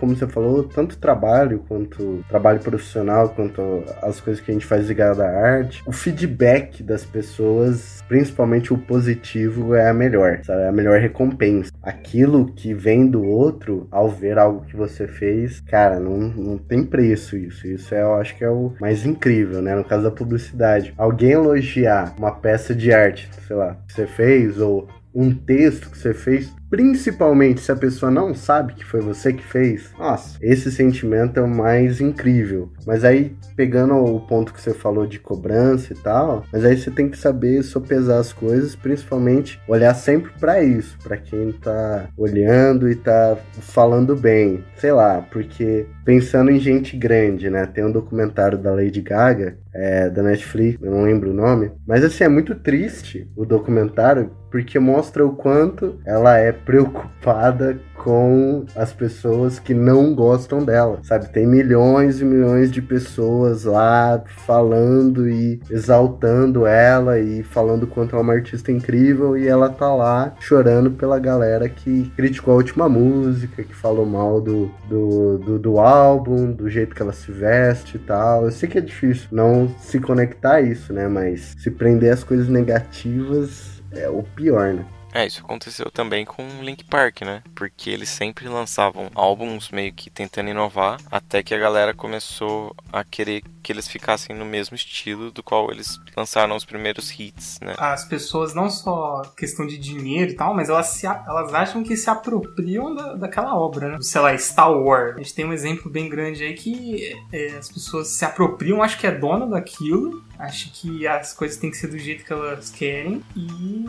como 0.06 0.16
você 0.16 0.28
falou, 0.28 0.62
tanto 0.62 0.96
trabalho 0.98 1.64
quanto 1.66 2.24
trabalho 2.28 2.60
profissional, 2.60 3.30
quanto 3.30 3.82
as 4.00 4.20
coisas 4.20 4.42
que 4.42 4.52
a 4.52 4.54
gente 4.54 4.64
faz 4.64 4.86
ligado 4.86 5.20
à 5.20 5.26
arte, 5.26 5.82
o 5.84 5.90
feedback 5.90 6.80
das 6.82 7.04
pessoas, 7.04 8.04
principalmente 8.06 8.72
o 8.72 8.78
positivo, 8.78 9.74
é 9.74 9.90
a 9.90 9.94
melhor, 9.94 10.40
sabe? 10.44 10.62
É 10.62 10.68
a 10.68 10.72
melhor 10.72 11.00
recompensa. 11.00 11.72
Aquilo 11.82 12.46
que 12.46 12.72
vem 12.72 13.08
do 13.08 13.24
outro, 13.24 13.88
ao 13.90 14.08
ver 14.08 14.38
algo 14.38 14.64
que 14.64 14.76
você 14.76 15.08
fez, 15.08 15.60
cara, 15.60 15.98
não, 15.98 16.18
não 16.18 16.58
tem 16.58 16.84
preço 16.84 17.36
isso. 17.36 17.66
Isso 17.66 17.92
é, 17.92 18.02
eu 18.02 18.14
acho 18.14 18.36
que 18.36 18.44
é 18.44 18.50
o 18.50 18.72
mais 18.80 19.04
incrível, 19.04 19.60
né? 19.60 19.74
No 19.74 19.84
caso 19.84 20.04
da 20.04 20.10
publicidade. 20.10 20.94
Alguém 20.96 21.32
elogiar 21.32 22.14
uma 22.16 22.30
peça 22.30 22.72
de 22.74 22.92
arte, 22.92 23.28
sei 23.46 23.56
lá, 23.56 23.76
que 23.86 23.92
você 23.92 24.06
fez, 24.06 24.60
ou 24.60 24.86
um 25.16 25.34
texto 25.34 25.90
que 25.90 25.96
você 25.96 26.12
fez, 26.12 26.52
principalmente 26.70 27.60
se 27.60 27.72
a 27.72 27.76
pessoa 27.76 28.10
não 28.10 28.34
sabe 28.34 28.74
que 28.74 28.84
foi 28.84 29.00
você 29.00 29.32
que 29.32 29.42
fez, 29.42 29.90
nossa, 29.98 30.38
esse 30.40 30.70
sentimento 30.70 31.38
é 31.38 31.42
o 31.42 31.48
mais 31.48 32.00
incrível. 32.00 32.70
Mas 32.86 33.04
aí, 33.04 33.36
pegando 33.56 33.94
o 33.94 34.20
ponto 34.20 34.52
que 34.52 34.60
você 34.60 34.72
falou 34.72 35.06
de 35.06 35.18
cobrança 35.18 35.92
e 35.92 35.96
tal, 35.96 36.44
mas 36.52 36.64
aí 36.64 36.76
você 36.76 36.90
tem 36.90 37.08
que 37.08 37.18
saber 37.18 37.62
sopesar 37.62 38.18
as 38.18 38.32
coisas, 38.32 38.74
principalmente 38.74 39.60
olhar 39.68 39.94
sempre 39.94 40.32
para 40.38 40.62
isso, 40.62 40.96
para 41.02 41.16
quem 41.16 41.52
tá 41.52 42.08
olhando 42.16 42.88
e 42.88 42.94
tá 42.94 43.36
falando 43.60 44.16
bem. 44.16 44.64
Sei 44.76 44.92
lá, 44.92 45.22
porque 45.30 45.86
pensando 46.04 46.50
em 46.50 46.58
gente 46.58 46.96
grande, 46.96 47.50
né? 47.50 47.66
Tem 47.66 47.84
um 47.84 47.92
documentário 47.92 48.58
da 48.58 48.72
Lady 48.72 49.00
Gaga, 49.00 49.58
é, 49.74 50.08
da 50.08 50.22
Netflix, 50.22 50.80
eu 50.82 50.90
não 50.90 51.02
lembro 51.02 51.30
o 51.30 51.34
nome, 51.34 51.70
mas 51.86 52.02
assim, 52.02 52.24
é 52.24 52.28
muito 52.28 52.54
triste 52.54 53.30
o 53.36 53.44
documentário 53.44 54.30
porque 54.50 54.78
mostra 54.78 55.26
o 55.26 55.36
quanto 55.36 56.00
ela 56.06 56.38
é 56.38 56.50
preocupada 56.64 57.78
com 57.94 58.64
as 58.76 58.92
pessoas 58.92 59.58
que 59.58 59.74
não 59.74 60.14
gostam 60.14 60.64
dela, 60.64 61.00
sabe? 61.02 61.28
Tem 61.28 61.46
milhões 61.46 62.20
e 62.20 62.24
milhões 62.24 62.70
de 62.70 62.80
pessoas 62.80 63.64
lá 63.64 64.22
falando 64.46 65.28
e 65.28 65.60
exaltando 65.68 66.66
ela 66.66 67.18
e 67.18 67.42
falando 67.42 67.86
quanto 67.86 68.14
ela 68.14 68.20
é 68.20 68.22
uma 68.22 68.32
artista 68.34 68.70
incrível 68.70 69.36
e 69.36 69.48
ela 69.48 69.68
tá 69.68 69.92
lá 69.92 70.34
chorando 70.38 70.92
pela 70.92 71.18
galera 71.18 71.68
que 71.68 72.12
criticou 72.16 72.54
a 72.54 72.56
última 72.58 72.88
música, 72.88 73.64
que 73.64 73.74
falou 73.74 74.06
mal 74.06 74.40
do, 74.40 74.70
do, 74.88 75.38
do, 75.38 75.58
do 75.58 75.78
álbum, 75.80 76.52
do 76.52 76.70
jeito 76.70 76.94
que 76.94 77.02
ela 77.02 77.12
se 77.12 77.32
veste 77.32 77.96
e 77.96 78.00
tal. 78.00 78.44
Eu 78.44 78.50
sei 78.52 78.68
que 78.68 78.78
é 78.78 78.82
difícil 78.82 79.28
não 79.32 79.68
se 79.78 79.98
conectar 79.98 80.54
a 80.54 80.60
isso, 80.60 80.92
né? 80.92 81.08
Mas 81.08 81.56
se 81.58 81.70
prender 81.70 82.12
às 82.12 82.22
coisas 82.22 82.48
negativas 82.48 83.82
é 83.90 84.08
o 84.08 84.22
pior, 84.22 84.74
né? 84.74 84.84
É, 85.16 85.24
isso 85.24 85.40
aconteceu 85.40 85.90
também 85.90 86.26
com 86.26 86.46
Link 86.60 86.84
Park, 86.84 87.22
né? 87.22 87.42
Porque 87.54 87.88
eles 87.88 88.10
sempre 88.10 88.46
lançavam 88.48 89.10
álbuns 89.14 89.70
meio 89.70 89.90
que 89.90 90.10
tentando 90.10 90.50
inovar, 90.50 91.00
até 91.10 91.42
que 91.42 91.54
a 91.54 91.58
galera 91.58 91.94
começou 91.94 92.76
a 92.92 93.02
querer 93.02 93.42
que 93.62 93.72
eles 93.72 93.88
ficassem 93.88 94.36
no 94.36 94.44
mesmo 94.44 94.76
estilo 94.76 95.30
do 95.30 95.42
qual 95.42 95.70
eles 95.72 95.98
lançaram 96.14 96.54
os 96.54 96.66
primeiros 96.66 97.10
hits, 97.18 97.58
né? 97.62 97.74
As 97.78 98.04
pessoas 98.04 98.52
não 98.52 98.68
só 98.68 99.22
questão 99.34 99.66
de 99.66 99.78
dinheiro 99.78 100.32
e 100.32 100.34
tal, 100.34 100.54
mas 100.54 100.68
elas, 100.68 100.88
se, 100.88 101.06
elas 101.06 101.54
acham 101.54 101.82
que 101.82 101.96
se 101.96 102.10
apropriam 102.10 102.94
da, 102.94 103.14
daquela 103.14 103.58
obra, 103.58 103.88
né? 103.88 103.98
Sei 104.02 104.20
lá, 104.20 104.36
Star 104.36 104.70
Wars. 104.70 105.16
A 105.16 105.18
gente 105.18 105.34
tem 105.34 105.46
um 105.46 105.52
exemplo 105.52 105.90
bem 105.90 106.10
grande 106.10 106.44
aí 106.44 106.52
que 106.52 107.18
é, 107.32 107.56
as 107.56 107.70
pessoas 107.70 108.08
se 108.08 108.24
apropriam, 108.26 108.82
acho 108.82 108.98
que 108.98 109.06
é 109.06 109.12
dona 109.12 109.46
daquilo, 109.46 110.22
acha 110.38 110.70
que 110.72 111.06
as 111.06 111.32
coisas 111.32 111.56
têm 111.56 111.70
que 111.70 111.76
ser 111.76 111.88
do 111.88 111.98
jeito 111.98 112.24
que 112.24 112.32
elas 112.32 112.70
querem 112.70 113.22
e 113.34 113.84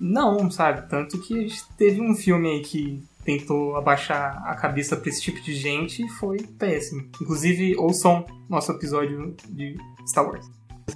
não, 0.00 0.50
sabe? 0.50 0.88
Tanto 0.88 1.20
que 1.20 1.38
a 1.38 1.42
gente 1.42 1.62
teve 1.76 2.00
um 2.00 2.14
filme 2.14 2.48
aí 2.48 2.60
que 2.62 3.02
tentou 3.24 3.76
abaixar 3.76 4.40
a 4.46 4.54
cabeça 4.54 4.96
pra 4.96 5.08
esse 5.08 5.20
tipo 5.20 5.40
de 5.42 5.54
gente 5.54 6.04
e 6.04 6.08
foi 6.08 6.38
péssimo. 6.58 7.08
Inclusive, 7.20 7.76
ouçam 7.76 8.24
nosso 8.48 8.70
episódio 8.72 9.34
de 9.48 9.76
Star 10.06 10.24
Wars. 10.24 10.46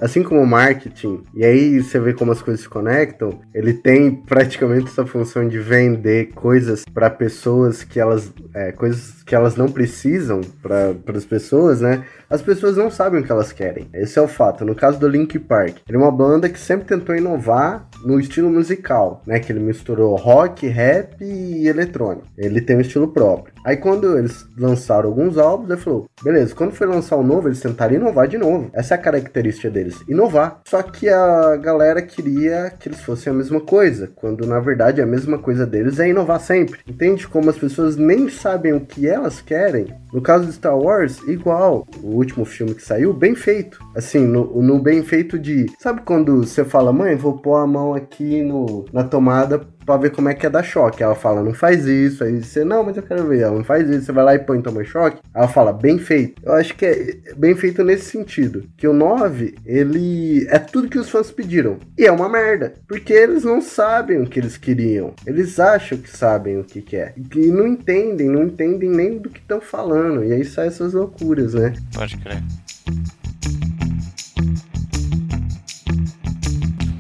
Assim 0.01 0.23
como 0.23 0.41
o 0.41 0.47
marketing, 0.47 1.23
e 1.35 1.45
aí 1.45 1.83
você 1.83 1.99
vê 1.99 2.13
como 2.13 2.33
as 2.33 2.41
coisas 2.41 2.63
se 2.63 2.69
conectam, 2.69 3.41
ele 3.55 3.73
tem 3.73 4.15
praticamente 4.15 4.87
essa 4.87 5.07
função 5.07 5.49
de 5.49 5.59
vender 5.59 6.33
coisas 6.35 6.85
para 6.85 7.11
pessoas 7.11 7.83
que 7.83 7.99
elas. 7.99 8.33
É, 8.55 8.73
coisas 8.73 9.23
que 9.25 9.35
elas 9.35 9.57
não 9.57 9.71
precisam 9.71 10.41
para 10.63 10.95
as 11.17 11.25
pessoas, 11.25 11.81
né? 11.81 12.05
As 12.29 12.43
pessoas 12.43 12.77
não 12.77 12.91
sabem 12.91 13.21
o 13.21 13.25
que 13.25 13.31
elas 13.31 13.53
querem. 13.53 13.89
Esse 13.93 14.19
é 14.19 14.23
o 14.23 14.29
fato. 14.29 14.65
No 14.65 14.75
caso 14.75 14.99
do 14.99 15.09
Link 15.09 15.39
Park, 15.39 15.77
ele 15.89 15.97
é 15.97 16.01
uma 16.01 16.11
banda 16.11 16.49
que 16.49 16.59
sempre 16.59 16.87
tentou 16.87 17.15
inovar 17.15 17.89
no 18.05 18.19
estilo 18.19 18.51
musical, 18.51 19.23
né? 19.27 19.39
Que 19.39 19.53
ele 19.53 19.61
misturou 19.61 20.17
rock, 20.17 20.67
rap 20.67 21.17
e 21.21 21.69
eletrônico. 21.69 22.27
Ele 22.37 22.61
tem 22.61 22.77
um 22.77 22.81
estilo 22.81 23.09
próprio. 23.09 23.53
Aí 23.65 23.77
quando 23.77 24.19
eles 24.19 24.47
lançaram 24.57 25.09
alguns 25.09 25.37
álbuns, 25.37 25.71
ele 25.71 25.81
falou: 25.81 26.07
beleza, 26.23 26.55
quando 26.55 26.73
foi 26.73 26.87
lançar 26.87 27.17
o 27.17 27.21
um 27.21 27.27
novo, 27.27 27.49
eles 27.49 27.61
tentaram 27.61 27.95
inovar 27.95 28.27
de 28.27 28.39
novo. 28.39 28.71
Essa 28.73 28.95
é 28.95 28.97
a 28.97 29.01
característica 29.01 29.71
deles, 29.71 30.03
inovar. 30.09 30.61
Só 30.67 30.83
que 30.83 31.09
a 31.09 31.57
galera 31.57 32.03
queria 32.03 32.71
que 32.71 32.89
eles 32.89 33.01
fossem 33.01 33.33
a 33.33 33.37
mesma 33.37 33.61
coisa, 33.61 34.11
quando 34.15 34.47
na 34.47 34.61
verdade 34.61 35.01
a 35.01 35.07
mesma 35.07 35.39
coisa 35.39 35.67
deles 35.67 35.99
é 35.99 36.09
inovar 36.09 36.41
sempre. 36.41 36.81
Entende 36.87 37.29
como 37.29 37.51
as 37.51 37.59
pessoas 37.59 37.97
nem 37.97 38.29
sabem 38.29 38.73
o 38.73 38.81
que 38.81 39.07
elas 39.07 39.41
querem? 39.41 39.87
No 40.13 40.21
caso 40.21 40.47
de 40.47 40.53
Star 40.53 40.77
Wars, 40.79 41.19
igual. 41.27 41.87
O 42.03 42.17
último 42.17 42.45
filme 42.45 42.75
que 42.75 42.83
saiu, 42.83 43.13
bem 43.13 43.35
feito. 43.35 43.79
Assim, 43.95 44.27
no, 44.27 44.63
no 44.63 44.79
bem 44.79 45.03
feito 45.03 45.39
de. 45.39 45.67
Sabe 45.79 46.03
quando 46.03 46.45
você 46.45 46.65
fala, 46.65 46.93
mãe, 46.93 47.17
vou 47.17 47.39
pôr 47.39 47.57
a 47.57 47.67
mão 47.67 47.95
aqui 47.95 48.43
no, 48.43 48.85
na 48.93 49.05
tomada 49.05 49.61
pra 49.85 49.97
ver 49.97 50.11
como 50.11 50.29
é 50.29 50.35
que 50.35 50.47
é 50.47 50.51
dar 50.51 50.63
choque. 50.63 51.03
Ela 51.03 51.15
fala, 51.15 51.43
não 51.43 51.55
faz 51.55 51.87
isso. 51.87 52.23
Aí 52.23 52.43
você, 52.43 52.65
não, 52.65 52.85
mas 52.85 52.97
eu 52.97 53.03
quero 53.03 53.27
ver. 53.27 53.41
Ela 53.41 53.57
não 53.57 53.65
faz 53.65 53.89
isso. 53.89 54.07
Você 54.07 54.13
vai 54.13 54.25
lá 54.25 54.35
e 54.35 54.39
põe 54.39 54.61
toma 54.61 54.85
choque. 54.85 55.21
Ela 55.35 55.49
fala, 55.49 55.73
bem 55.73 55.99
feito. 55.99 56.41
Eu 56.45 56.53
acho 56.53 56.77
que 56.77 56.87
é 56.87 57.35
bem 57.37 57.55
feito 57.55 57.83
nesse 57.83 58.05
sentido. 58.05 58.65
Que 58.77 58.87
o 58.87 58.93
9, 58.93 59.55
ele 59.65 60.47
é 60.49 60.59
tudo 60.59 60.89
que 60.89 60.99
os 60.99 61.11
fãs 61.11 61.31
pediram. 61.31 61.79
E 61.99 62.07
é 62.07 62.13
uma 62.13 62.29
merda. 62.29 62.75
Porque 62.87 63.13
eles 63.13 63.45
não 63.45 63.61
sabem 63.61 64.21
o 64.21 64.27
que 64.27 64.39
eles 64.39 64.57
queriam. 64.57 65.13
Eles 65.27 65.59
acham 65.59 65.99
que 65.99 66.11
sabem 66.11 66.59
o 66.59 66.65
que, 66.65 66.83
que 66.83 66.97
é. 66.97 67.15
E 67.17 67.47
não 67.47 67.67
entendem, 67.67 68.29
não 68.29 68.45
entendem 68.45 68.91
nem 68.91 69.19
do 69.19 69.29
que 69.29 69.41
estão 69.41 69.61
falando. 69.61 70.00
E 70.25 70.33
aí 70.33 70.45
saem 70.45 70.69
essas 70.69 70.95
loucuras, 70.95 71.55
né? 71.55 71.75
Pode 71.93 72.17
crer. 72.17 72.43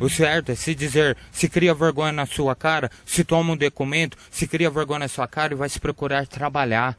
O 0.00 0.08
certo 0.08 0.50
é 0.50 0.54
se 0.54 0.74
dizer, 0.74 1.16
se 1.30 1.46
cria 1.46 1.74
vergonha 1.74 2.12
na 2.12 2.24
sua 2.24 2.56
cara, 2.56 2.90
se 3.04 3.22
toma 3.22 3.52
um 3.52 3.56
documento, 3.56 4.16
se 4.30 4.46
cria 4.46 4.70
vergonha 4.70 5.00
na 5.00 5.08
sua 5.08 5.28
cara 5.28 5.52
e 5.52 5.56
vai 5.56 5.68
se 5.68 5.78
procurar 5.78 6.26
trabalhar. 6.26 6.96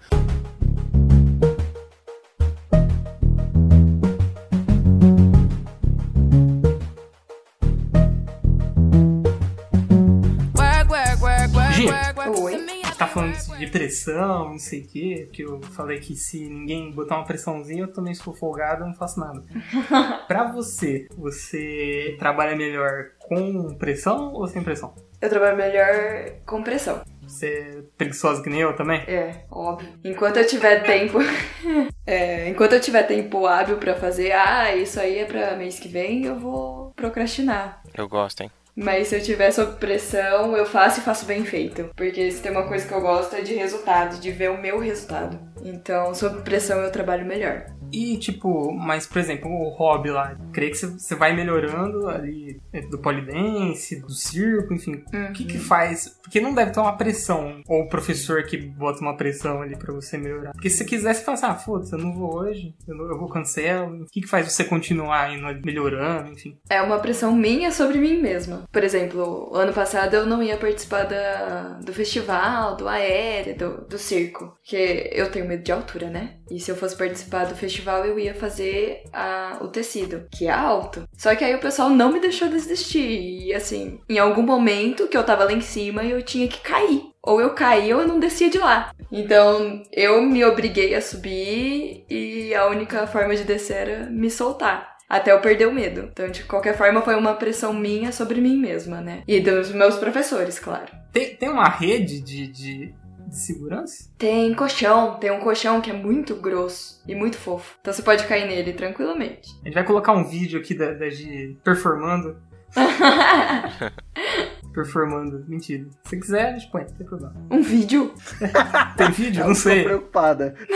Falando 13.45 13.59
de 13.59 13.65
depressão, 13.65 14.49
não 14.49 14.59
sei 14.59 14.81
o 14.81 14.87
quê, 14.87 15.29
que 15.31 15.41
eu 15.43 15.61
falei 15.61 15.99
que 15.99 16.15
se 16.15 16.47
ninguém 16.47 16.91
botar 16.91 17.17
uma 17.17 17.25
pressãozinha, 17.25 17.83
eu 17.83 17.91
também 17.91 18.13
sou 18.13 18.33
folgado, 18.33 18.85
não 18.85 18.93
faço 18.93 19.19
nada. 19.19 19.43
pra 20.27 20.51
você, 20.51 21.07
você 21.15 22.15
trabalha 22.19 22.55
melhor 22.55 23.11
com 23.19 23.75
pressão 23.75 24.33
ou 24.33 24.47
sem 24.47 24.63
pressão? 24.63 24.93
Eu 25.21 25.29
trabalho 25.29 25.55
melhor 25.55 26.31
com 26.45 26.63
pressão. 26.63 27.01
Você 27.21 27.47
é 27.47 27.83
preguiçosa 27.95 28.41
que 28.41 28.49
nem 28.49 28.61
eu 28.61 28.75
também? 28.75 29.01
É, 29.01 29.45
óbvio. 29.51 29.87
Enquanto 30.03 30.37
eu 30.37 30.47
tiver 30.47 30.83
tempo. 30.83 31.19
é, 32.05 32.49
enquanto 32.49 32.73
eu 32.73 32.81
tiver 32.81 33.03
tempo 33.03 33.45
hábil 33.45 33.77
pra 33.77 33.95
fazer, 33.95 34.31
ah, 34.31 34.75
isso 34.75 34.99
aí 34.99 35.19
é 35.19 35.25
pra 35.25 35.55
mês 35.55 35.79
que 35.79 35.87
vem, 35.87 36.25
eu 36.25 36.39
vou 36.39 36.91
procrastinar. 36.95 37.81
Eu 37.95 38.09
gosto, 38.09 38.41
hein? 38.41 38.51
Mas 38.75 39.07
se 39.07 39.15
eu 39.15 39.21
tiver 39.21 39.51
sob 39.51 39.77
pressão, 39.77 40.55
eu 40.55 40.65
faço 40.65 40.99
e 40.99 41.03
faço 41.03 41.25
bem 41.25 41.43
feito. 41.43 41.89
Porque 41.95 42.31
se 42.31 42.41
tem 42.41 42.51
uma 42.51 42.67
coisa 42.67 42.87
que 42.87 42.93
eu 42.93 43.01
gosto 43.01 43.35
é 43.35 43.41
de 43.41 43.53
resultado, 43.53 44.19
de 44.19 44.31
ver 44.31 44.49
o 44.49 44.61
meu 44.61 44.79
resultado. 44.79 45.39
Então, 45.63 46.13
sob 46.15 46.41
pressão 46.41 46.79
eu 46.79 46.91
trabalho 46.91 47.25
melhor. 47.25 47.65
E, 47.91 48.17
tipo, 48.17 48.71
mas, 48.73 49.05
por 49.05 49.19
exemplo, 49.19 49.49
o 49.51 49.69
hobby 49.69 50.09
lá, 50.09 50.35
creio 50.53 50.71
que 50.71 50.77
você- 50.77 51.15
vai 51.15 51.35
melhorando 51.35 52.07
ali 52.07 52.59
é, 52.73 52.81
do 52.81 52.97
polidense, 52.97 53.99
do 54.01 54.11
circo, 54.11 54.73
enfim. 54.73 55.03
O 55.29 55.33
que 55.33 55.45
que 55.45 55.57
faz? 55.59 56.17
Porque 56.21 56.39
não 56.41 56.53
deve 56.53 56.71
ter 56.71 56.79
uma 56.79 56.95
pressão, 56.97 57.61
ou 57.67 57.81
o 57.83 57.89
professor 57.89 58.43
que 58.43 58.57
bota 58.57 59.01
uma 59.01 59.15
pressão 59.17 59.61
ali 59.61 59.75
pra 59.75 59.93
você 59.93 60.17
melhorar. 60.17 60.51
Porque 60.53 60.69
se 60.69 60.77
você 60.77 60.85
quiser, 60.85 61.13
você 61.13 61.23
fala 61.23 61.35
assim, 61.37 61.45
ah, 61.47 61.55
foda-se, 61.55 61.93
eu 61.93 61.99
não 61.99 62.13
vou 62.13 62.35
hoje, 62.35 62.73
eu, 62.87 62.95
não- 62.95 63.05
eu 63.09 63.17
vou 63.19 63.27
cancelo. 63.29 64.03
O 64.03 64.05
que 64.05 64.21
que 64.21 64.27
faz 64.27 64.51
você 64.51 64.63
continuar 64.63 65.33
indo 65.33 65.45
melhorando, 65.65 66.31
enfim? 66.31 66.57
É 66.69 66.81
uma 66.81 66.99
pressão 66.99 67.35
minha 67.35 67.71
sobre 67.71 67.97
mim 67.97 68.21
mesma. 68.21 68.63
Por 68.71 68.83
exemplo, 68.83 69.51
ano 69.53 69.73
passado 69.73 70.13
eu 70.15 70.25
não 70.25 70.41
ia 70.41 70.57
participar 70.57 71.03
da, 71.03 71.79
do 71.83 71.93
festival, 71.93 72.75
do 72.77 72.87
aéreo, 72.87 73.57
do, 73.57 73.87
do 73.87 73.97
circo. 73.97 74.53
Porque 74.61 75.09
eu 75.13 75.29
tenho 75.31 75.47
medo 75.47 75.63
de 75.63 75.71
altura, 75.71 76.09
né? 76.09 76.37
E 76.55 76.59
se 76.59 76.69
eu 76.69 76.75
fosse 76.75 76.95
participar 76.95 77.45
do 77.45 77.55
festival, 77.55 78.05
eu 78.05 78.19
ia 78.19 78.33
fazer 78.33 79.03
a- 79.13 79.57
o 79.61 79.67
tecido, 79.67 80.25
que 80.31 80.47
é 80.47 80.51
alto. 80.51 81.03
Só 81.17 81.33
que 81.35 81.43
aí 81.43 81.55
o 81.55 81.59
pessoal 81.59 81.89
não 81.89 82.11
me 82.11 82.19
deixou 82.19 82.47
desistir. 82.49 83.45
E 83.47 83.53
assim, 83.53 83.99
em 84.09 84.19
algum 84.19 84.41
momento 84.43 85.07
que 85.07 85.17
eu 85.17 85.23
tava 85.23 85.45
lá 85.45 85.53
em 85.53 85.61
cima, 85.61 86.03
eu 86.03 86.21
tinha 86.21 86.47
que 86.47 86.59
cair. 86.59 87.03
Ou 87.23 87.39
eu 87.39 87.51
caía 87.51 87.95
ou 87.95 88.01
eu 88.01 88.07
não 88.07 88.19
descia 88.19 88.49
de 88.49 88.57
lá. 88.57 88.91
Então 89.11 89.83
eu 89.91 90.21
me 90.23 90.43
obriguei 90.43 90.95
a 90.95 91.01
subir 91.01 92.05
e 92.09 92.53
a 92.55 92.67
única 92.67 93.05
forma 93.07 93.35
de 93.35 93.43
descer 93.43 93.87
era 93.87 94.09
me 94.09 94.29
soltar. 94.29 94.91
Até 95.07 95.33
eu 95.33 95.41
perder 95.41 95.67
o 95.67 95.73
medo. 95.73 96.07
Então, 96.09 96.29
de 96.29 96.41
qualquer 96.45 96.77
forma, 96.77 97.01
foi 97.01 97.15
uma 97.15 97.33
pressão 97.33 97.73
minha 97.73 98.13
sobre 98.13 98.39
mim 98.39 98.55
mesma, 98.57 99.01
né? 99.01 99.23
E 99.27 99.41
dos 99.41 99.69
meus 99.69 99.97
professores, 99.97 100.57
claro. 100.57 100.87
Tem, 101.11 101.35
tem 101.35 101.49
uma 101.49 101.67
rede 101.67 102.21
de, 102.21 102.47
de, 102.47 102.95
de 103.31 103.37
segurança? 103.37 104.09
Tem 104.17 104.53
colchão, 104.53 105.17
tem 105.17 105.31
um 105.31 105.39
colchão 105.39 105.79
que 105.81 105.89
é 105.89 105.93
muito 105.93 106.35
grosso 106.35 107.01
e 107.07 107.15
muito 107.15 107.37
fofo. 107.37 107.77
Então 107.79 107.93
você 107.93 108.03
pode 108.03 108.25
cair 108.27 108.45
nele 108.45 108.73
tranquilamente. 108.73 109.49
A 109.61 109.65
gente 109.65 109.73
vai 109.73 109.85
colocar 109.85 110.11
um 110.11 110.25
vídeo 110.25 110.59
aqui 110.59 110.73
da, 110.75 110.91
da 110.91 111.09
Gi 111.09 111.57
performando. 111.63 112.37
performando. 114.73 115.45
Mentira. 115.47 115.85
Se 116.03 116.19
quiser, 116.19 116.49
a 116.49 116.57
gente 116.57 116.69
põe, 116.71 116.81
não 116.81 116.89
tem 116.89 117.07
problema. 117.07 117.33
um 117.49 117.61
vídeo? 117.61 118.13
Tem 118.97 119.11
vídeo? 119.11 119.47
Não 119.47 119.55
sei. 119.55 119.83
preocupada. 119.83 120.53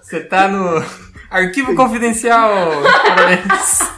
Você 0.00 0.20
tá 0.20 0.46
no 0.48 0.84
arquivo 1.30 1.74
confidencial. 1.74 2.50
Parabéns. 3.08 3.96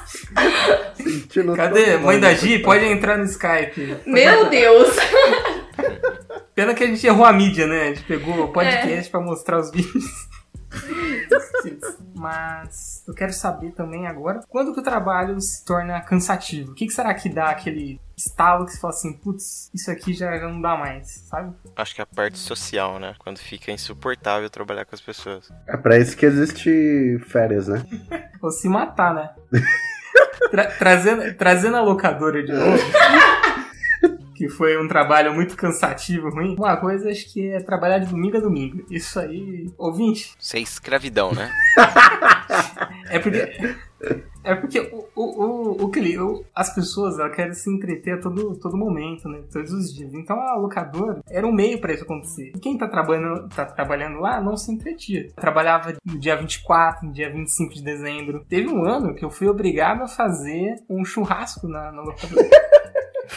Sentindo 0.94 1.54
Cadê? 1.54 1.96
Mãe 1.98 2.18
da. 2.18 2.32
Gi, 2.32 2.60
pode 2.60 2.84
entrar 2.84 3.18
no 3.18 3.24
Skype. 3.24 3.98
Meu 4.06 4.48
Deus! 4.48 4.88
Pena 6.58 6.74
que 6.74 6.82
a 6.82 6.88
gente 6.88 7.06
errou 7.06 7.24
a 7.24 7.32
mídia, 7.32 7.68
né? 7.68 7.82
A 7.82 7.86
gente 7.94 8.02
pegou 8.02 8.34
o 8.42 8.48
podcast 8.48 9.08
pra 9.12 9.20
mostrar 9.20 9.60
os 9.60 9.70
vídeos. 9.70 10.04
Mas 12.16 13.04
eu 13.06 13.14
quero 13.14 13.32
saber 13.32 13.70
também 13.70 14.08
agora 14.08 14.40
quando 14.48 14.74
que 14.74 14.80
o 14.80 14.82
trabalho 14.82 15.40
se 15.40 15.64
torna 15.64 16.00
cansativo. 16.00 16.72
O 16.72 16.74
que, 16.74 16.88
que 16.88 16.92
será 16.92 17.14
que 17.14 17.28
dá 17.28 17.50
aquele 17.50 18.00
estalo 18.16 18.66
que 18.66 18.72
você 18.72 18.80
fala 18.80 18.92
assim, 18.92 19.12
putz, 19.12 19.70
isso 19.72 19.88
aqui 19.88 20.12
já, 20.12 20.36
já 20.36 20.48
não 20.48 20.60
dá 20.60 20.76
mais, 20.76 21.08
sabe? 21.30 21.54
Acho 21.76 21.94
que 21.94 22.00
é 22.00 22.02
a 22.02 22.06
parte 22.12 22.38
social, 22.38 22.98
né? 22.98 23.14
Quando 23.20 23.38
fica 23.38 23.70
insuportável 23.70 24.50
trabalhar 24.50 24.84
com 24.84 24.96
as 24.96 25.00
pessoas. 25.00 25.48
É 25.68 25.76
pra 25.76 25.96
isso 25.96 26.16
que 26.16 26.26
existe 26.26 27.20
férias, 27.28 27.68
né? 27.68 27.86
Ou 28.42 28.50
se 28.50 28.68
matar, 28.68 29.14
né? 29.14 29.30
Tra- 30.50 30.72
trazendo, 30.72 31.34
trazendo 31.36 31.76
a 31.76 31.82
locadora 31.82 32.42
de 32.42 32.52
novo. 32.52 32.82
Que 34.38 34.48
foi 34.48 34.80
um 34.80 34.86
trabalho 34.86 35.34
muito 35.34 35.56
cansativo, 35.56 36.30
ruim. 36.30 36.54
Uma 36.56 36.76
coisa 36.76 37.10
acho 37.10 37.32
que 37.32 37.50
é 37.50 37.58
trabalhar 37.58 37.98
de 37.98 38.06
domingo 38.06 38.36
a 38.36 38.40
domingo. 38.40 38.86
Isso 38.88 39.18
aí, 39.18 39.68
ouvinte, 39.76 40.36
Isso 40.38 40.56
é 40.56 40.60
escravidão, 40.60 41.32
né? 41.32 41.50
É 43.10 43.18
porque. 43.18 43.76
É 44.44 44.54
porque 44.54 44.80
o, 44.80 45.08
o, 45.14 45.84
o, 45.84 45.90
o, 45.90 46.44
as 46.54 46.74
pessoas 46.74 47.18
elas 47.18 47.34
querem 47.34 47.52
se 47.52 47.68
entreter 47.68 48.14
a 48.14 48.20
todo, 48.20 48.56
todo 48.56 48.76
momento, 48.76 49.28
né? 49.28 49.42
Todos 49.52 49.72
os 49.72 49.92
dias. 49.92 50.14
Então 50.14 50.40
a 50.40 50.56
locadora 50.56 51.20
era 51.28 51.46
um 51.46 51.52
meio 51.52 51.80
pra 51.80 51.92
isso 51.92 52.04
acontecer. 52.04 52.52
E 52.54 52.58
quem 52.60 52.78
tá 52.78 52.86
trabalhando, 52.86 53.48
tá 53.48 53.66
trabalhando 53.66 54.20
lá 54.20 54.40
não 54.40 54.56
se 54.56 54.72
entretia. 54.72 55.28
Trabalhava 55.34 55.96
no 56.04 56.18
dia 56.18 56.36
24, 56.36 57.06
no 57.06 57.12
dia 57.12 57.30
25 57.30 57.74
de 57.74 57.82
dezembro. 57.82 58.44
Teve 58.48 58.68
um 58.68 58.84
ano 58.84 59.14
que 59.14 59.24
eu 59.24 59.30
fui 59.30 59.48
obrigado 59.48 60.02
a 60.02 60.08
fazer 60.08 60.76
um 60.88 61.04
churrasco 61.04 61.66
na, 61.66 61.90
na 61.90 62.02
locadora. 62.02 62.48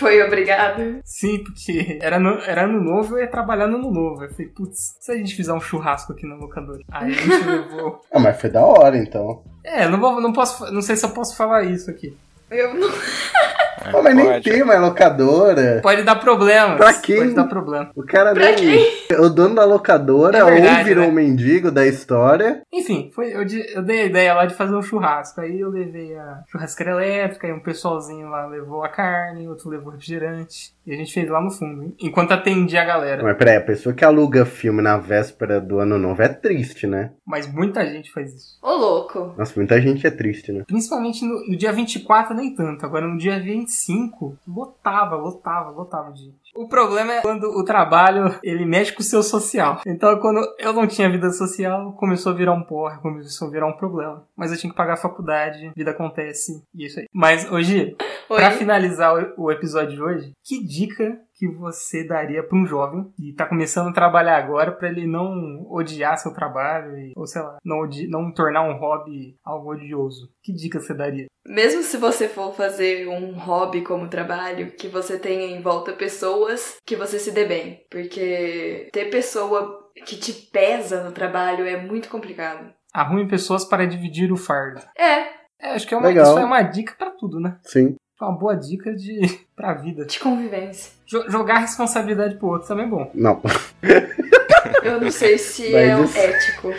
Foi 0.02 0.20
obrigado. 0.24 1.00
Sim, 1.06 1.44
porque 1.44 2.00
era, 2.02 2.20
no- 2.20 2.40
era 2.40 2.64
ano 2.64 2.82
novo, 2.84 3.16
eu 3.16 3.22
ia 3.22 3.28
trabalhar 3.30 3.68
no 3.68 3.78
ano 3.78 3.92
novo. 3.92 4.24
Eu 4.24 4.32
falei, 4.32 4.48
putz, 4.48 4.96
se 5.00 5.12
a 5.12 5.16
gente 5.16 5.36
fizer 5.36 5.54
um 5.54 5.62
churrasco 5.62 6.12
aqui 6.12 6.26
no 6.26 6.38
locador? 6.38 6.80
Aí 6.92 7.12
a 7.12 7.16
gente 7.16 7.46
levou. 7.48 8.02
Ah, 8.12 8.20
mas 8.20 8.42
foi 8.42 8.50
da 8.50 8.66
hora, 8.66 8.98
então. 8.98 9.44
É, 9.64 9.88
não, 9.88 10.00
vou, 10.00 10.20
não 10.20 10.34
posso. 10.34 10.72
Não 10.74 10.82
sei 10.82 10.96
se 10.96 11.06
eu 11.06 11.12
posso 11.12 11.38
falar 11.38 11.64
isso 11.66 11.90
aqui. 11.92 12.18
Eu 12.50 12.74
não. 12.74 12.90
Ah, 13.84 14.02
mas 14.02 14.16
nem 14.16 14.26
Pode. 14.26 14.50
tem 14.50 14.64
mais 14.64 14.80
locadora. 14.82 15.80
Pode 15.82 16.04
dar 16.04 16.16
problema. 16.18 16.76
Pra 16.76 16.94
quem? 16.94 17.18
Pode 17.18 17.34
dar 17.34 17.46
problema. 17.46 17.92
O 17.96 18.04
cara 18.06 18.34
Pra 18.34 18.52
nem. 18.52 18.88
O 19.20 19.30
dono 19.30 19.56
da 19.56 19.66
locadora 19.66 20.38
É 20.38 20.44
verdade, 20.44 20.80
ou 20.80 20.86
virou 20.86 21.04
né? 21.06 21.10
um 21.10 21.14
mendigo 21.14 21.72
da 21.72 21.86
história. 21.86 22.62
Enfim, 22.72 23.12
foi, 23.14 23.34
eu, 23.34 23.42
eu 23.74 23.82
dei 23.82 24.02
a 24.02 24.06
ideia 24.06 24.34
lá 24.34 24.46
de 24.46 24.54
fazer 24.54 24.76
um 24.76 24.82
churrasco. 24.82 25.42
Aí 25.42 25.60
eu 25.60 25.70
levei 25.70 26.16
a 26.16 26.42
churrasqueira 26.48 26.92
elétrica, 26.92 27.48
e 27.48 27.54
um 27.54 27.60
pessoalzinho 27.60 28.30
lá 28.30 28.46
levou 28.48 28.84
a 28.84 28.90
carne, 28.90 29.48
outro 29.48 29.70
levou 29.70 29.92
refrigerante. 29.92 30.74
E 30.86 30.94
a 30.94 30.98
gente 30.98 31.14
fez 31.14 31.30
lá 31.30 31.40
no 31.40 31.52
fundo, 31.52 31.84
hein? 31.84 31.96
enquanto 32.00 32.32
atendia 32.32 32.82
a 32.82 32.86
galera. 32.86 33.24
Mas 33.24 33.38
peraí, 33.38 33.58
a 33.58 33.62
pessoa 33.62 33.94
que 33.94 34.04
aluga 34.04 34.46
filme 34.46 34.82
na 34.82 34.98
véspera 34.98 35.62
do 35.62 35.80
ano 35.80 35.98
novo 35.98 36.22
é 36.22 36.28
triste, 36.28 36.88
né? 36.88 37.12
Mas 37.26 37.52
muita 37.52 37.86
gente 37.86 38.12
faz 38.12 38.34
isso. 38.34 38.58
Ô, 38.62 38.72
louco. 38.74 39.34
Nossa, 39.38 39.54
muita 39.56 39.80
gente 39.80 40.06
é 40.08 40.12
triste, 40.12 40.52
né? 40.52 40.64
Principalmente 40.66 41.24
no, 41.24 41.48
no 41.48 41.56
dia 41.56 41.72
24, 41.72 42.36
nem 42.36 42.56
tanto. 42.56 42.86
Agora 42.86 43.08
no 43.08 43.18
dia 43.18 43.40
25, 43.40 44.38
lotava, 44.48 45.16
lotava, 45.16 45.70
lotava 45.70 46.12
de. 46.12 46.34
O 46.56 46.68
problema 46.68 47.14
é 47.14 47.22
quando 47.22 47.44
o 47.46 47.64
trabalho, 47.64 48.40
ele 48.44 48.66
mexe 48.66 48.92
com 48.92 49.02
o 49.02 49.06
seu 49.06 49.24
social. 49.24 49.82
Então, 49.86 50.20
quando 50.20 50.42
eu 50.60 50.74
não 50.74 50.88
tinha 50.88 51.10
vida 51.10 51.32
social, 51.32 51.94
começou 51.94 52.32
a 52.32 52.36
virar 52.36 52.54
um 52.54 52.64
porre, 52.64 53.00
começou 53.00 53.48
a 53.48 53.52
virar 53.52 53.68
um 53.68 53.78
problema. 53.78 54.26
Mas 54.36 54.52
eu 54.52 54.58
tinha 54.58 54.72
que 54.72 54.78
pagar 54.78 54.94
a 54.94 54.98
faculdade, 54.98 55.72
vida 55.76 55.92
acontece, 55.92 56.64
e 56.74 56.84
é 56.84 56.88
isso 56.88 57.00
aí. 57.00 57.06
Mas, 57.14 57.50
hoje, 57.52 57.96
pra 58.28 58.52
finalizar 58.52 59.14
o 59.38 59.52
episódio 59.52 59.96
de 59.96 60.02
hoje, 60.02 60.32
que 60.44 60.64
dica 60.64 61.20
que 61.42 61.48
você 61.48 62.04
daria 62.04 62.44
pra 62.44 62.56
um 62.56 62.68
jovem 62.68 63.12
que 63.18 63.34
tá 63.34 63.48
começando 63.48 63.90
a 63.90 63.94
trabalhar 63.94 64.38
agora 64.38 64.72
pra 64.72 64.90
ele 64.90 65.08
não 65.08 65.66
odiar 65.72 66.16
seu 66.20 66.32
trabalho 66.32 66.96
e, 66.96 67.14
ou 67.16 67.26
sei 67.26 67.42
lá, 67.42 67.58
não, 67.66 67.82
não 68.10 68.32
tornar 68.32 68.62
um 68.62 68.78
hobby 68.78 69.36
algo 69.44 69.72
odioso? 69.72 70.32
Que 70.44 70.54
dica 70.54 70.80
você 70.80 70.94
daria? 70.94 71.26
Mesmo 71.48 71.82
se 71.82 71.98
você 71.98 72.30
for 72.30 72.54
fazer 72.54 73.08
um 73.08 73.34
hobby 73.34 73.82
como 73.82 74.08
trabalho, 74.08 74.72
que 74.74 74.88
você 74.88 75.18
tenha 75.18 75.48
em 75.48 75.64
volta 75.64 75.94
pessoas 75.94 76.78
que 76.86 76.96
você 76.96 77.18
se 77.18 77.32
dê 77.32 77.46
bem. 77.46 77.84
Porque 77.90 78.88
ter 78.94 79.06
pessoa 79.10 79.90
que 80.06 80.16
te 80.18 80.32
pesa 80.52 81.04
no 81.04 81.12
trabalho 81.12 81.66
é 81.66 81.76
muito 81.76 82.08
complicado. 82.08 82.72
Arrume 82.94 83.28
pessoas 83.28 83.66
para 83.66 83.88
dividir 83.88 84.32
o 84.32 84.38
fardo. 84.38 84.82
É, 84.96 85.42
É, 85.60 85.74
acho 85.74 85.88
que 85.88 85.96
é 85.96 85.98
uma, 85.98 86.08
Legal. 86.08 86.28
isso 86.28 86.38
é 86.40 86.46
uma 86.46 86.62
dica 86.62 86.94
pra 86.96 87.10
tudo, 87.10 87.40
né? 87.40 87.58
Sim. 87.64 87.96
Uma 88.22 88.32
boa 88.38 88.56
dica 88.56 88.94
de 88.96 89.40
pra 89.56 89.74
vida. 89.74 90.06
de 90.06 90.20
convivência. 90.20 90.92
Jo- 91.06 91.30
jogar 91.30 91.56
a 91.56 91.60
responsabilidade 91.60 92.36
pro 92.36 92.48
outro 92.50 92.68
também 92.68 92.86
é 92.86 92.90
bom. 92.90 93.12
Não. 93.14 93.42
Eu 94.84 95.00
não 95.02 95.12
sei 95.12 95.38
se 95.38 95.72
Mas 95.72 95.76
é 95.76 96.02
isso- 96.04 96.18
ético. 96.18 96.74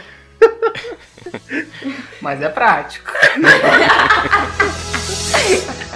Mas 2.20 2.42
é 2.42 2.48
prático. 2.48 3.10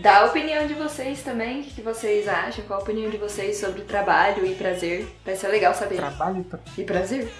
dá 0.00 0.20
a 0.20 0.24
opinião 0.24 0.66
de 0.66 0.72
vocês 0.72 1.22
também. 1.22 1.60
O 1.60 1.64
que 1.64 1.82
vocês 1.82 2.26
acham? 2.26 2.64
Qual 2.64 2.80
a 2.80 2.82
opinião 2.82 3.10
de 3.10 3.18
vocês 3.18 3.58
sobre 3.58 3.82
o 3.82 3.84
trabalho 3.84 4.46
e 4.46 4.54
prazer? 4.54 5.14
Vai 5.26 5.36
ser 5.36 5.48
legal 5.48 5.74
saber. 5.74 5.96
Trabalho 5.96 6.42
pra... 6.42 6.58
E 6.78 6.84
prazer? 6.84 7.30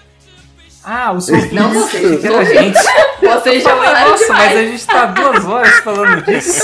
Ah, 0.83 1.11
os 1.11 1.29
ouvintes. 1.29 1.51
Não 1.53 1.71
vocês, 1.73 2.23
os 2.23 2.47
gente. 2.47 2.79
Vocês 3.21 3.63
já 3.63 3.69
falaram 3.75 4.09
Nossa, 4.11 4.23
demais. 4.25 4.45
mas 4.45 4.57
a 4.57 4.61
gente 4.63 4.87
tá 4.87 5.05
duas 5.07 5.45
horas 5.45 5.79
falando 5.79 6.21
disso. 6.23 6.61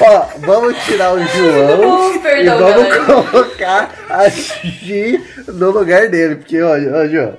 Ó, 0.00 0.26
vamos 0.38 0.76
tirar 0.84 1.12
o 1.14 1.24
João 1.24 2.08
Uh, 2.10 2.14
e 2.16 2.18
perdão, 2.18 2.58
vamos 2.58 2.88
galera. 2.88 3.04
colocar 3.04 3.90
a 4.10 4.28
Gi 4.28 5.22
no 5.48 5.70
lugar 5.70 6.08
dele. 6.08 6.36
Porque, 6.36 6.60
ó, 6.60 6.70
ó 6.72 7.06
João. 7.06 7.36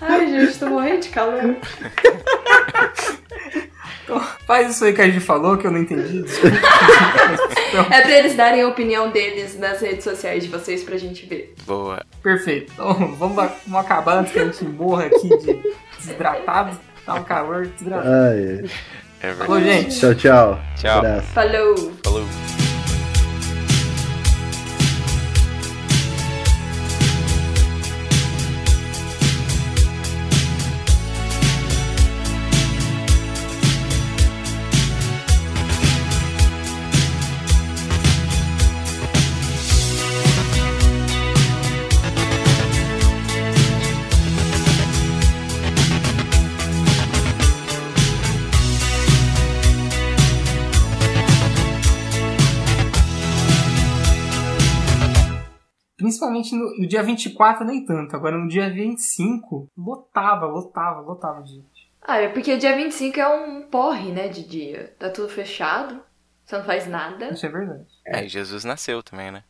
Ai, 0.00 0.26
gente, 0.26 0.58
tô 0.58 0.66
morrendo 0.66 1.00
de 1.00 1.08
calor. 1.08 1.56
Faz 4.46 4.70
isso 4.70 4.84
aí 4.84 4.92
que 4.92 5.00
a 5.02 5.06
gente 5.08 5.20
falou, 5.20 5.56
que 5.56 5.66
eu 5.66 5.70
não 5.70 5.78
entendi. 5.80 6.22
desculpa. 6.22 6.56
É 7.90 8.00
pra 8.00 8.10
eles 8.18 8.34
darem 8.34 8.62
a 8.62 8.68
opinião 8.68 9.10
deles 9.10 9.58
nas 9.58 9.80
redes 9.80 10.02
sociais 10.04 10.42
de 10.42 10.48
vocês 10.48 10.82
pra 10.82 10.96
gente 10.96 11.26
ver. 11.26 11.54
Boa. 11.66 12.02
Perfeito. 12.22 12.72
Então 12.72 12.94
vamos, 13.16 13.36
vamos 13.66 13.74
acabar 13.84 14.18
antes 14.18 14.32
que 14.32 14.38
a 14.38 14.44
gente 14.46 14.64
morra 14.64 15.06
aqui 15.06 15.28
de 15.28 15.74
desidratado. 15.98 16.78
Tá 17.04 17.14
um 17.14 17.24
calor 17.24 17.66
desidratado. 17.66 18.08
Ai, 18.08 18.64
É 19.20 19.32
Falou, 19.34 19.60
verdade. 19.60 19.82
gente. 19.90 20.00
tchau, 20.00 20.14
tchau. 20.14 20.60
Tchau. 20.76 20.98
Abraço. 20.98 21.26
Falou! 21.34 21.92
Falou. 22.02 22.65
No, 56.86 56.88
dia 56.88 57.02
24, 57.02 57.66
nem 57.66 57.84
tanto. 57.84 58.14
Agora 58.14 58.38
no 58.38 58.48
dia 58.48 58.70
25, 58.70 59.68
lotava, 59.76 60.46
lotava, 60.46 61.00
lotava 61.00 61.42
de 61.42 61.56
gente. 61.56 61.90
Ah, 62.00 62.20
é 62.20 62.28
porque 62.28 62.56
dia 62.56 62.76
25 62.76 63.18
é 63.18 63.28
um 63.28 63.62
porre, 63.62 64.12
né, 64.12 64.28
de 64.28 64.46
dia. 64.46 64.94
Tá 64.98 65.10
tudo 65.10 65.28
fechado, 65.28 66.00
você 66.44 66.56
não 66.56 66.64
faz 66.64 66.86
nada. 66.86 67.32
Isso 67.32 67.44
é 67.44 67.48
verdade. 67.48 67.86
É, 68.06 68.24
e 68.24 68.28
Jesus 68.28 68.64
nasceu 68.64 69.02
também, 69.02 69.32
né? 69.32 69.42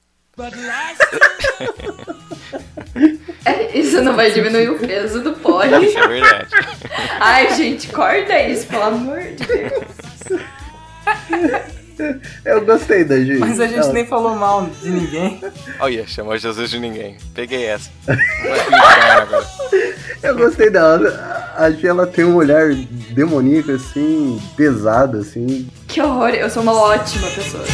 É, 3.44 3.78
isso 3.78 4.02
não 4.02 4.14
vai 4.14 4.30
diminuir 4.30 4.70
o 4.70 4.78
peso 4.78 5.22
do 5.22 5.34
porre. 5.34 5.86
Isso 5.86 5.98
é 5.98 6.08
verdade. 6.08 6.50
Ai, 7.20 7.54
gente, 7.54 7.92
corta 7.92 8.38
isso, 8.40 8.66
pelo 8.66 8.82
amor 8.82 9.20
de 9.20 9.46
Deus. 9.46 9.84
Eu 12.44 12.64
gostei 12.64 13.04
da 13.04 13.16
Gi. 13.18 13.38
Mas 13.38 13.58
a 13.60 13.66
gente 13.66 13.78
Ela- 13.78 13.92
nem 13.92 14.06
falou 14.06 14.34
mal 14.36 14.66
de 14.82 14.88
ninguém. 14.90 15.40
Olha, 15.80 16.06
chamou 16.06 16.36
Jesus 16.36 16.70
de 16.70 16.78
ninguém. 16.78 17.16
Peguei 17.34 17.66
essa. 17.66 17.90
Eu 20.22 20.36
gostei 20.36 20.70
dela. 20.70 21.52
A 21.56 21.70
Gi, 21.70 21.86
ela 21.86 22.06
tem 22.06 22.24
um 22.24 22.34
olhar 22.36 22.72
demoníaco, 23.12 23.72
assim, 23.72 24.40
pesado, 24.56 25.18
assim. 25.18 25.68
Que 25.86 26.00
horror, 26.00 26.30
eu 26.30 26.50
sou 26.50 26.62
uma 26.62 26.72
ótima 26.74 27.28
pessoa. 27.30 27.64